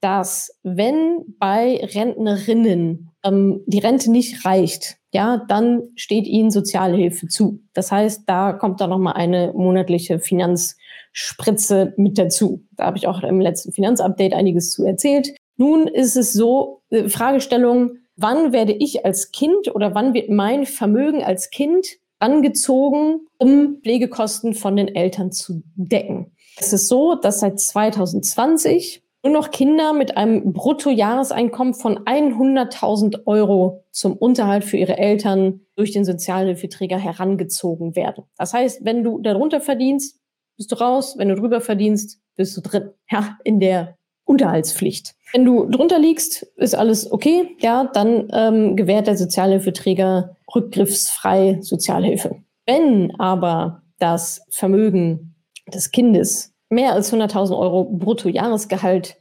dass 0.00 0.58
wenn 0.62 1.24
bei 1.38 1.76
Rentnerinnen 1.94 3.10
ähm, 3.24 3.62
die 3.66 3.78
Rente 3.78 4.10
nicht 4.10 4.44
reicht, 4.44 4.98
ja, 5.14 5.44
dann 5.48 5.82
steht 5.94 6.26
ihnen 6.26 6.50
Sozialhilfe 6.50 7.28
zu. 7.28 7.60
Das 7.72 7.92
heißt, 7.92 8.24
da 8.26 8.52
kommt 8.52 8.80
dann 8.80 8.90
nochmal 8.90 9.14
eine 9.14 9.52
monatliche 9.54 10.18
Finanzspritze 10.18 11.94
mit 11.96 12.18
dazu. 12.18 12.64
Da 12.72 12.86
habe 12.86 12.98
ich 12.98 13.06
auch 13.06 13.22
im 13.22 13.40
letzten 13.40 13.72
Finanzupdate 13.72 14.34
einiges 14.34 14.72
zu 14.72 14.84
erzählt. 14.84 15.34
Nun 15.56 15.86
ist 15.86 16.16
es 16.16 16.32
so, 16.32 16.82
äh, 16.90 17.08
Fragestellung, 17.08 17.98
wann 18.16 18.52
werde 18.52 18.72
ich 18.72 19.04
als 19.04 19.30
Kind 19.30 19.74
oder 19.74 19.94
wann 19.94 20.14
wird 20.14 20.30
mein 20.30 20.66
Vermögen 20.66 21.22
als 21.22 21.50
Kind 21.50 21.86
angezogen, 22.18 23.20
um 23.38 23.78
Pflegekosten 23.82 24.54
von 24.54 24.76
den 24.76 24.88
Eltern 24.88 25.32
zu 25.32 25.62
decken? 25.76 26.32
Es 26.58 26.72
ist 26.72 26.88
so, 26.88 27.14
dass 27.14 27.40
seit 27.40 27.58
2020 27.58 29.02
nur 29.24 29.32
noch 29.32 29.50
Kinder 29.50 29.94
mit 29.94 30.16
einem 30.16 30.52
Bruttojahreseinkommen 30.52 31.72
von 31.72 31.98
100.000 32.00 33.26
Euro 33.26 33.84
zum 33.90 34.16
Unterhalt 34.16 34.64
für 34.64 34.76
ihre 34.76 34.98
Eltern 34.98 35.60
durch 35.76 35.92
den 35.92 36.04
Sozialhilfeträger 36.04 36.98
herangezogen 36.98 37.96
werden. 37.96 38.24
Das 38.36 38.52
heißt, 38.52 38.84
wenn 38.84 39.02
du 39.02 39.20
darunter 39.20 39.60
verdienst, 39.60 40.20
bist 40.56 40.70
du 40.70 40.76
raus. 40.76 41.14
Wenn 41.16 41.30
du 41.30 41.36
drüber 41.36 41.60
verdienst, 41.60 42.20
bist 42.36 42.56
du 42.56 42.60
drin. 42.60 42.90
Ja, 43.10 43.38
in 43.44 43.60
der 43.60 43.96
Unterhaltspflicht. 44.24 45.14
Wenn 45.32 45.44
du 45.44 45.66
drunter 45.66 45.98
liegst, 45.98 46.46
ist 46.56 46.74
alles 46.74 47.10
okay. 47.10 47.56
Ja, 47.60 47.90
dann 47.92 48.28
ähm, 48.32 48.76
gewährt 48.76 49.06
der 49.06 49.16
Sozialhilfeträger 49.16 50.36
rückgriffsfrei 50.54 51.58
Sozialhilfe. 51.60 52.36
Wenn 52.66 53.18
aber 53.18 53.82
das 53.98 54.46
Vermögen 54.50 55.33
des 55.72 55.90
Kindes 55.90 56.52
mehr 56.68 56.92
als 56.92 57.12
100.000 57.12 57.56
Euro 57.56 57.84
Bruttojahresgehalt 57.84 59.16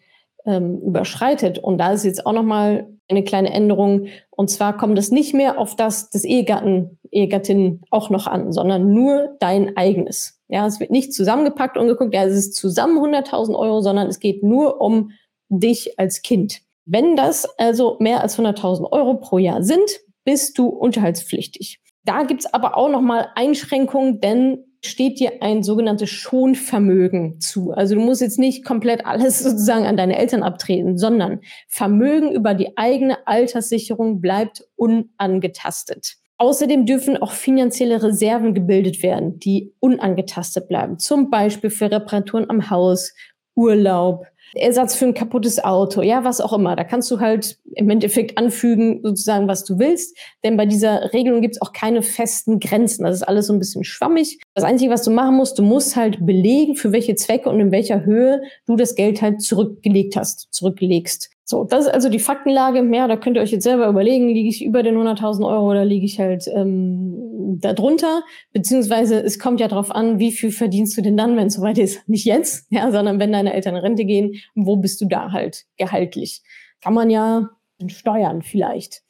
ähm, 0.45 0.79
überschreitet. 0.79 1.59
Und 1.59 1.77
da 1.77 1.91
ist 1.91 2.03
jetzt 2.03 2.25
auch 2.25 2.33
nochmal 2.33 2.87
eine 3.09 3.23
kleine 3.23 3.51
Änderung. 3.51 4.07
Und 4.29 4.49
zwar 4.49 4.77
kommt 4.77 4.97
es 4.97 5.11
nicht 5.11 5.33
mehr 5.33 5.57
auf 5.59 5.75
das 5.75 6.09
des 6.09 6.23
Ehegatten, 6.23 6.99
Ehegattin 7.11 7.81
auch 7.91 8.09
noch 8.09 8.27
an, 8.27 8.51
sondern 8.51 8.93
nur 8.93 9.35
dein 9.39 9.77
eigenes. 9.77 10.41
Ja, 10.47 10.65
es 10.65 10.79
wird 10.79 10.91
nicht 10.91 11.13
zusammengepackt 11.13 11.77
und 11.77 11.87
geguckt, 11.87 12.13
ja, 12.13 12.23
es 12.23 12.35
ist 12.35 12.55
zusammen 12.55 12.97
100.000 12.97 13.55
Euro, 13.55 13.81
sondern 13.81 14.07
es 14.07 14.19
geht 14.19 14.43
nur 14.43 14.81
um 14.81 15.11
dich 15.49 15.99
als 15.99 16.21
Kind. 16.21 16.61
Wenn 16.85 17.15
das 17.15 17.45
also 17.57 17.97
mehr 17.99 18.21
als 18.21 18.37
100.000 18.37 18.91
Euro 18.91 19.15
pro 19.15 19.37
Jahr 19.37 19.63
sind, 19.63 19.89
bist 20.25 20.57
du 20.57 20.67
unterhaltspflichtig. 20.67 21.79
Da 22.05 22.23
gibt's 22.23 22.51
aber 22.53 22.77
auch 22.77 22.89
nochmal 22.89 23.29
Einschränkungen, 23.35 24.19
denn 24.19 24.65
steht 24.85 25.19
dir 25.19 25.41
ein 25.41 25.63
sogenanntes 25.63 26.09
Schonvermögen 26.09 27.39
zu. 27.39 27.71
Also 27.71 27.95
du 27.95 28.01
musst 28.01 28.21
jetzt 28.21 28.39
nicht 28.39 28.65
komplett 28.65 29.05
alles 29.05 29.39
sozusagen 29.43 29.85
an 29.85 29.97
deine 29.97 30.17
Eltern 30.17 30.43
abtreten, 30.43 30.97
sondern 30.97 31.39
Vermögen 31.67 32.31
über 32.31 32.53
die 32.53 32.77
eigene 32.77 33.25
Alterssicherung 33.27 34.21
bleibt 34.21 34.63
unangetastet. 34.75 36.17
Außerdem 36.37 36.85
dürfen 36.85 37.15
auch 37.15 37.31
finanzielle 37.31 38.03
Reserven 38.03 38.53
gebildet 38.53 39.01
werden, 39.01 39.39
die 39.39 39.73
unangetastet 39.79 40.67
bleiben. 40.67 40.99
Zum 40.99 41.29
Beispiel 41.29 41.69
für 41.69 41.89
Reparaturen 41.89 42.49
am 42.49 42.69
Haus, 42.69 43.13
Urlaub, 43.55 44.25
Ersatz 44.55 44.95
für 44.95 45.05
ein 45.05 45.13
kaputtes 45.13 45.63
Auto, 45.63 46.01
ja, 46.01 46.23
was 46.23 46.41
auch 46.41 46.53
immer. 46.53 46.75
Da 46.75 46.83
kannst 46.83 47.09
du 47.11 47.19
halt 47.19 47.57
im 47.75 47.89
Endeffekt 47.89 48.37
anfügen, 48.37 49.01
sozusagen, 49.03 49.47
was 49.47 49.63
du 49.63 49.79
willst. 49.79 50.17
Denn 50.43 50.57
bei 50.57 50.65
dieser 50.65 51.13
Regelung 51.13 51.41
gibt 51.41 51.55
es 51.55 51.61
auch 51.61 51.73
keine 51.73 52.01
festen 52.01 52.59
Grenzen. 52.59 53.03
Das 53.03 53.15
ist 53.15 53.23
alles 53.23 53.47
so 53.47 53.53
ein 53.53 53.59
bisschen 53.59 53.83
schwammig. 53.83 54.39
Das 54.53 54.63
Einzige, 54.63 54.91
was 54.91 55.03
du 55.03 55.11
machen 55.11 55.35
musst, 55.35 55.57
du 55.57 55.63
musst 55.63 55.95
halt 55.95 56.25
belegen, 56.25 56.75
für 56.75 56.91
welche 56.91 57.15
Zwecke 57.15 57.49
und 57.49 57.59
in 57.59 57.71
welcher 57.71 58.05
Höhe 58.05 58.41
du 58.65 58.75
das 58.75 58.95
Geld 58.95 59.21
halt 59.21 59.41
zurückgelegt 59.41 60.15
hast, 60.15 60.47
zurücklegst. 60.51 61.32
So, 61.45 61.65
das 61.65 61.85
ist 61.85 61.93
also 61.93 62.09
die 62.09 62.19
Faktenlage. 62.19 62.87
Ja, 62.95 63.07
da 63.07 63.17
könnt 63.17 63.35
ihr 63.35 63.41
euch 63.41 63.51
jetzt 63.51 63.63
selber 63.63 63.87
überlegen, 63.87 64.29
liege 64.29 64.47
ich 64.47 64.63
über 64.63 64.81
den 64.81 64.95
100.000 64.95 65.45
Euro 65.45 65.71
oder 65.71 65.83
liege 65.83 66.05
ich 66.05 66.19
halt 66.19 66.47
ähm, 66.47 67.59
darunter? 67.59 68.23
Beziehungsweise 68.53 69.21
es 69.21 69.39
kommt 69.39 69.59
ja 69.59 69.67
darauf 69.67 69.91
an, 69.91 70.19
wie 70.19 70.31
viel 70.31 70.51
verdienst 70.51 70.97
du 70.97 71.01
denn 71.01 71.17
dann, 71.17 71.35
wenn 71.35 71.47
es 71.47 71.55
soweit 71.55 71.77
ist? 71.77 72.07
Nicht 72.07 72.25
jetzt, 72.25 72.65
ja, 72.71 72.89
sondern 72.91 73.19
wenn 73.19 73.33
deine 73.33 73.53
Eltern 73.53 73.75
in 73.75 73.81
Rente 73.81 74.05
gehen, 74.05 74.35
wo 74.55 74.77
bist 74.77 75.01
du 75.01 75.05
da 75.05 75.31
halt 75.33 75.65
gehaltlich? 75.77 76.43
Kann 76.81 76.93
man 76.93 77.09
ja 77.09 77.49
steuern 77.87 78.41
vielleicht. 78.41 79.03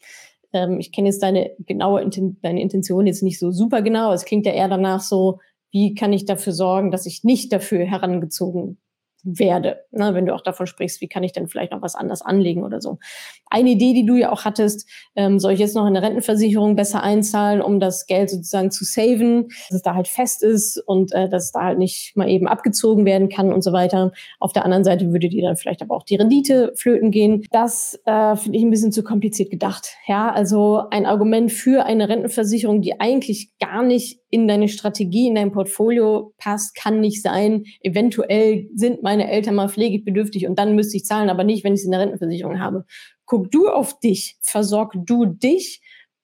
Ähm, 0.54 0.80
ich 0.80 0.92
kenne 0.92 1.10
jetzt 1.10 1.22
deine 1.22 1.52
genaue 1.60 2.08
deine 2.42 2.62
Intention 2.62 3.06
jetzt 3.06 3.22
nicht 3.22 3.38
so 3.38 3.52
super 3.52 3.84
genau. 3.84 4.12
Es 4.12 4.26
klingt 4.26 4.48
ja 4.48 4.54
eher 4.54 4.70
danach 4.70 5.02
so, 5.02 5.40
wie 5.72 5.94
kann 5.94 6.14
ich 6.14 6.26
dafür 6.26 6.54
sorgen, 6.54 6.90
dass 6.90 7.06
ich 7.06 7.24
nicht 7.24 7.52
dafür 7.52 7.86
herangezogen 7.86 8.80
werde. 9.24 9.86
Ne, 9.92 10.14
wenn 10.14 10.26
du 10.26 10.36
auch 10.36 10.42
davon 10.42 10.68
sprichst, 10.68 11.02
wie 11.02 11.08
kann 11.08 11.24
ich 11.24 11.32
denn 11.32 11.48
vielleicht 11.48 11.72
noch 11.72 11.82
was 11.82 11.96
anders 11.96 12.22
anlegen 12.22 12.64
oder 12.64 12.82
so. 12.82 13.00
Eine 13.50 13.72
Idee, 13.72 13.94
die 13.94 14.06
du 14.06 14.16
ja 14.16 14.32
auch 14.32 14.46
hattest, 14.46 14.90
ähm, 15.16 15.40
soll 15.40 15.54
ich 15.54 15.60
jetzt 15.60 15.76
noch 15.76 15.84
in 15.84 15.96
eine 15.96 16.02
Rentenversicherung 16.02 16.76
besser 16.76 17.04
einzahlen, 17.04 17.62
um 17.62 17.80
das 17.80 18.08
Geld 18.08 18.30
sozusagen 18.30 18.72
zu 18.72 18.84
saven, 18.84 19.48
dass 19.70 19.78
es 19.78 19.82
da 19.82 19.96
halt 19.96 20.08
fest 20.08 20.44
ist 20.44 20.78
und 20.86 21.14
äh, 21.14 21.30
dass 21.30 21.46
es 21.46 21.52
da 21.52 21.64
halt 21.64 21.78
nicht 21.78 22.16
mal 22.16 22.30
eben 22.30 22.48
abgezogen 22.48 23.06
werden 23.06 23.30
kann 23.30 23.54
und 23.54 23.64
so 23.64 23.72
weiter. 23.72 24.12
Auf 24.40 24.54
der 24.54 24.66
anderen 24.66 24.84
Seite 24.84 25.12
würde 25.12 25.30
dir 25.30 25.44
dann 25.44 25.56
vielleicht 25.56 25.82
aber 25.82 25.96
auch 25.96 26.04
die 26.04 26.16
Rendite 26.16 26.74
flöten 26.76 27.12
gehen. 27.12 27.46
Das 27.52 28.00
äh, 28.06 28.36
finde 28.36 28.58
ich 28.58 28.64
ein 28.64 28.72
bisschen 28.72 28.92
zu 28.92 29.04
kompliziert 29.04 29.50
gedacht. 29.50 29.96
Ja, 30.08 30.32
also 30.32 30.84
ein 30.90 31.06
Argument 31.06 31.52
für 31.52 31.86
eine 31.86 32.10
Rentenversicherung, 32.10 32.82
die 32.82 33.00
eigentlich 33.00 33.52
gar 33.60 33.84
nicht 33.84 34.20
in 34.34 34.48
deine 34.48 34.68
Strategie, 34.68 35.28
in 35.28 35.36
dein 35.36 35.52
Portfolio 35.52 36.34
passt, 36.40 36.74
kann 36.74 37.00
nicht 37.00 37.22
sein. 37.22 37.66
Eventuell 37.82 38.68
sind 38.74 39.04
meine 39.04 39.13
Eltern 39.20 39.56
mal 39.56 39.70
pflegebedürftig 39.70 40.48
und 40.48 40.58
dann 40.58 40.76
müsste 40.76 40.98
ich 40.98 41.06
zahlen, 41.06 41.30
aber 41.30 41.44
nicht, 41.44 41.64
wenn 41.64 41.74
ich 41.74 41.82
es 41.82 41.86
in 41.86 41.92
der 41.92 42.02
Rentenversicherung 42.02 42.60
habe. 42.60 42.86
Guck 43.26 43.52
du 43.52 43.70
auf 43.70 44.00
dich, 44.00 44.38
versorg 44.42 44.94
du 44.96 45.26
dich 45.26 45.82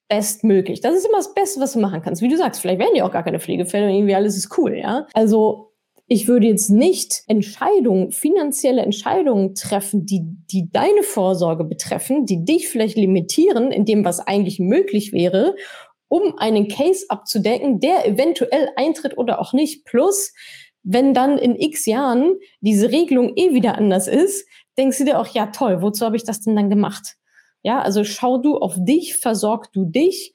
bestmöglich. 0.09 0.81
Das 0.81 0.95
ist 0.95 1.05
immer 1.05 1.17
das 1.17 1.33
Beste, 1.33 1.61
was 1.61 1.73
du 1.73 1.79
machen 1.79 2.01
kannst. 2.01 2.21
Wie 2.21 2.27
du 2.27 2.37
sagst, 2.37 2.61
vielleicht 2.61 2.79
werden 2.79 2.95
ja 2.95 3.05
auch 3.05 3.11
gar 3.11 3.23
keine 3.23 3.39
Pflegefälle 3.39 3.85
und 3.87 3.93
irgendwie 3.93 4.15
alles 4.15 4.35
ist 4.35 4.57
cool, 4.57 4.75
ja. 4.75 5.07
Also 5.13 5.73
ich 6.07 6.27
würde 6.27 6.47
jetzt 6.47 6.71
nicht 6.71 7.21
Entscheidungen, 7.27 8.11
finanzielle 8.11 8.81
Entscheidungen 8.81 9.53
treffen, 9.53 10.07
die, 10.07 10.21
die 10.51 10.71
deine 10.71 11.03
Vorsorge 11.03 11.63
betreffen, 11.63 12.25
die 12.25 12.43
dich 12.43 12.67
vielleicht 12.67 12.97
limitieren 12.97 13.71
in 13.71 13.85
dem, 13.85 14.03
was 14.03 14.19
eigentlich 14.19 14.59
möglich 14.59 15.13
wäre 15.13 15.55
um 16.09 16.37
einen 16.37 16.67
Case 16.67 17.05
abzudecken, 17.07 17.79
der 17.79 18.05
eventuell 18.07 18.69
eintritt 18.75 19.17
oder 19.17 19.39
auch 19.39 19.53
nicht. 19.53 19.85
Plus, 19.85 20.33
wenn 20.83 21.13
dann 21.13 21.37
in 21.37 21.55
x 21.55 21.85
Jahren 21.85 22.33
diese 22.61 22.91
Regelung 22.91 23.33
eh 23.35 23.53
wieder 23.53 23.77
anders 23.77 24.07
ist, 24.07 24.47
denkst 24.77 24.97
du 24.99 25.05
dir 25.05 25.19
auch, 25.19 25.27
ja 25.27 25.47
toll, 25.47 25.81
wozu 25.81 26.05
habe 26.05 26.15
ich 26.15 26.23
das 26.23 26.41
denn 26.41 26.55
dann 26.55 26.69
gemacht? 26.69 27.15
Ja, 27.63 27.81
also 27.81 28.03
schau 28.03 28.37
du 28.37 28.57
auf 28.57 28.75
dich, 28.77 29.17
versorg 29.17 29.71
du 29.73 29.85
dich, 29.85 30.33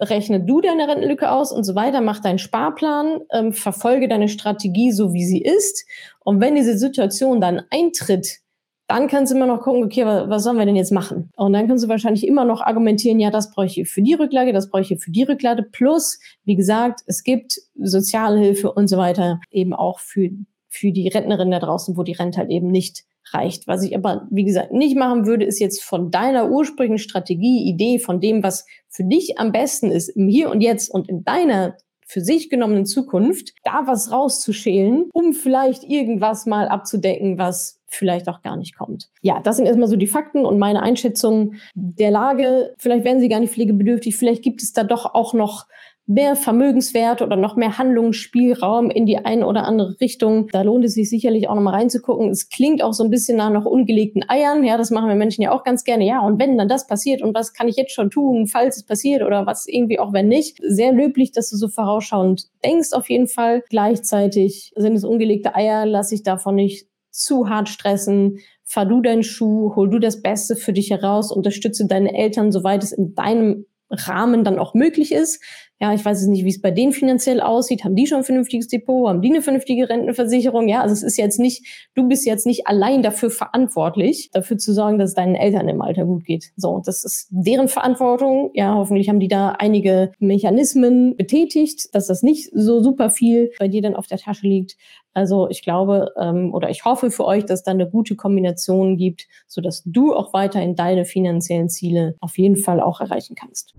rechne 0.00 0.40
du 0.40 0.60
deine 0.60 0.86
Rentenlücke 0.86 1.30
aus 1.30 1.52
und 1.52 1.64
so 1.64 1.74
weiter, 1.74 2.00
mach 2.00 2.20
deinen 2.20 2.38
Sparplan, 2.38 3.20
ähm, 3.32 3.52
verfolge 3.52 4.08
deine 4.08 4.28
Strategie 4.28 4.92
so, 4.92 5.12
wie 5.12 5.24
sie 5.24 5.40
ist. 5.40 5.84
Und 6.20 6.40
wenn 6.40 6.54
diese 6.54 6.76
Situation 6.78 7.40
dann 7.40 7.62
eintritt, 7.70 8.40
dann 8.88 9.06
kannst 9.06 9.30
du 9.30 9.36
immer 9.36 9.46
noch 9.46 9.60
gucken, 9.60 9.84
okay, 9.84 10.04
was 10.04 10.42
sollen 10.42 10.56
wir 10.56 10.64
denn 10.64 10.74
jetzt 10.74 10.92
machen? 10.92 11.30
Und 11.36 11.52
dann 11.52 11.68
kannst 11.68 11.84
du 11.84 11.88
wahrscheinlich 11.88 12.26
immer 12.26 12.46
noch 12.46 12.62
argumentieren, 12.62 13.20
ja, 13.20 13.30
das 13.30 13.50
brauche 13.50 13.66
ich 13.66 13.88
für 13.88 14.00
die 14.00 14.14
Rücklage, 14.14 14.54
das 14.54 14.70
brauche 14.70 14.82
ich 14.82 14.98
für 14.98 15.10
die 15.10 15.24
Rücklage. 15.24 15.62
Plus, 15.62 16.18
wie 16.44 16.56
gesagt, 16.56 17.00
es 17.06 17.22
gibt 17.22 17.60
Sozialhilfe 17.76 18.72
und 18.72 18.88
so 18.88 18.96
weiter 18.96 19.40
eben 19.50 19.74
auch 19.74 20.00
für, 20.00 20.30
für 20.68 20.90
die 20.90 21.08
Rentnerin 21.08 21.50
da 21.50 21.58
draußen, 21.58 21.98
wo 21.98 22.02
die 22.02 22.12
Rente 22.12 22.38
halt 22.38 22.50
eben 22.50 22.68
nicht 22.68 23.04
reicht. 23.32 23.66
Was 23.66 23.82
ich 23.82 23.94
aber, 23.94 24.26
wie 24.30 24.44
gesagt, 24.44 24.72
nicht 24.72 24.96
machen 24.96 25.26
würde, 25.26 25.44
ist 25.44 25.60
jetzt 25.60 25.82
von 25.82 26.10
deiner 26.10 26.50
ursprünglichen 26.50 26.98
Strategie, 26.98 27.68
Idee, 27.68 27.98
von 27.98 28.20
dem, 28.20 28.42
was 28.42 28.64
für 28.88 29.04
dich 29.04 29.38
am 29.38 29.52
besten 29.52 29.90
ist, 29.90 30.08
im 30.08 30.28
Hier 30.28 30.50
und 30.50 30.62
Jetzt 30.62 30.90
und 30.90 31.10
in 31.10 31.24
deiner 31.24 31.76
für 32.06 32.22
sich 32.22 32.48
genommenen 32.48 32.86
Zukunft, 32.86 33.52
da 33.64 33.82
was 33.84 34.10
rauszuschälen, 34.10 35.10
um 35.12 35.34
vielleicht 35.34 35.84
irgendwas 35.84 36.46
mal 36.46 36.66
abzudecken, 36.68 37.36
was 37.36 37.77
vielleicht 37.88 38.28
auch 38.28 38.42
gar 38.42 38.56
nicht 38.56 38.76
kommt. 38.76 39.08
Ja, 39.22 39.40
das 39.40 39.56
sind 39.56 39.66
erstmal 39.66 39.88
so 39.88 39.96
die 39.96 40.06
Fakten 40.06 40.44
und 40.44 40.58
meine 40.58 40.82
Einschätzung 40.82 41.54
der 41.74 42.10
Lage. 42.10 42.74
Vielleicht 42.78 43.04
werden 43.04 43.20
sie 43.20 43.28
gar 43.28 43.40
nicht 43.40 43.52
pflegebedürftig, 43.52 44.16
vielleicht 44.16 44.42
gibt 44.42 44.62
es 44.62 44.72
da 44.72 44.84
doch 44.84 45.14
auch 45.14 45.34
noch 45.34 45.66
mehr 46.08 46.36
Vermögenswert 46.36 47.20
oder 47.20 47.36
noch 47.36 47.54
mehr 47.54 47.76
Handlungsspielraum 47.76 48.90
in 48.90 49.04
die 49.04 49.18
eine 49.18 49.46
oder 49.46 49.64
andere 49.64 50.00
Richtung. 50.00 50.48
Da 50.52 50.62
lohnt 50.62 50.86
es 50.86 50.94
sich 50.94 51.10
sicherlich 51.10 51.48
auch 51.48 51.54
nochmal 51.54 51.74
reinzugucken. 51.74 52.30
Es 52.30 52.48
klingt 52.48 52.82
auch 52.82 52.94
so 52.94 53.04
ein 53.04 53.10
bisschen 53.10 53.36
nach 53.36 53.50
noch 53.50 53.66
ungelegten 53.66 54.24
Eiern. 54.26 54.64
Ja, 54.64 54.78
das 54.78 54.90
machen 54.90 55.08
wir 55.08 55.16
Menschen 55.16 55.42
ja 55.42 55.52
auch 55.52 55.64
ganz 55.64 55.84
gerne. 55.84 56.06
Ja, 56.06 56.20
und 56.20 56.40
wenn 56.40 56.56
dann 56.56 56.66
das 56.66 56.86
passiert 56.86 57.20
und 57.20 57.34
was 57.34 57.52
kann 57.52 57.68
ich 57.68 57.76
jetzt 57.76 57.92
schon 57.92 58.08
tun, 58.08 58.46
falls 58.46 58.78
es 58.78 58.86
passiert 58.86 59.22
oder 59.22 59.46
was 59.46 59.66
irgendwie 59.68 59.98
auch 59.98 60.14
wenn 60.14 60.28
nicht. 60.28 60.58
Sehr 60.62 60.92
löblich, 60.92 61.32
dass 61.32 61.50
du 61.50 61.56
so 61.56 61.68
vorausschauend 61.68 62.48
denkst 62.64 62.94
auf 62.94 63.10
jeden 63.10 63.28
Fall. 63.28 63.62
Gleichzeitig 63.68 64.72
sind 64.76 64.94
es 64.94 65.04
ungelegte 65.04 65.54
Eier, 65.54 65.84
lass 65.84 66.10
ich 66.10 66.22
davon 66.22 66.54
nicht 66.54 66.88
zu 67.18 67.48
hart 67.48 67.68
stressen, 67.68 68.38
fahr 68.64 68.86
du 68.86 69.00
deinen 69.00 69.22
Schuh, 69.22 69.74
hol 69.74 69.88
du 69.88 69.98
das 69.98 70.22
Beste 70.22 70.56
für 70.56 70.72
dich 70.72 70.90
heraus, 70.90 71.32
unterstütze 71.32 71.86
deine 71.86 72.14
Eltern, 72.14 72.52
soweit 72.52 72.82
es 72.82 72.92
in 72.92 73.14
deinem 73.14 73.66
Rahmen 73.90 74.44
dann 74.44 74.58
auch 74.58 74.74
möglich 74.74 75.12
ist. 75.12 75.42
Ja, 75.80 75.94
ich 75.94 76.04
weiß 76.04 76.22
es 76.22 76.26
nicht, 76.26 76.44
wie 76.44 76.50
es 76.50 76.60
bei 76.60 76.72
denen 76.72 76.92
finanziell 76.92 77.40
aussieht. 77.40 77.84
Haben 77.84 77.94
die 77.94 78.08
schon 78.08 78.18
ein 78.18 78.24
vernünftiges 78.24 78.66
Depot? 78.66 79.08
Haben 79.08 79.22
die 79.22 79.30
eine 79.30 79.42
vernünftige 79.42 79.88
Rentenversicherung? 79.88 80.66
Ja, 80.66 80.80
also 80.82 80.92
es 80.92 81.04
ist 81.04 81.16
jetzt 81.16 81.38
nicht, 81.38 81.88
du 81.94 82.08
bist 82.08 82.26
jetzt 82.26 82.46
nicht 82.46 82.66
allein 82.66 83.02
dafür 83.02 83.30
verantwortlich, 83.30 84.30
dafür 84.32 84.58
zu 84.58 84.74
sorgen, 84.74 84.98
dass 84.98 85.10
es 85.10 85.14
deinen 85.14 85.36
Eltern 85.36 85.68
im 85.68 85.80
Alter 85.80 86.04
gut 86.04 86.24
geht. 86.24 86.50
So, 86.56 86.82
das 86.84 87.04
ist 87.04 87.28
deren 87.30 87.68
Verantwortung. 87.68 88.50
Ja, 88.54 88.74
hoffentlich 88.74 89.08
haben 89.08 89.20
die 89.20 89.28
da 89.28 89.50
einige 89.50 90.10
Mechanismen 90.18 91.16
betätigt, 91.16 91.94
dass 91.94 92.08
das 92.08 92.24
nicht 92.24 92.50
so 92.52 92.82
super 92.82 93.08
viel 93.08 93.52
bei 93.60 93.68
dir 93.68 93.80
dann 93.80 93.94
auf 93.94 94.08
der 94.08 94.18
Tasche 94.18 94.48
liegt. 94.48 94.76
Also 95.14 95.48
ich 95.48 95.62
glaube 95.62 96.12
ähm, 96.20 96.52
oder 96.54 96.70
ich 96.70 96.84
hoffe 96.84 97.10
für 97.10 97.24
euch, 97.24 97.44
dass 97.44 97.62
da 97.62 97.70
eine 97.70 97.88
gute 97.88 98.16
Kombination 98.16 98.96
gibt, 98.96 99.26
so 99.46 99.60
dass 99.60 99.82
du 99.84 100.14
auch 100.14 100.32
weiterhin 100.32 100.76
deine 100.76 101.04
finanziellen 101.04 101.70
Ziele 101.70 102.14
auf 102.20 102.38
jeden 102.38 102.56
Fall 102.56 102.80
auch 102.80 103.00
erreichen 103.00 103.34
kannst. 103.34 103.74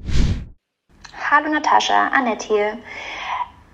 Hallo 1.31 1.51
Natascha, 1.51 2.07
Annette 2.09 2.47
hier. 2.47 2.77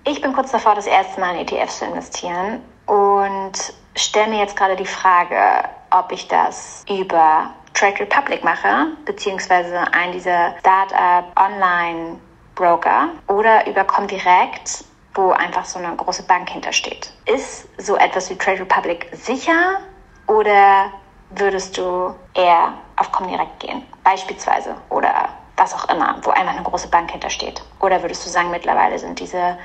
Ich 0.06 0.20
bin 0.20 0.32
kurz 0.32 0.52
davor, 0.52 0.74
das 0.74 0.86
erste 0.86 1.20
Mal 1.20 1.34
in 1.34 1.40
ETFs 1.40 1.80
zu 1.80 1.86
investieren 1.86 2.60
und 2.86 3.52
stelle 3.96 4.30
mir 4.30 4.38
jetzt 4.38 4.56
gerade 4.56 4.76
die 4.76 4.86
Frage, 4.86 5.68
ob 5.90 6.12
ich 6.12 6.28
das 6.28 6.84
über 6.88 7.50
Trade 7.74 8.00
Republic 8.00 8.44
mache, 8.44 8.88
beziehungsweise 9.04 9.92
einen 9.92 10.12
dieser 10.12 10.54
Startup 10.60 11.24
Online 11.36 12.18
Broker 12.54 13.10
oder 13.28 13.66
über 13.66 13.84
Comdirect, 13.84 14.84
wo 15.16 15.30
einfach 15.30 15.64
so 15.64 15.78
eine 15.78 15.96
große 15.96 16.22
Bank 16.24 16.50
hintersteht. 16.50 17.10
Ist 17.24 17.68
so 17.78 17.96
etwas 17.96 18.30
wie 18.30 18.36
Trade 18.36 18.60
Republic 18.60 19.08
sicher 19.12 19.78
oder 20.26 20.92
würdest 21.30 21.76
du 21.78 22.14
eher 22.34 22.74
auf 22.96 23.10
Comdirect 23.12 23.60
gehen, 23.60 23.82
beispielsweise, 24.04 24.76
oder 24.90 25.28
was 25.56 25.74
auch 25.74 25.88
immer, 25.88 26.16
wo 26.22 26.30
einfach 26.30 26.54
eine 26.54 26.62
große 26.62 26.88
Bank 26.88 27.10
hintersteht? 27.10 27.62
Oder 27.80 28.02
würdest 28.02 28.24
du 28.26 28.30
sagen, 28.30 28.50
mittlerweile 28.50 28.98
sind 28.98 29.18
diese, 29.18 29.56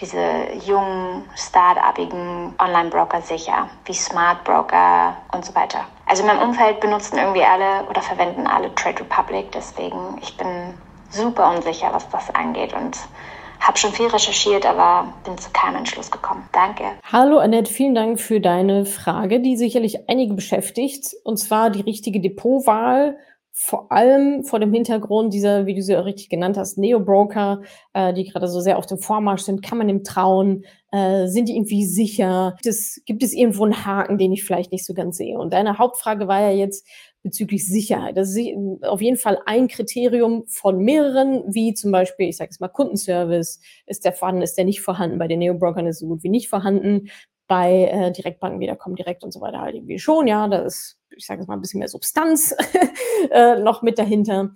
diese 0.00 0.52
jungen, 0.64 1.28
start-upigen 1.34 2.54
Online-Broker 2.58 3.20
sicher, 3.20 3.68
wie 3.84 3.94
Smart 3.94 4.44
Broker 4.44 5.16
und 5.32 5.44
so 5.44 5.54
weiter? 5.54 5.84
Also 6.06 6.22
in 6.22 6.28
meinem 6.28 6.48
Umfeld 6.48 6.80
benutzen 6.80 7.18
irgendwie 7.18 7.44
alle 7.44 7.84
oder 7.88 8.00
verwenden 8.00 8.46
alle 8.46 8.74
Trade 8.76 9.00
Republic, 9.00 9.50
deswegen 9.52 10.18
ich 10.22 10.36
bin 10.36 10.74
super 11.10 11.50
unsicher, 11.50 11.92
was 11.92 12.08
das 12.10 12.32
angeht 12.34 12.72
und 12.72 12.96
habe 13.60 13.78
schon 13.78 13.92
viel 13.92 14.06
recherchiert, 14.06 14.66
aber 14.66 15.12
bin 15.24 15.36
zu 15.38 15.50
keinem 15.52 15.76
Entschluss 15.76 16.10
gekommen. 16.10 16.48
Danke. 16.52 16.84
Hallo 17.04 17.38
Annette, 17.38 17.72
vielen 17.72 17.94
Dank 17.94 18.20
für 18.20 18.40
deine 18.40 18.86
Frage, 18.86 19.40
die 19.40 19.56
sicherlich 19.56 20.08
einige 20.08 20.34
beschäftigt. 20.34 21.14
Und 21.24 21.36
zwar 21.38 21.70
die 21.70 21.82
richtige 21.82 22.20
Depotwahl 22.20 23.16
vor 23.52 23.92
allem 23.92 24.44
vor 24.44 24.58
dem 24.58 24.72
Hintergrund 24.72 25.34
dieser, 25.34 25.66
wie 25.66 25.74
du 25.74 25.82
sie 25.82 25.96
auch 25.96 26.06
richtig 26.06 26.30
genannt 26.30 26.56
hast, 26.56 26.78
Neo-Broker, 26.78 27.60
äh, 27.92 28.14
die 28.14 28.24
gerade 28.24 28.48
so 28.48 28.60
sehr 28.60 28.78
auf 28.78 28.86
dem 28.86 28.98
Vormarsch 28.98 29.42
sind, 29.42 29.62
kann 29.62 29.76
man 29.76 29.88
dem 29.88 30.02
trauen? 30.02 30.64
Äh, 30.92 31.26
sind 31.26 31.48
die 31.48 31.56
irgendwie 31.56 31.84
sicher? 31.84 32.54
Gibt 32.56 32.66
es, 32.66 33.02
gibt 33.04 33.22
es 33.22 33.34
irgendwo 33.34 33.64
einen 33.64 33.84
Haken, 33.84 34.16
den 34.16 34.32
ich 34.32 34.44
vielleicht 34.44 34.72
nicht 34.72 34.86
so 34.86 34.94
ganz 34.94 35.18
sehe? 35.18 35.38
Und 35.38 35.52
deine 35.52 35.78
Hauptfrage 35.78 36.26
war 36.26 36.40
ja 36.40 36.52
jetzt 36.52 36.86
bezüglich 37.22 37.66
Sicherheit. 37.66 38.16
Das 38.16 38.34
ist 38.34 38.48
auf 38.82 39.00
jeden 39.00 39.16
Fall 39.16 39.38
ein 39.46 39.68
Kriterium 39.68 40.44
von 40.46 40.78
mehreren, 40.78 41.42
wie 41.48 41.74
zum 41.74 41.92
Beispiel, 41.92 42.28
ich 42.28 42.36
sage 42.36 42.50
jetzt 42.50 42.60
mal 42.60 42.68
Kundenservice, 42.68 43.60
ist 43.86 44.04
der 44.04 44.12
vorhanden, 44.12 44.42
ist 44.42 44.56
der 44.56 44.64
nicht 44.64 44.80
vorhanden? 44.80 45.18
Bei 45.18 45.28
den 45.28 45.40
Neo-Brokern 45.40 45.86
ist 45.86 46.00
so 46.00 46.06
gut 46.06 46.22
wie 46.22 46.30
nicht 46.30 46.48
vorhanden. 46.48 47.10
Bei 47.46 47.88
äh, 47.92 48.12
Direktbanken 48.12 48.60
wieder 48.60 48.76
kommen 48.76 48.96
direkt 48.96 49.24
und 49.24 49.32
so 49.32 49.40
weiter 49.40 49.60
halt 49.60 49.74
irgendwie 49.74 49.98
schon, 49.98 50.26
ja, 50.26 50.46
da 50.48 50.60
ist 50.60 51.00
ich 51.16 51.26
sage 51.26 51.40
jetzt 51.40 51.48
mal, 51.48 51.54
ein 51.54 51.60
bisschen 51.60 51.80
mehr 51.80 51.88
Substanz 51.88 52.54
äh, 53.30 53.58
noch 53.60 53.82
mit 53.82 53.98
dahinter. 53.98 54.50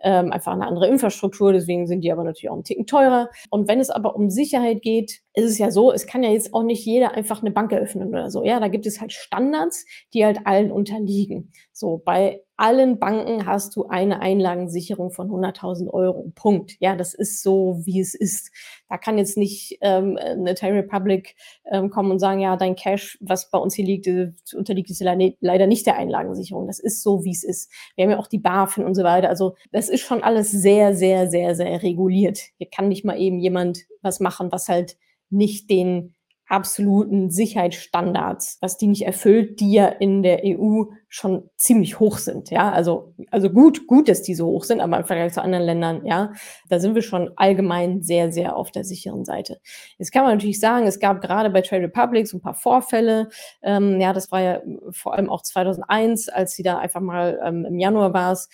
Ähm, 0.00 0.32
einfach 0.32 0.52
eine 0.52 0.66
andere 0.66 0.86
Infrastruktur, 0.88 1.52
deswegen 1.52 1.86
sind 1.86 2.02
die 2.02 2.12
aber 2.12 2.24
natürlich 2.24 2.50
auch 2.50 2.56
ein 2.56 2.64
Ticken 2.64 2.86
teurer. 2.86 3.30
Und 3.50 3.68
wenn 3.68 3.80
es 3.80 3.90
aber 3.90 4.14
um 4.14 4.30
Sicherheit 4.30 4.82
geht, 4.82 5.20
ist 5.34 5.44
es 5.44 5.58
ja 5.58 5.70
so, 5.70 5.92
es 5.92 6.06
kann 6.06 6.22
ja 6.22 6.30
jetzt 6.30 6.54
auch 6.54 6.62
nicht 6.62 6.84
jeder 6.84 7.12
einfach 7.12 7.40
eine 7.40 7.50
Bank 7.50 7.72
eröffnen 7.72 8.08
oder 8.08 8.30
so. 8.30 8.44
Ja, 8.44 8.60
da 8.60 8.68
gibt 8.68 8.86
es 8.86 9.00
halt 9.00 9.12
Standards, 9.12 9.84
die 10.14 10.24
halt 10.24 10.46
allen 10.46 10.70
unterliegen. 10.70 11.52
So, 11.72 12.00
bei 12.04 12.42
allen 12.58 12.98
Banken 12.98 13.46
hast 13.46 13.76
du 13.76 13.86
eine 13.86 14.20
Einlagensicherung 14.20 15.12
von 15.12 15.30
100.000 15.30 15.88
Euro. 15.88 16.32
Punkt. 16.34 16.76
Ja, 16.80 16.96
das 16.96 17.14
ist 17.14 17.42
so, 17.42 17.80
wie 17.84 18.00
es 18.00 18.14
ist. 18.14 18.50
Da 18.88 18.98
kann 18.98 19.16
jetzt 19.16 19.36
nicht 19.36 19.78
ähm, 19.80 20.18
eine 20.20 20.54
Thai 20.54 20.72
Republic 20.72 21.36
ähm, 21.70 21.88
kommen 21.88 22.10
und 22.10 22.18
sagen, 22.18 22.40
ja, 22.40 22.56
dein 22.56 22.74
Cash, 22.74 23.16
was 23.20 23.50
bei 23.50 23.58
uns 23.58 23.74
hier 23.74 23.84
liegt, 23.84 24.08
äh, 24.08 24.32
unterliegt 24.54 24.88
jetzt 24.88 25.00
leider 25.00 25.66
nicht 25.66 25.86
der 25.86 25.96
Einlagensicherung. 25.96 26.66
Das 26.66 26.80
ist 26.80 27.02
so, 27.02 27.24
wie 27.24 27.30
es 27.30 27.44
ist. 27.44 27.70
Wir 27.94 28.04
haben 28.04 28.10
ja 28.10 28.18
auch 28.18 28.26
die 28.26 28.38
BaFin 28.38 28.84
und 28.84 28.94
so 28.94 29.04
weiter. 29.04 29.28
Also 29.28 29.54
das 29.70 29.88
ist 29.88 30.00
schon 30.00 30.22
alles 30.22 30.50
sehr, 30.50 30.94
sehr, 30.94 31.30
sehr, 31.30 31.54
sehr 31.54 31.82
reguliert. 31.82 32.40
Hier 32.58 32.68
kann 32.68 32.88
nicht 32.88 33.04
mal 33.04 33.18
eben 33.18 33.38
jemand 33.38 33.86
was 34.02 34.18
machen, 34.18 34.50
was 34.50 34.68
halt 34.68 34.96
nicht 35.30 35.70
den 35.70 36.14
absoluten 36.48 37.30
Sicherheitsstandards, 37.30 38.58
was 38.60 38.78
die 38.78 38.86
nicht 38.86 39.04
erfüllt, 39.04 39.60
die 39.60 39.72
ja 39.72 39.86
in 39.86 40.22
der 40.22 40.42
EU 40.44 40.84
schon 41.08 41.48
ziemlich 41.56 42.00
hoch 42.00 42.18
sind. 42.18 42.50
Ja, 42.50 42.70
also, 42.70 43.14
also 43.30 43.50
gut, 43.50 43.86
gut, 43.86 44.08
dass 44.08 44.22
die 44.22 44.34
so 44.34 44.46
hoch 44.46 44.64
sind, 44.64 44.80
aber 44.80 44.98
im 44.98 45.04
Vergleich 45.04 45.32
zu 45.32 45.42
anderen 45.42 45.64
Ländern, 45.64 46.04
ja, 46.04 46.32
da 46.68 46.80
sind 46.80 46.94
wir 46.94 47.02
schon 47.02 47.30
allgemein 47.36 48.02
sehr, 48.02 48.30
sehr 48.32 48.56
auf 48.56 48.70
der 48.70 48.84
sicheren 48.84 49.24
Seite. 49.24 49.60
Jetzt 49.98 50.12
kann 50.12 50.24
man 50.24 50.32
natürlich 50.32 50.60
sagen, 50.60 50.86
es 50.86 51.00
gab 51.00 51.20
gerade 51.20 51.50
bei 51.50 51.62
Trade 51.62 51.84
Republic 51.84 52.28
so 52.28 52.38
ein 52.38 52.42
paar 52.42 52.54
Vorfälle. 52.54 53.28
Ähm, 53.62 54.00
ja, 54.00 54.12
das 54.12 54.30
war 54.32 54.40
ja 54.40 54.60
vor 54.90 55.14
allem 55.14 55.30
auch 55.30 55.42
2001, 55.42 56.28
als 56.28 56.52
sie 56.52 56.62
da 56.62 56.78
einfach 56.78 57.00
mal 57.00 57.40
ähm, 57.44 57.64
im 57.64 57.78
Januar 57.78 58.12
war 58.12 58.32
es, 58.32 58.48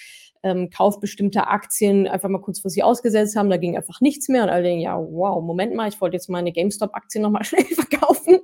ähm, 0.45 0.69
Kauf 0.71 1.01
bestimmter 1.01 1.51
Aktien 1.51 2.07
einfach 2.07 2.29
mal 2.29 2.41
kurzfristig 2.41 2.85
ausgesetzt 2.85 3.35
haben. 3.35 3.49
Da 3.49 3.57
ging 3.57 3.77
einfach 3.77 4.01
nichts 4.03 4.29
mehr 4.29 4.45
und 4.45 4.51
alle 4.51 4.63
denken, 4.63 4.83
ja, 4.83 4.97
wow, 4.97 5.43
Moment 5.43 5.75
mal, 5.75 5.89
ich 5.89 6.01
wollte 6.01 6.17
jetzt 6.17 6.29
meine 6.29 6.53
GameStop-Aktien 6.53 7.23
nochmal 7.23 7.45
schnell 7.45 7.65
verkaufen, 7.65 8.41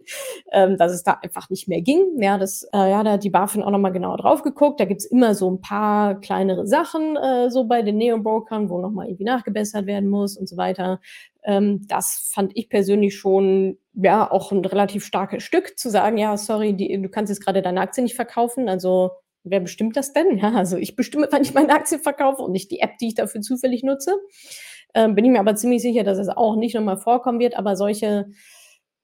ähm, 0.51 0.79
dass 0.79 0.93
es 0.93 1.05
da 1.05 1.19
einfach 1.23 1.51
nicht 1.51 1.69
mehr 1.69 1.83
ging. 1.83 2.21
Ja, 2.21 2.39
das, 2.39 2.67
äh, 2.73 2.91
ja, 2.91 3.05
da 3.05 3.13
hat 3.13 3.25
die 3.25 3.31
BaFin 3.31 3.63
auch 3.63 3.71
nochmal 3.71 3.93
genauer 3.93 4.17
drauf 4.17 4.43
geguckt. 4.43 4.81
Da 4.81 4.87
gibt's 4.87 5.05
immer 5.05 5.35
so 5.35 5.51
ein 5.51 5.61
paar 5.61 6.19
kleinere 6.21 6.67
Sachen 6.67 7.17
äh, 7.17 7.51
so 7.51 7.65
bei 7.65 7.83
den 7.83 7.99
Neo-Brokern, 7.99 8.71
wo 8.71 8.79
nochmal 8.79 9.07
irgendwie 9.07 9.25
nachgebessert 9.25 9.87
werden 9.87 10.09
muss 10.09 10.39
und 10.39 10.49
so 10.49 10.57
weiter. 10.57 11.01
Ähm, 11.45 11.87
das 11.87 12.31
fand 12.33 12.53
ich 12.55 12.71
persönlich 12.71 13.17
schon 13.17 13.79
ja 13.93 14.31
auch 14.31 14.53
ein 14.53 14.65
relativ 14.65 15.05
starkes 15.05 15.43
Stück 15.43 15.79
zu 15.79 15.91
sagen, 15.91 16.17
ja, 16.17 16.37
sorry, 16.39 16.73
die, 16.75 17.01
du 17.01 17.09
kannst 17.11 17.31
jetzt 17.31 17.45
gerade 17.45 17.61
deine 17.61 17.83
Aktie 17.83 18.03
nicht 18.03 18.17
verkaufen, 18.17 18.69
also 18.69 19.11
Wer 19.45 19.61
bestimmt 19.61 19.97
das 19.97 20.13
denn? 20.13 20.39
Ja, 20.39 20.53
also 20.53 20.77
ich 20.77 20.97
bestimme, 20.97 21.29
wann 21.31 21.43
ich 21.43 21.55
meine 21.55 21.73
Aktien 21.73 22.01
verkaufe 22.01 22.43
und 22.43 22.53
nicht 22.53 22.71
die 22.71 22.81
App, 22.81 22.99
die 22.99 23.09
ich 23.09 23.15
dafür 23.15 23.41
zufällig 23.41 23.83
nutze. 23.83 24.17
Ähm, 24.95 25.15
bin 25.15 25.25
ich 25.25 25.31
mir 25.31 25.41
aber 25.41 25.55
ziemlich 25.55 25.83
sicher, 25.83 26.05
dass 26.05 26.19
es 26.19 26.29
auch 26.29 26.57
nicht 26.57 26.75
nochmal 26.75 26.99
vorkommen 26.99 27.39
wird. 27.39 27.57
Aber 27.57 27.77
solche, 27.77 28.27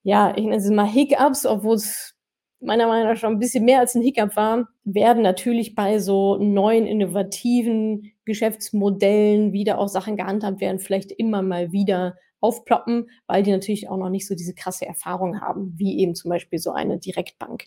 ja, 0.03 0.33
ich 0.35 0.43
nenne 0.43 0.57
es 0.57 0.69
mal 0.69 0.87
Hiccups, 0.87 1.45
obwohl 1.45 1.75
es 1.75 2.15
meiner 2.59 2.87
Meinung 2.87 3.07
nach 3.11 3.17
schon 3.17 3.33
ein 3.33 3.39
bisschen 3.39 3.65
mehr 3.65 3.79
als 3.79 3.95
ein 3.95 4.01
Hiccup 4.01 4.35
war, 4.35 4.67
werden 4.83 5.21
natürlich 5.23 5.75
bei 5.75 5.99
so 5.99 6.37
neuen 6.37 6.87
innovativen 6.87 8.11
Geschäftsmodellen 8.25 9.53
wieder 9.53 9.79
auch 9.79 9.87
Sachen 9.87 10.17
gehandhabt 10.17 10.59
werden, 10.59 10.79
vielleicht 10.79 11.11
immer 11.11 11.41
mal 11.41 11.71
wieder 11.71 12.15
aufploppen, 12.39 13.09
weil 13.27 13.43
die 13.43 13.51
natürlich 13.51 13.89
auch 13.89 13.97
noch 13.97 14.09
nicht 14.09 14.27
so 14.27 14.35
diese 14.35 14.53
krasse 14.53 14.85
Erfahrung 14.85 15.41
haben, 15.41 15.73
wie 15.77 15.99
eben 15.99 16.15
zum 16.15 16.29
Beispiel 16.29 16.59
so 16.59 16.71
eine 16.71 16.99
Direktbank. 16.99 17.65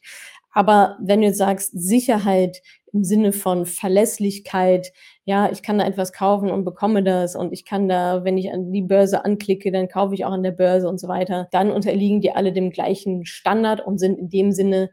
Aber 0.53 0.97
wenn 1.01 1.21
du 1.21 1.29
jetzt 1.29 1.39
sagst, 1.39 1.71
Sicherheit 1.73 2.61
im 2.93 3.05
Sinne 3.05 3.33
von 3.33 3.67
Verlässlichkeit, 3.67 4.93
ja, 5.25 5.51
ich 5.51 5.63
kann 5.63 5.79
da 5.79 5.87
etwas 5.87 6.13
kaufen 6.13 6.51
und 6.51 6.65
bekomme 6.65 7.05
das 7.05 7.37
und 7.37 7.53
ich 7.53 7.65
kann 7.65 7.89
da, 7.89 8.25
wenn 8.25 8.37
ich 8.37 8.53
an 8.53 8.73
die 8.73 8.83
Börse 8.83 9.25
anklicke, 9.25 9.71
dann 9.71 9.89
kaufe 9.89 10.15
ich 10.15 10.25
auch 10.25 10.33
an 10.33 10.43
der 10.43 10.51
Börse 10.51 10.89
und 10.89 10.99
so 10.99 11.07
weiter, 11.07 11.49
dann 11.53 11.71
unterliegen 11.71 12.21
die 12.21 12.33
alle 12.33 12.53
dem 12.53 12.71
gleichen 12.71 13.25
Standard 13.25 13.81
und 13.87 13.99
sind 13.99 14.19
in 14.19 14.29
dem 14.29 14.53
Sinne 14.53 14.91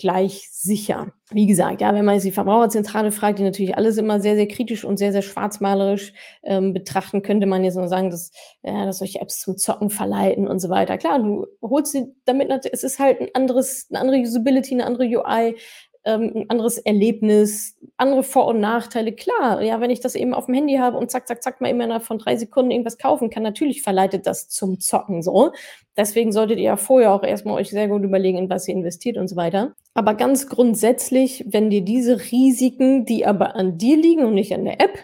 gleich 0.00 0.48
sicher. 0.50 1.12
Wie 1.30 1.46
gesagt, 1.46 1.80
ja, 1.80 1.94
wenn 1.94 2.04
man 2.04 2.14
jetzt 2.14 2.24
die 2.24 2.32
Verbraucherzentrale 2.32 3.12
fragt, 3.12 3.38
die 3.38 3.44
natürlich 3.44 3.76
alles 3.76 3.96
immer 3.98 4.20
sehr, 4.20 4.34
sehr 4.34 4.48
kritisch 4.48 4.84
und 4.84 4.96
sehr, 4.96 5.12
sehr 5.12 5.22
schwarzmalerisch 5.22 6.12
ähm, 6.42 6.72
betrachten, 6.72 7.22
könnte 7.22 7.46
man 7.46 7.62
jetzt 7.62 7.76
nur 7.76 7.88
sagen, 7.88 8.10
dass, 8.10 8.32
ja, 8.62 8.84
dass 8.84 8.98
solche 8.98 9.20
Apps 9.20 9.40
zum 9.40 9.56
Zocken 9.56 9.90
verleiten 9.90 10.48
und 10.48 10.58
so 10.58 10.70
weiter. 10.70 10.98
Klar, 10.98 11.20
du 11.20 11.46
holst 11.62 11.92
sie 11.92 12.06
damit, 12.24 12.50
es 12.72 12.82
ist 12.82 12.98
halt 12.98 13.20
ein 13.20 13.28
anderes, 13.34 13.86
eine 13.90 14.00
andere 14.00 14.18
Usability, 14.18 14.74
eine 14.74 14.86
andere 14.86 15.04
UI, 15.04 15.56
ähm, 16.04 16.32
ein 16.34 16.50
anderes 16.50 16.78
Erlebnis, 16.78 17.76
andere 17.96 18.22
Vor- 18.22 18.46
und 18.46 18.60
Nachteile. 18.60 19.12
Klar, 19.12 19.62
ja, 19.62 19.80
wenn 19.80 19.90
ich 19.90 20.00
das 20.00 20.14
eben 20.14 20.32
auf 20.32 20.46
dem 20.46 20.54
Handy 20.54 20.76
habe 20.76 20.96
und 20.96 21.10
zack, 21.10 21.28
zack, 21.28 21.42
zack, 21.42 21.60
mal 21.60 21.68
immer 21.68 21.84
innerhalb 21.84 22.04
von 22.04 22.18
drei 22.18 22.36
Sekunden 22.36 22.70
irgendwas 22.70 22.98
kaufen 22.98 23.28
kann, 23.30 23.42
natürlich 23.42 23.82
verleitet 23.82 24.26
das 24.26 24.48
zum 24.48 24.80
Zocken 24.80 25.22
so. 25.22 25.52
Deswegen 26.00 26.32
solltet 26.32 26.56
ihr 26.56 26.64
ja 26.64 26.76
vorher 26.78 27.12
auch 27.12 27.22
erstmal 27.22 27.56
euch 27.56 27.68
sehr 27.68 27.86
gut 27.86 28.02
überlegen, 28.02 28.38
in 28.38 28.48
was 28.48 28.66
ihr 28.66 28.74
investiert 28.74 29.18
und 29.18 29.28
so 29.28 29.36
weiter. 29.36 29.74
Aber 29.92 30.14
ganz 30.14 30.46
grundsätzlich, 30.46 31.44
wenn 31.46 31.68
dir 31.68 31.82
diese 31.82 32.18
Risiken, 32.32 33.04
die 33.04 33.26
aber 33.26 33.54
an 33.54 33.76
dir 33.76 33.98
liegen 33.98 34.24
und 34.24 34.32
nicht 34.32 34.54
an 34.54 34.64
der 34.64 34.80
App, 34.80 34.98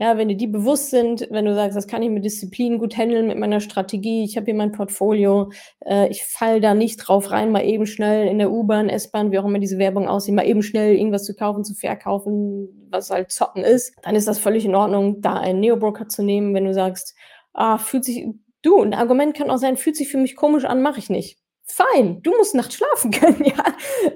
ja, 0.00 0.18
wenn 0.18 0.26
dir 0.26 0.36
die 0.36 0.48
bewusst 0.48 0.90
sind, 0.90 1.28
wenn 1.30 1.44
du 1.44 1.54
sagst, 1.54 1.76
das 1.76 1.86
kann 1.86 2.02
ich 2.02 2.10
mit 2.10 2.24
Disziplin 2.24 2.80
gut 2.80 2.96
handeln, 2.96 3.28
mit 3.28 3.38
meiner 3.38 3.60
Strategie, 3.60 4.24
ich 4.24 4.36
habe 4.36 4.46
hier 4.46 4.56
mein 4.56 4.72
Portfolio, 4.72 5.52
äh, 5.86 6.08
ich 6.08 6.24
fall 6.24 6.60
da 6.60 6.74
nicht 6.74 6.96
drauf 6.96 7.30
rein, 7.30 7.52
mal 7.52 7.64
eben 7.64 7.86
schnell 7.86 8.26
in 8.26 8.38
der 8.38 8.50
U-Bahn, 8.50 8.88
S-Bahn, 8.88 9.30
wie 9.30 9.38
auch 9.38 9.44
immer 9.44 9.60
diese 9.60 9.78
Werbung 9.78 10.08
aussieht, 10.08 10.34
mal 10.34 10.48
eben 10.48 10.64
schnell 10.64 10.96
irgendwas 10.96 11.26
zu 11.26 11.36
kaufen, 11.36 11.62
zu 11.62 11.74
verkaufen, 11.74 12.88
was 12.90 13.10
halt 13.10 13.30
zocken 13.30 13.62
ist, 13.62 13.94
dann 14.02 14.16
ist 14.16 14.26
das 14.26 14.40
völlig 14.40 14.64
in 14.64 14.74
Ordnung, 14.74 15.20
da 15.20 15.34
einen 15.34 15.60
Neo-Broker 15.60 16.08
zu 16.08 16.24
nehmen, 16.24 16.54
wenn 16.54 16.64
du 16.64 16.74
sagst, 16.74 17.14
ah, 17.52 17.78
fühlt 17.78 18.04
sich, 18.04 18.26
du, 18.62 18.82
ein 18.82 18.94
Argument 18.94 19.36
kann 19.36 19.50
auch 19.50 19.58
sein, 19.58 19.76
fühlt 19.76 19.96
sich 19.96 20.08
für 20.08 20.18
mich 20.18 20.36
komisch 20.36 20.64
an, 20.64 20.82
mache 20.82 20.98
ich 20.98 21.10
nicht 21.10 21.38
fein, 21.70 22.22
du 22.22 22.30
musst 22.36 22.54
nachts 22.54 22.74
schlafen 22.74 23.10
können, 23.10 23.44
ja. 23.44 23.64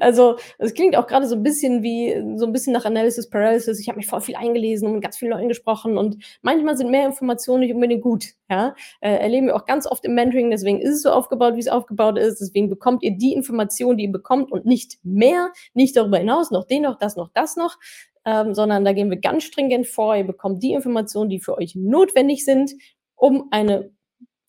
Also 0.01 0.37
es 0.59 0.75
klingt 0.75 0.97
auch 0.97 1.07
gerade 1.07 1.27
so 1.27 1.37
ein 1.37 1.43
bisschen 1.43 1.83
wie 1.83 2.15
so 2.37 2.47
ein 2.47 2.53
bisschen 2.53 2.73
nach 2.73 2.85
Analysis 2.85 3.29
Paralysis. 3.29 3.81
Ich 3.81 3.89
habe 3.89 3.97
mich 3.97 4.07
voll 4.07 4.21
viel 4.21 4.37
eingelesen 4.37 4.89
und 4.89 4.95
mit 4.95 5.03
ganz 5.03 5.17
vielen 5.17 5.33
Leuten 5.33 5.49
gesprochen 5.49 5.97
und 5.97 6.17
manchmal 6.43 6.77
sind 6.77 6.91
mehr 6.91 7.07
Informationen 7.07 7.61
nicht 7.61 7.75
unbedingt 7.75 8.03
gut, 8.03 8.27
ja. 8.51 8.75
Äh, 9.01 9.17
erleben 9.17 9.47
wir 9.47 9.57
auch 9.57 9.67
ganz 9.67 9.87
oft 9.87 10.05
im 10.05 10.15
Mentoring, 10.15 10.51
deswegen 10.51 10.81
ist 10.81 10.95
es 10.95 11.03
so 11.03 11.11
aufgebaut, 11.11 11.57
wie 11.57 11.61
es 11.61 11.69
aufgebaut 11.69 12.19
ist. 12.19 12.41
Deswegen 12.41 12.69
bekommt 12.69 13.03
ihr 13.03 13.17
die 13.17 13.33
Informationen, 13.33 13.99
die 13.99 14.05
ihr 14.05 14.13
bekommt 14.13 14.53
und 14.53 14.67
nicht 14.67 14.99
mehr, 15.03 15.51
nicht 15.75 15.97
darüber 15.97 16.19
hinaus, 16.19 16.51
noch 16.51 16.65
den 16.65 16.83
noch, 16.83 16.99
das 16.99 17.17
noch, 17.17 17.31
das 17.33 17.57
noch. 17.57 17.77
Ähm, 18.27 18.55
sondern 18.55 18.87
da 18.87 18.95
gehen 18.95 19.11
wir 19.11 19.19
ganz 19.19 19.45
stringent 19.45 19.87
vor. 19.87 20.17
Ihr 20.17 20.25
bekommt 20.25 20.63
die 20.63 20.73
Informationen, 20.73 21.29
die 21.29 21.41
für 21.41 21.59
euch 21.59 21.75
notwendig 21.75 22.47
sind, 22.47 22.73
um 23.17 23.49
eine 23.51 23.91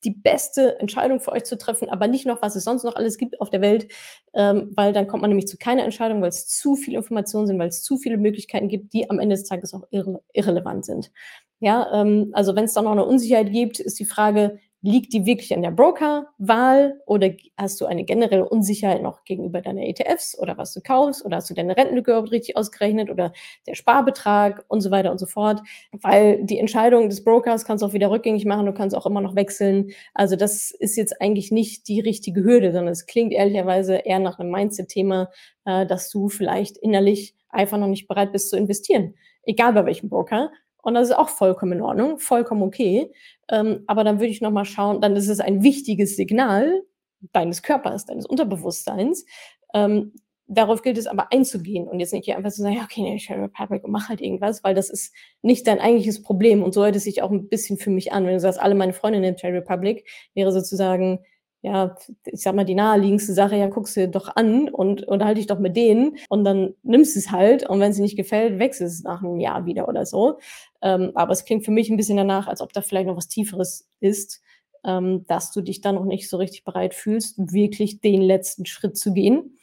die 0.06 0.12
beste 0.12 0.80
Entscheidung 0.80 1.20
für 1.20 1.32
euch 1.32 1.44
zu 1.46 1.58
treffen, 1.58 1.90
aber 1.90 2.08
nicht 2.08 2.26
noch, 2.26 2.42
was 2.42 2.56
es 2.56 2.64
sonst 2.64 2.84
noch 2.84 2.96
alles 2.96 3.18
gibt 3.18 3.42
auf 3.42 3.50
der 3.50 3.62
Welt, 3.62 3.88
ähm, 4.34 4.72
weil 4.76 4.94
dann 4.94 5.08
kommt 5.08 5.22
man 5.22 5.30
nämlich 5.30 5.48
zu 5.48 5.58
keiner 5.58 5.84
Entscheidung, 5.84 6.22
weil 6.22 6.30
es 6.30 6.48
zu 6.48 6.76
viele 6.76 6.98
Informationen 6.98 7.48
sind, 7.48 7.60
weil 7.60 7.70
es 7.70 7.84
zu 7.84 7.98
viele 7.98 8.18
Möglichkeiten 8.18 8.68
gibt, 8.70 8.94
die 8.94 9.10
am 9.10 9.20
Ende 9.20 9.36
des 9.36 9.46
Tages 9.46 9.74
auch 9.74 9.84
irre 9.92 10.22
irrelevant 10.34 10.86
sind. 10.86 11.12
Ja, 11.60 11.90
ähm, 12.02 12.30
also 12.34 12.56
wenn 12.56 12.66
es 12.66 12.74
da 12.74 12.82
noch 12.82 12.92
eine 12.92 13.06
Unsicherheit 13.06 13.52
gibt, 13.52 13.80
ist 13.80 14.00
die 14.00 14.06
Frage, 14.06 14.60
Liegt 14.82 15.14
die 15.14 15.26
wirklich 15.26 15.54
an 15.56 15.64
der 15.64 15.72
Brokerwahl 15.72 17.02
oder 17.08 17.32
hast 17.58 17.82
du 17.82 17.86
eine 17.86 18.04
generelle 18.04 18.48
Unsicherheit 18.48 19.02
noch 19.02 19.24
gegenüber 19.24 19.62
deiner 19.62 19.82
ETFs 19.82 20.38
oder 20.38 20.58
was 20.58 20.74
du 20.74 20.82
kaufst 20.82 21.26
oder 21.26 21.38
hast 21.38 21.50
du 21.50 21.56
deine 21.56 21.76
Rentenlücke 21.76 22.12
überhaupt 22.12 22.32
richtig 22.32 22.56
ausgerechnet 22.56 23.10
oder 23.10 23.34
der 23.66 23.74
Sparbetrag 23.74 24.64
und 24.68 24.82
so 24.82 24.92
weiter 24.92 25.12
und 25.12 25.18
so 25.18 25.26
fort? 25.26 25.62
Weil 25.92 26.44
die 26.46 26.60
Entscheidung 26.60 27.10
des 27.10 27.24
Brokers 27.24 27.66
kannst 27.66 27.82
du 27.82 27.88
auch 27.88 27.94
wieder 27.94 28.12
rückgängig 28.12 28.46
machen, 28.46 28.68
du 28.68 28.74
kannst 28.74 28.96
auch 28.96 29.08
immer 29.08 29.22
noch 29.22 29.36
wechseln. 29.36 29.92
Also 30.14 30.36
das 30.36 30.72
ist 30.72 30.98
jetzt 30.98 31.20
eigentlich 31.20 31.52
nicht 31.52 31.88
die 31.88 32.00
richtige 32.00 32.44
Hürde, 32.44 32.72
sondern 32.72 32.92
es 32.92 33.08
klingt 33.08 33.34
ehrlicherweise 33.34 33.96
eher 33.96 34.20
nach 34.20 34.38
einem 34.38 34.52
Mindset-Thema, 34.52 35.30
äh, 35.66 35.86
dass 35.88 36.10
du 36.10 36.30
vielleicht 36.30 36.78
innerlich 36.78 37.36
einfach 37.50 37.78
noch 37.78 37.88
nicht 37.88 38.08
bereit 38.08 38.32
bist 38.32 38.50
zu 38.50 38.58
investieren. 38.58 39.16
Egal 39.44 39.74
bei 39.74 39.86
welchem 39.86 40.10
Broker. 40.10 40.52
Und 40.86 40.94
das 40.94 41.10
ist 41.10 41.16
auch 41.16 41.30
vollkommen 41.30 41.74
in 41.74 41.82
Ordnung, 41.82 42.20
vollkommen 42.20 42.62
okay. 42.62 43.12
Ähm, 43.50 43.84
aber 43.88 44.04
dann 44.04 44.20
würde 44.20 44.30
ich 44.30 44.40
nochmal 44.40 44.66
schauen, 44.66 45.02
dann 45.02 45.16
ist 45.16 45.30
es 45.30 45.40
ein 45.40 45.64
wichtiges 45.64 46.16
Signal 46.16 46.84
deines 47.34 47.64
Körpers, 47.64 48.06
deines 48.06 48.28
Unterbewusstseins. 48.28 49.26
Ähm, 49.74 50.14
darauf 50.46 50.84
gilt 50.84 51.00
es 51.00 51.08
aber 51.08 51.32
einzugehen 51.32 51.88
und 51.88 52.00
jetzt 52.00 52.14
nicht 52.14 52.26
hier 52.26 52.38
einfach 52.38 52.52
zu 52.52 52.62
sagen, 52.62 52.76
ja, 52.76 52.84
okay, 52.84 53.02
nee, 53.02 53.16
ich 53.16 53.32
höre 53.32 53.42
Republic 53.42 53.84
und 53.84 53.90
mach 53.90 54.10
halt 54.10 54.22
irgendwas, 54.22 54.64
weil 54.64 54.76
das 54.76 54.92
ist 54.92 55.12
nicht 55.42 55.66
dein 55.66 55.80
eigentliches 55.80 56.22
Problem. 56.22 56.62
Und 56.62 56.76
so 56.76 56.84
hört 56.84 56.96
es 56.96 57.04
sich 57.04 57.24
auch 57.24 57.32
ein 57.32 57.50
bisschen 57.50 57.78
für 57.78 57.90
mich 57.90 58.14
an. 58.14 58.28
Wenn 58.28 58.34
du 58.34 58.40
sagst, 58.40 58.62
alle 58.62 58.76
meine 58.76 58.94
Freundinnen 58.94 59.30
in 59.30 59.38
Trade 59.38 59.56
Republic, 59.56 60.08
wäre 60.36 60.52
sozusagen, 60.52 61.26
ja, 61.66 61.96
ich 62.26 62.44
sag 62.44 62.54
mal, 62.54 62.64
die 62.64 62.76
naheliegendste 62.76 63.34
Sache, 63.34 63.56
ja, 63.56 63.66
guckst 63.66 63.98
du 63.98 64.08
doch 64.08 64.36
an 64.36 64.70
und 64.70 65.04
unterhalte 65.08 65.40
dich 65.40 65.48
doch 65.48 65.58
mit 65.58 65.76
denen 65.76 66.18
und 66.30 66.44
dann 66.44 66.76
nimmst 66.84 67.18
es 67.18 67.32
halt 67.32 67.68
und 67.68 67.80
wenn 67.80 67.90
es 67.90 67.98
dir 67.98 68.04
nicht 68.04 68.16
gefällt, 68.16 68.60
wechselst 68.60 69.00
es 69.00 69.04
nach 69.04 69.24
einem 69.24 69.40
Jahr 69.40 69.66
wieder 69.66 69.88
oder 69.90 70.06
so. 70.06 70.38
Ähm, 70.82 71.12
aber 71.16 71.32
es 71.32 71.46
klingt 71.46 71.66
für 71.66 71.72
mich 71.72 71.90
ein 71.90 71.98
bisschen 71.98 72.18
danach, 72.18 72.48
als 72.48 72.62
ob 72.62 72.74
da 72.74 72.82
vielleicht 72.82 73.08
noch 73.08 73.18
was 73.18 73.28
Tieferes 73.28 73.88
ist, 74.00 74.42
ähm, 74.84 75.26
dass 75.28 75.52
du 75.52 75.62
dich 75.62 75.82
dann 75.82 75.96
noch 75.96 76.06
nicht 76.06 76.30
so 76.30 76.38
richtig 76.38 76.64
bereit 76.64 76.94
fühlst, 76.94 77.36
wirklich 77.38 78.02
den 78.02 78.22
letzten 78.22 78.66
Schritt 78.66 78.98
zu 78.98 79.14
gehen. 79.14 79.58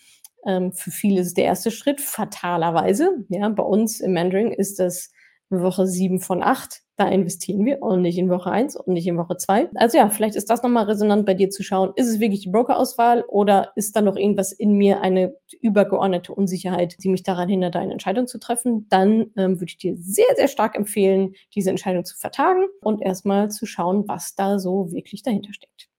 Ähm, 0.44 0.72
für 0.72 0.90
viele 0.90 1.20
ist 1.20 1.28
es 1.28 1.34
der 1.34 1.44
erste 1.44 1.70
Schritt, 1.70 2.00
fatalerweise. 2.00 3.24
Ja, 3.28 3.48
bei 3.48 3.62
uns 3.62 4.00
im 4.00 4.14
Mandarin 4.14 4.50
ist 4.50 4.78
das 4.78 5.12
Woche 5.60 5.86
sieben 5.86 6.20
von 6.20 6.42
acht. 6.42 6.80
Da 6.96 7.08
investieren 7.08 7.64
wir 7.64 7.82
und 7.82 8.02
nicht 8.02 8.18
in 8.18 8.30
Woche 8.30 8.50
eins 8.50 8.76
und 8.76 8.88
nicht 8.88 9.06
in 9.06 9.16
Woche 9.16 9.36
zwei. 9.36 9.68
Also 9.74 9.98
ja, 9.98 10.08
vielleicht 10.08 10.36
ist 10.36 10.50
das 10.50 10.62
nochmal 10.62 10.84
resonant 10.84 11.26
bei 11.26 11.34
dir 11.34 11.50
zu 11.50 11.62
schauen. 11.62 11.92
Ist 11.96 12.08
es 12.08 12.20
wirklich 12.20 12.42
die 12.42 12.50
Brokerauswahl 12.50 13.24
oder 13.28 13.72
ist 13.76 13.96
da 13.96 14.02
noch 14.02 14.16
irgendwas 14.16 14.52
in 14.52 14.72
mir, 14.72 15.00
eine 15.00 15.34
übergeordnete 15.60 16.34
Unsicherheit, 16.34 16.96
die 17.02 17.08
mich 17.08 17.22
daran 17.22 17.48
hindert, 17.48 17.76
eine 17.76 17.92
Entscheidung 17.92 18.26
zu 18.26 18.38
treffen? 18.38 18.86
Dann 18.88 19.30
ähm, 19.36 19.60
würde 19.60 19.70
ich 19.70 19.78
dir 19.78 19.96
sehr, 19.96 20.26
sehr 20.36 20.48
stark 20.48 20.76
empfehlen, 20.76 21.34
diese 21.54 21.70
Entscheidung 21.70 22.04
zu 22.04 22.16
vertagen 22.16 22.66
und 22.82 23.02
erstmal 23.02 23.50
zu 23.50 23.66
schauen, 23.66 24.06
was 24.06 24.34
da 24.34 24.58
so 24.58 24.92
wirklich 24.92 25.22
dahinter 25.22 25.52
steckt. 25.52 25.91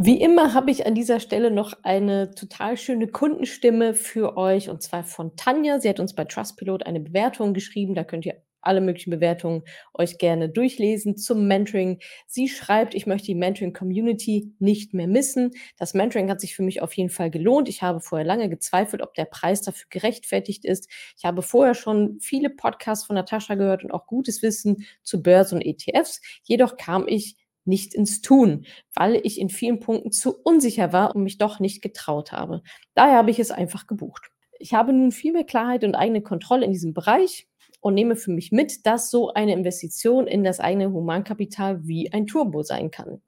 Wie 0.00 0.20
immer 0.20 0.54
habe 0.54 0.70
ich 0.70 0.86
an 0.86 0.94
dieser 0.94 1.18
Stelle 1.18 1.50
noch 1.50 1.72
eine 1.82 2.30
total 2.30 2.76
schöne 2.76 3.08
Kundenstimme 3.08 3.94
für 3.94 4.36
euch 4.36 4.70
und 4.70 4.80
zwar 4.80 5.02
von 5.02 5.34
Tanja. 5.34 5.80
Sie 5.80 5.88
hat 5.88 5.98
uns 5.98 6.14
bei 6.14 6.24
Trustpilot 6.24 6.86
eine 6.86 7.00
Bewertung 7.00 7.52
geschrieben. 7.52 7.96
Da 7.96 8.04
könnt 8.04 8.24
ihr 8.24 8.40
alle 8.60 8.80
möglichen 8.80 9.10
Bewertungen 9.10 9.64
euch 9.94 10.18
gerne 10.18 10.48
durchlesen 10.50 11.16
zum 11.16 11.48
Mentoring. 11.48 11.98
Sie 12.28 12.48
schreibt, 12.48 12.94
ich 12.94 13.06
möchte 13.06 13.26
die 13.26 13.34
Mentoring-Community 13.34 14.54
nicht 14.60 14.94
mehr 14.94 15.08
missen. 15.08 15.50
Das 15.78 15.94
Mentoring 15.94 16.30
hat 16.30 16.40
sich 16.40 16.54
für 16.54 16.62
mich 16.62 16.80
auf 16.80 16.92
jeden 16.92 17.10
Fall 17.10 17.32
gelohnt. 17.32 17.68
Ich 17.68 17.82
habe 17.82 18.00
vorher 18.00 18.26
lange 18.26 18.48
gezweifelt, 18.48 19.02
ob 19.02 19.14
der 19.14 19.24
Preis 19.24 19.62
dafür 19.62 19.86
gerechtfertigt 19.90 20.64
ist. 20.64 20.88
Ich 21.16 21.24
habe 21.24 21.42
vorher 21.42 21.74
schon 21.74 22.20
viele 22.20 22.50
Podcasts 22.50 23.04
von 23.04 23.16
Natascha 23.16 23.56
gehört 23.56 23.82
und 23.82 23.90
auch 23.90 24.06
gutes 24.06 24.42
Wissen 24.42 24.86
zu 25.02 25.24
Börse 25.24 25.56
und 25.56 25.62
ETFs. 25.62 26.20
Jedoch 26.44 26.76
kam 26.76 27.08
ich 27.08 27.34
nicht 27.68 27.94
ins 27.94 28.20
Tun, 28.20 28.66
weil 28.94 29.20
ich 29.22 29.40
in 29.40 29.48
vielen 29.48 29.78
Punkten 29.78 30.10
zu 30.10 30.36
unsicher 30.42 30.92
war 30.92 31.14
und 31.14 31.22
mich 31.22 31.38
doch 31.38 31.60
nicht 31.60 31.82
getraut 31.82 32.32
habe. 32.32 32.62
Daher 32.94 33.18
habe 33.18 33.30
ich 33.30 33.38
es 33.38 33.50
einfach 33.50 33.86
gebucht. 33.86 34.30
Ich 34.58 34.74
habe 34.74 34.92
nun 34.92 35.12
viel 35.12 35.32
mehr 35.32 35.44
Klarheit 35.44 35.84
und 35.84 35.94
eigene 35.94 36.22
Kontrolle 36.22 36.64
in 36.64 36.72
diesem 36.72 36.94
Bereich 36.94 37.46
und 37.80 37.94
nehme 37.94 38.16
für 38.16 38.32
mich 38.32 38.50
mit, 38.50 38.86
dass 38.86 39.10
so 39.10 39.32
eine 39.32 39.52
Investition 39.52 40.26
in 40.26 40.42
das 40.42 40.58
eigene 40.58 40.92
Humankapital 40.92 41.86
wie 41.86 42.12
ein 42.12 42.26
Turbo 42.26 42.62
sein 42.62 42.90
kann. 42.90 43.22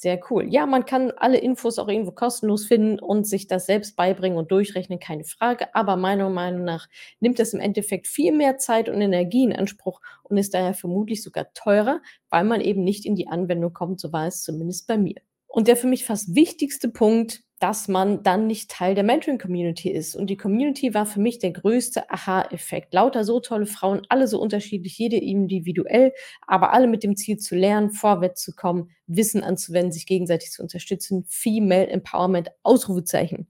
Sehr 0.00 0.20
cool. 0.30 0.46
Ja, 0.48 0.64
man 0.64 0.84
kann 0.84 1.10
alle 1.16 1.38
Infos 1.38 1.76
auch 1.80 1.88
irgendwo 1.88 2.12
kostenlos 2.12 2.66
finden 2.66 3.00
und 3.00 3.26
sich 3.26 3.48
das 3.48 3.66
selbst 3.66 3.96
beibringen 3.96 4.38
und 4.38 4.52
durchrechnen, 4.52 5.00
keine 5.00 5.24
Frage. 5.24 5.74
Aber 5.74 5.96
meiner 5.96 6.30
Meinung 6.30 6.62
nach 6.62 6.86
nimmt 7.18 7.40
es 7.40 7.52
im 7.52 7.58
Endeffekt 7.58 8.06
viel 8.06 8.30
mehr 8.32 8.58
Zeit 8.58 8.88
und 8.88 9.00
Energie 9.00 9.42
in 9.42 9.52
Anspruch 9.56 10.00
und 10.22 10.36
ist 10.36 10.54
daher 10.54 10.74
vermutlich 10.74 11.20
sogar 11.24 11.52
teurer, 11.52 12.00
weil 12.30 12.44
man 12.44 12.60
eben 12.60 12.84
nicht 12.84 13.06
in 13.06 13.16
die 13.16 13.26
Anwendung 13.26 13.72
kommt. 13.72 13.98
So 13.98 14.12
war 14.12 14.28
es 14.28 14.44
zumindest 14.44 14.86
bei 14.86 14.96
mir. 14.96 15.16
Und 15.48 15.66
der 15.66 15.76
für 15.76 15.88
mich 15.88 16.04
fast 16.04 16.32
wichtigste 16.36 16.88
Punkt 16.90 17.42
dass 17.58 17.88
man 17.88 18.22
dann 18.22 18.46
nicht 18.46 18.70
Teil 18.70 18.94
der 18.94 19.04
Mentoring-Community 19.04 19.90
ist. 19.90 20.14
Und 20.14 20.28
die 20.30 20.36
Community 20.36 20.94
war 20.94 21.06
für 21.06 21.20
mich 21.20 21.38
der 21.38 21.52
größte 21.52 22.10
Aha-Effekt. 22.10 22.94
Lauter 22.94 23.24
so 23.24 23.40
tolle 23.40 23.66
Frauen, 23.66 24.02
alle 24.08 24.28
so 24.28 24.40
unterschiedlich, 24.40 24.96
jede 24.98 25.16
individuell, 25.16 26.12
aber 26.46 26.72
alle 26.72 26.86
mit 26.86 27.02
dem 27.02 27.16
Ziel 27.16 27.38
zu 27.38 27.56
lernen, 27.56 27.90
vorwärts 27.90 28.42
zu 28.42 28.54
kommen, 28.54 28.90
Wissen 29.06 29.42
anzuwenden, 29.42 29.92
sich 29.92 30.06
gegenseitig 30.06 30.50
zu 30.50 30.62
unterstützen. 30.62 31.24
Female 31.26 31.88
Empowerment, 31.88 32.50
Ausrufezeichen. 32.62 33.48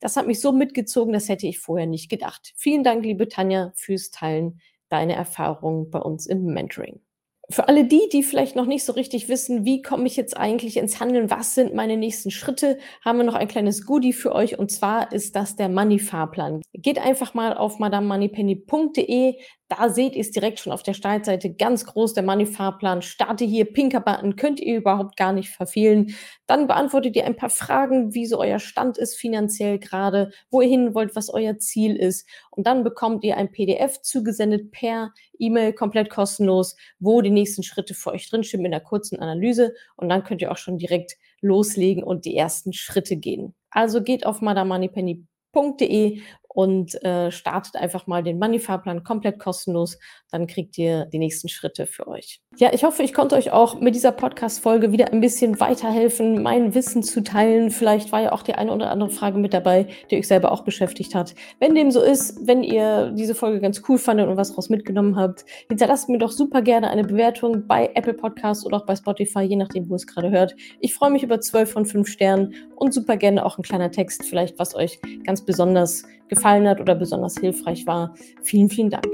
Das 0.00 0.16
hat 0.16 0.26
mich 0.26 0.40
so 0.40 0.52
mitgezogen, 0.52 1.12
das 1.12 1.28
hätte 1.28 1.46
ich 1.46 1.58
vorher 1.58 1.86
nicht 1.86 2.10
gedacht. 2.10 2.52
Vielen 2.56 2.84
Dank, 2.84 3.04
liebe 3.04 3.28
Tanja, 3.28 3.72
fürs 3.74 4.10
Teilen 4.10 4.60
deiner 4.88 5.14
Erfahrungen 5.14 5.90
bei 5.90 5.98
uns 5.98 6.26
im 6.26 6.44
Mentoring. 6.44 7.00
Für 7.48 7.68
alle 7.68 7.84
die, 7.84 8.08
die 8.12 8.24
vielleicht 8.24 8.56
noch 8.56 8.66
nicht 8.66 8.84
so 8.84 8.92
richtig 8.92 9.28
wissen, 9.28 9.64
wie 9.64 9.80
komme 9.80 10.06
ich 10.06 10.16
jetzt 10.16 10.36
eigentlich 10.36 10.76
ins 10.76 10.98
Handeln, 10.98 11.30
was 11.30 11.54
sind 11.54 11.74
meine 11.74 11.96
nächsten 11.96 12.32
Schritte, 12.32 12.78
haben 13.04 13.18
wir 13.18 13.24
noch 13.24 13.34
ein 13.34 13.46
kleines 13.46 13.86
Goodie 13.86 14.12
für 14.12 14.34
euch? 14.34 14.58
Und 14.58 14.72
zwar 14.72 15.12
ist 15.12 15.36
das 15.36 15.54
der 15.54 15.68
Money-Fahrplan. 15.68 16.62
Geht 16.72 16.98
einfach 16.98 17.34
mal 17.34 17.56
auf 17.56 17.78
madamemoneypenny.de, 17.78 19.36
da 19.68 19.88
seht 19.88 20.14
ihr 20.14 20.20
es 20.20 20.30
direkt 20.30 20.60
schon 20.60 20.72
auf 20.72 20.84
der 20.84 20.94
Startseite 20.94 21.52
ganz 21.52 21.84
groß, 21.84 22.14
der 22.14 22.22
Money-Fahrplan. 22.22 23.02
Starte 23.02 23.44
hier, 23.44 23.64
pinker 23.64 24.00
Button, 24.00 24.36
könnt 24.36 24.60
ihr 24.60 24.76
überhaupt 24.76 25.16
gar 25.16 25.32
nicht 25.32 25.48
verfehlen. 25.48 26.14
Dann 26.46 26.68
beantwortet 26.68 27.16
ihr 27.16 27.24
ein 27.24 27.36
paar 27.36 27.50
Fragen, 27.50 28.14
wie 28.14 28.26
so 28.26 28.38
euer 28.38 28.60
Stand 28.60 28.96
ist 28.96 29.16
finanziell 29.16 29.80
gerade, 29.80 30.30
wo 30.50 30.60
ihr 30.60 30.68
hin 30.68 30.94
wollt, 30.94 31.16
was 31.16 31.28
euer 31.30 31.58
Ziel 31.58 31.96
ist. 31.96 32.28
Und 32.50 32.66
dann 32.66 32.84
bekommt 32.84 33.24
ihr 33.24 33.36
ein 33.36 33.50
PDF 33.50 34.00
zugesendet 34.02 34.70
per 34.70 35.12
E-Mail, 35.38 35.72
komplett 35.72 36.10
kostenlos, 36.10 36.76
wo 37.00 37.20
die 37.20 37.30
nächsten 37.30 37.64
Schritte 37.64 37.94
für 37.94 38.12
euch 38.12 38.30
drinstehen 38.30 38.64
in 38.64 38.70
der 38.70 38.80
kurzen 38.80 39.18
Analyse. 39.18 39.74
Und 39.96 40.08
dann 40.08 40.22
könnt 40.22 40.42
ihr 40.42 40.52
auch 40.52 40.58
schon 40.58 40.78
direkt 40.78 41.16
loslegen 41.40 42.04
und 42.04 42.24
die 42.24 42.36
ersten 42.36 42.72
Schritte 42.72 43.16
gehen. 43.16 43.54
Also 43.70 44.02
geht 44.02 44.26
auf 44.26 44.40
madamoneypenny.de 44.40 46.20
und 46.56 47.04
äh, 47.04 47.30
startet 47.30 47.76
einfach 47.76 48.06
mal 48.06 48.22
den 48.22 48.38
Money-Fahrplan 48.38 49.04
komplett 49.04 49.38
kostenlos. 49.38 49.98
Dann 50.30 50.46
kriegt 50.46 50.78
ihr 50.78 51.04
die 51.04 51.18
nächsten 51.18 51.50
Schritte 51.50 51.86
für 51.86 52.08
euch. 52.08 52.40
Ja, 52.56 52.72
ich 52.72 52.82
hoffe, 52.82 53.02
ich 53.02 53.12
konnte 53.12 53.36
euch 53.36 53.52
auch 53.52 53.78
mit 53.78 53.94
dieser 53.94 54.10
Podcast-Folge 54.10 54.90
wieder 54.90 55.12
ein 55.12 55.20
bisschen 55.20 55.60
weiterhelfen, 55.60 56.42
mein 56.42 56.74
Wissen 56.74 57.02
zu 57.02 57.22
teilen. 57.22 57.70
Vielleicht 57.70 58.10
war 58.10 58.22
ja 58.22 58.32
auch 58.32 58.42
die 58.42 58.54
eine 58.54 58.72
oder 58.72 58.90
andere 58.90 59.10
Frage 59.10 59.36
mit 59.36 59.52
dabei, 59.52 59.86
die 60.10 60.16
euch 60.16 60.26
selber 60.26 60.50
auch 60.50 60.62
beschäftigt 60.62 61.14
hat. 61.14 61.34
Wenn 61.60 61.74
dem 61.74 61.90
so 61.90 62.00
ist, 62.00 62.38
wenn 62.46 62.62
ihr 62.62 63.10
diese 63.10 63.34
Folge 63.34 63.60
ganz 63.60 63.82
cool 63.86 63.98
fandet 63.98 64.26
und 64.26 64.38
was 64.38 64.48
daraus 64.48 64.70
mitgenommen 64.70 65.14
habt, 65.16 65.44
hinterlasst 65.68 66.08
mir 66.08 66.16
doch 66.16 66.32
super 66.32 66.62
gerne 66.62 66.88
eine 66.88 67.04
Bewertung 67.04 67.66
bei 67.66 67.90
Apple 67.94 68.14
Podcasts 68.14 68.64
oder 68.64 68.78
auch 68.78 68.86
bei 68.86 68.96
Spotify, 68.96 69.42
je 69.42 69.56
nachdem, 69.56 69.90
wo 69.90 69.94
es 69.94 70.06
gerade 70.06 70.30
hört. 70.30 70.56
Ich 70.80 70.94
freue 70.94 71.10
mich 71.10 71.22
über 71.22 71.38
12 71.38 71.70
von 71.70 71.84
5 71.84 72.08
Sternen 72.08 72.54
und 72.76 72.94
super 72.94 73.18
gerne 73.18 73.44
auch 73.44 73.58
ein 73.58 73.62
kleiner 73.62 73.90
Text, 73.90 74.24
vielleicht 74.24 74.58
was 74.58 74.74
euch 74.74 74.98
ganz 75.26 75.44
besonders 75.44 76.04
gefallen 76.28 76.68
hat 76.68 76.80
oder 76.80 76.94
besonders 76.94 77.36
hilfreich 77.38 77.86
war. 77.86 78.14
Vielen, 78.42 78.68
vielen 78.68 78.90
Dank. 78.90 79.06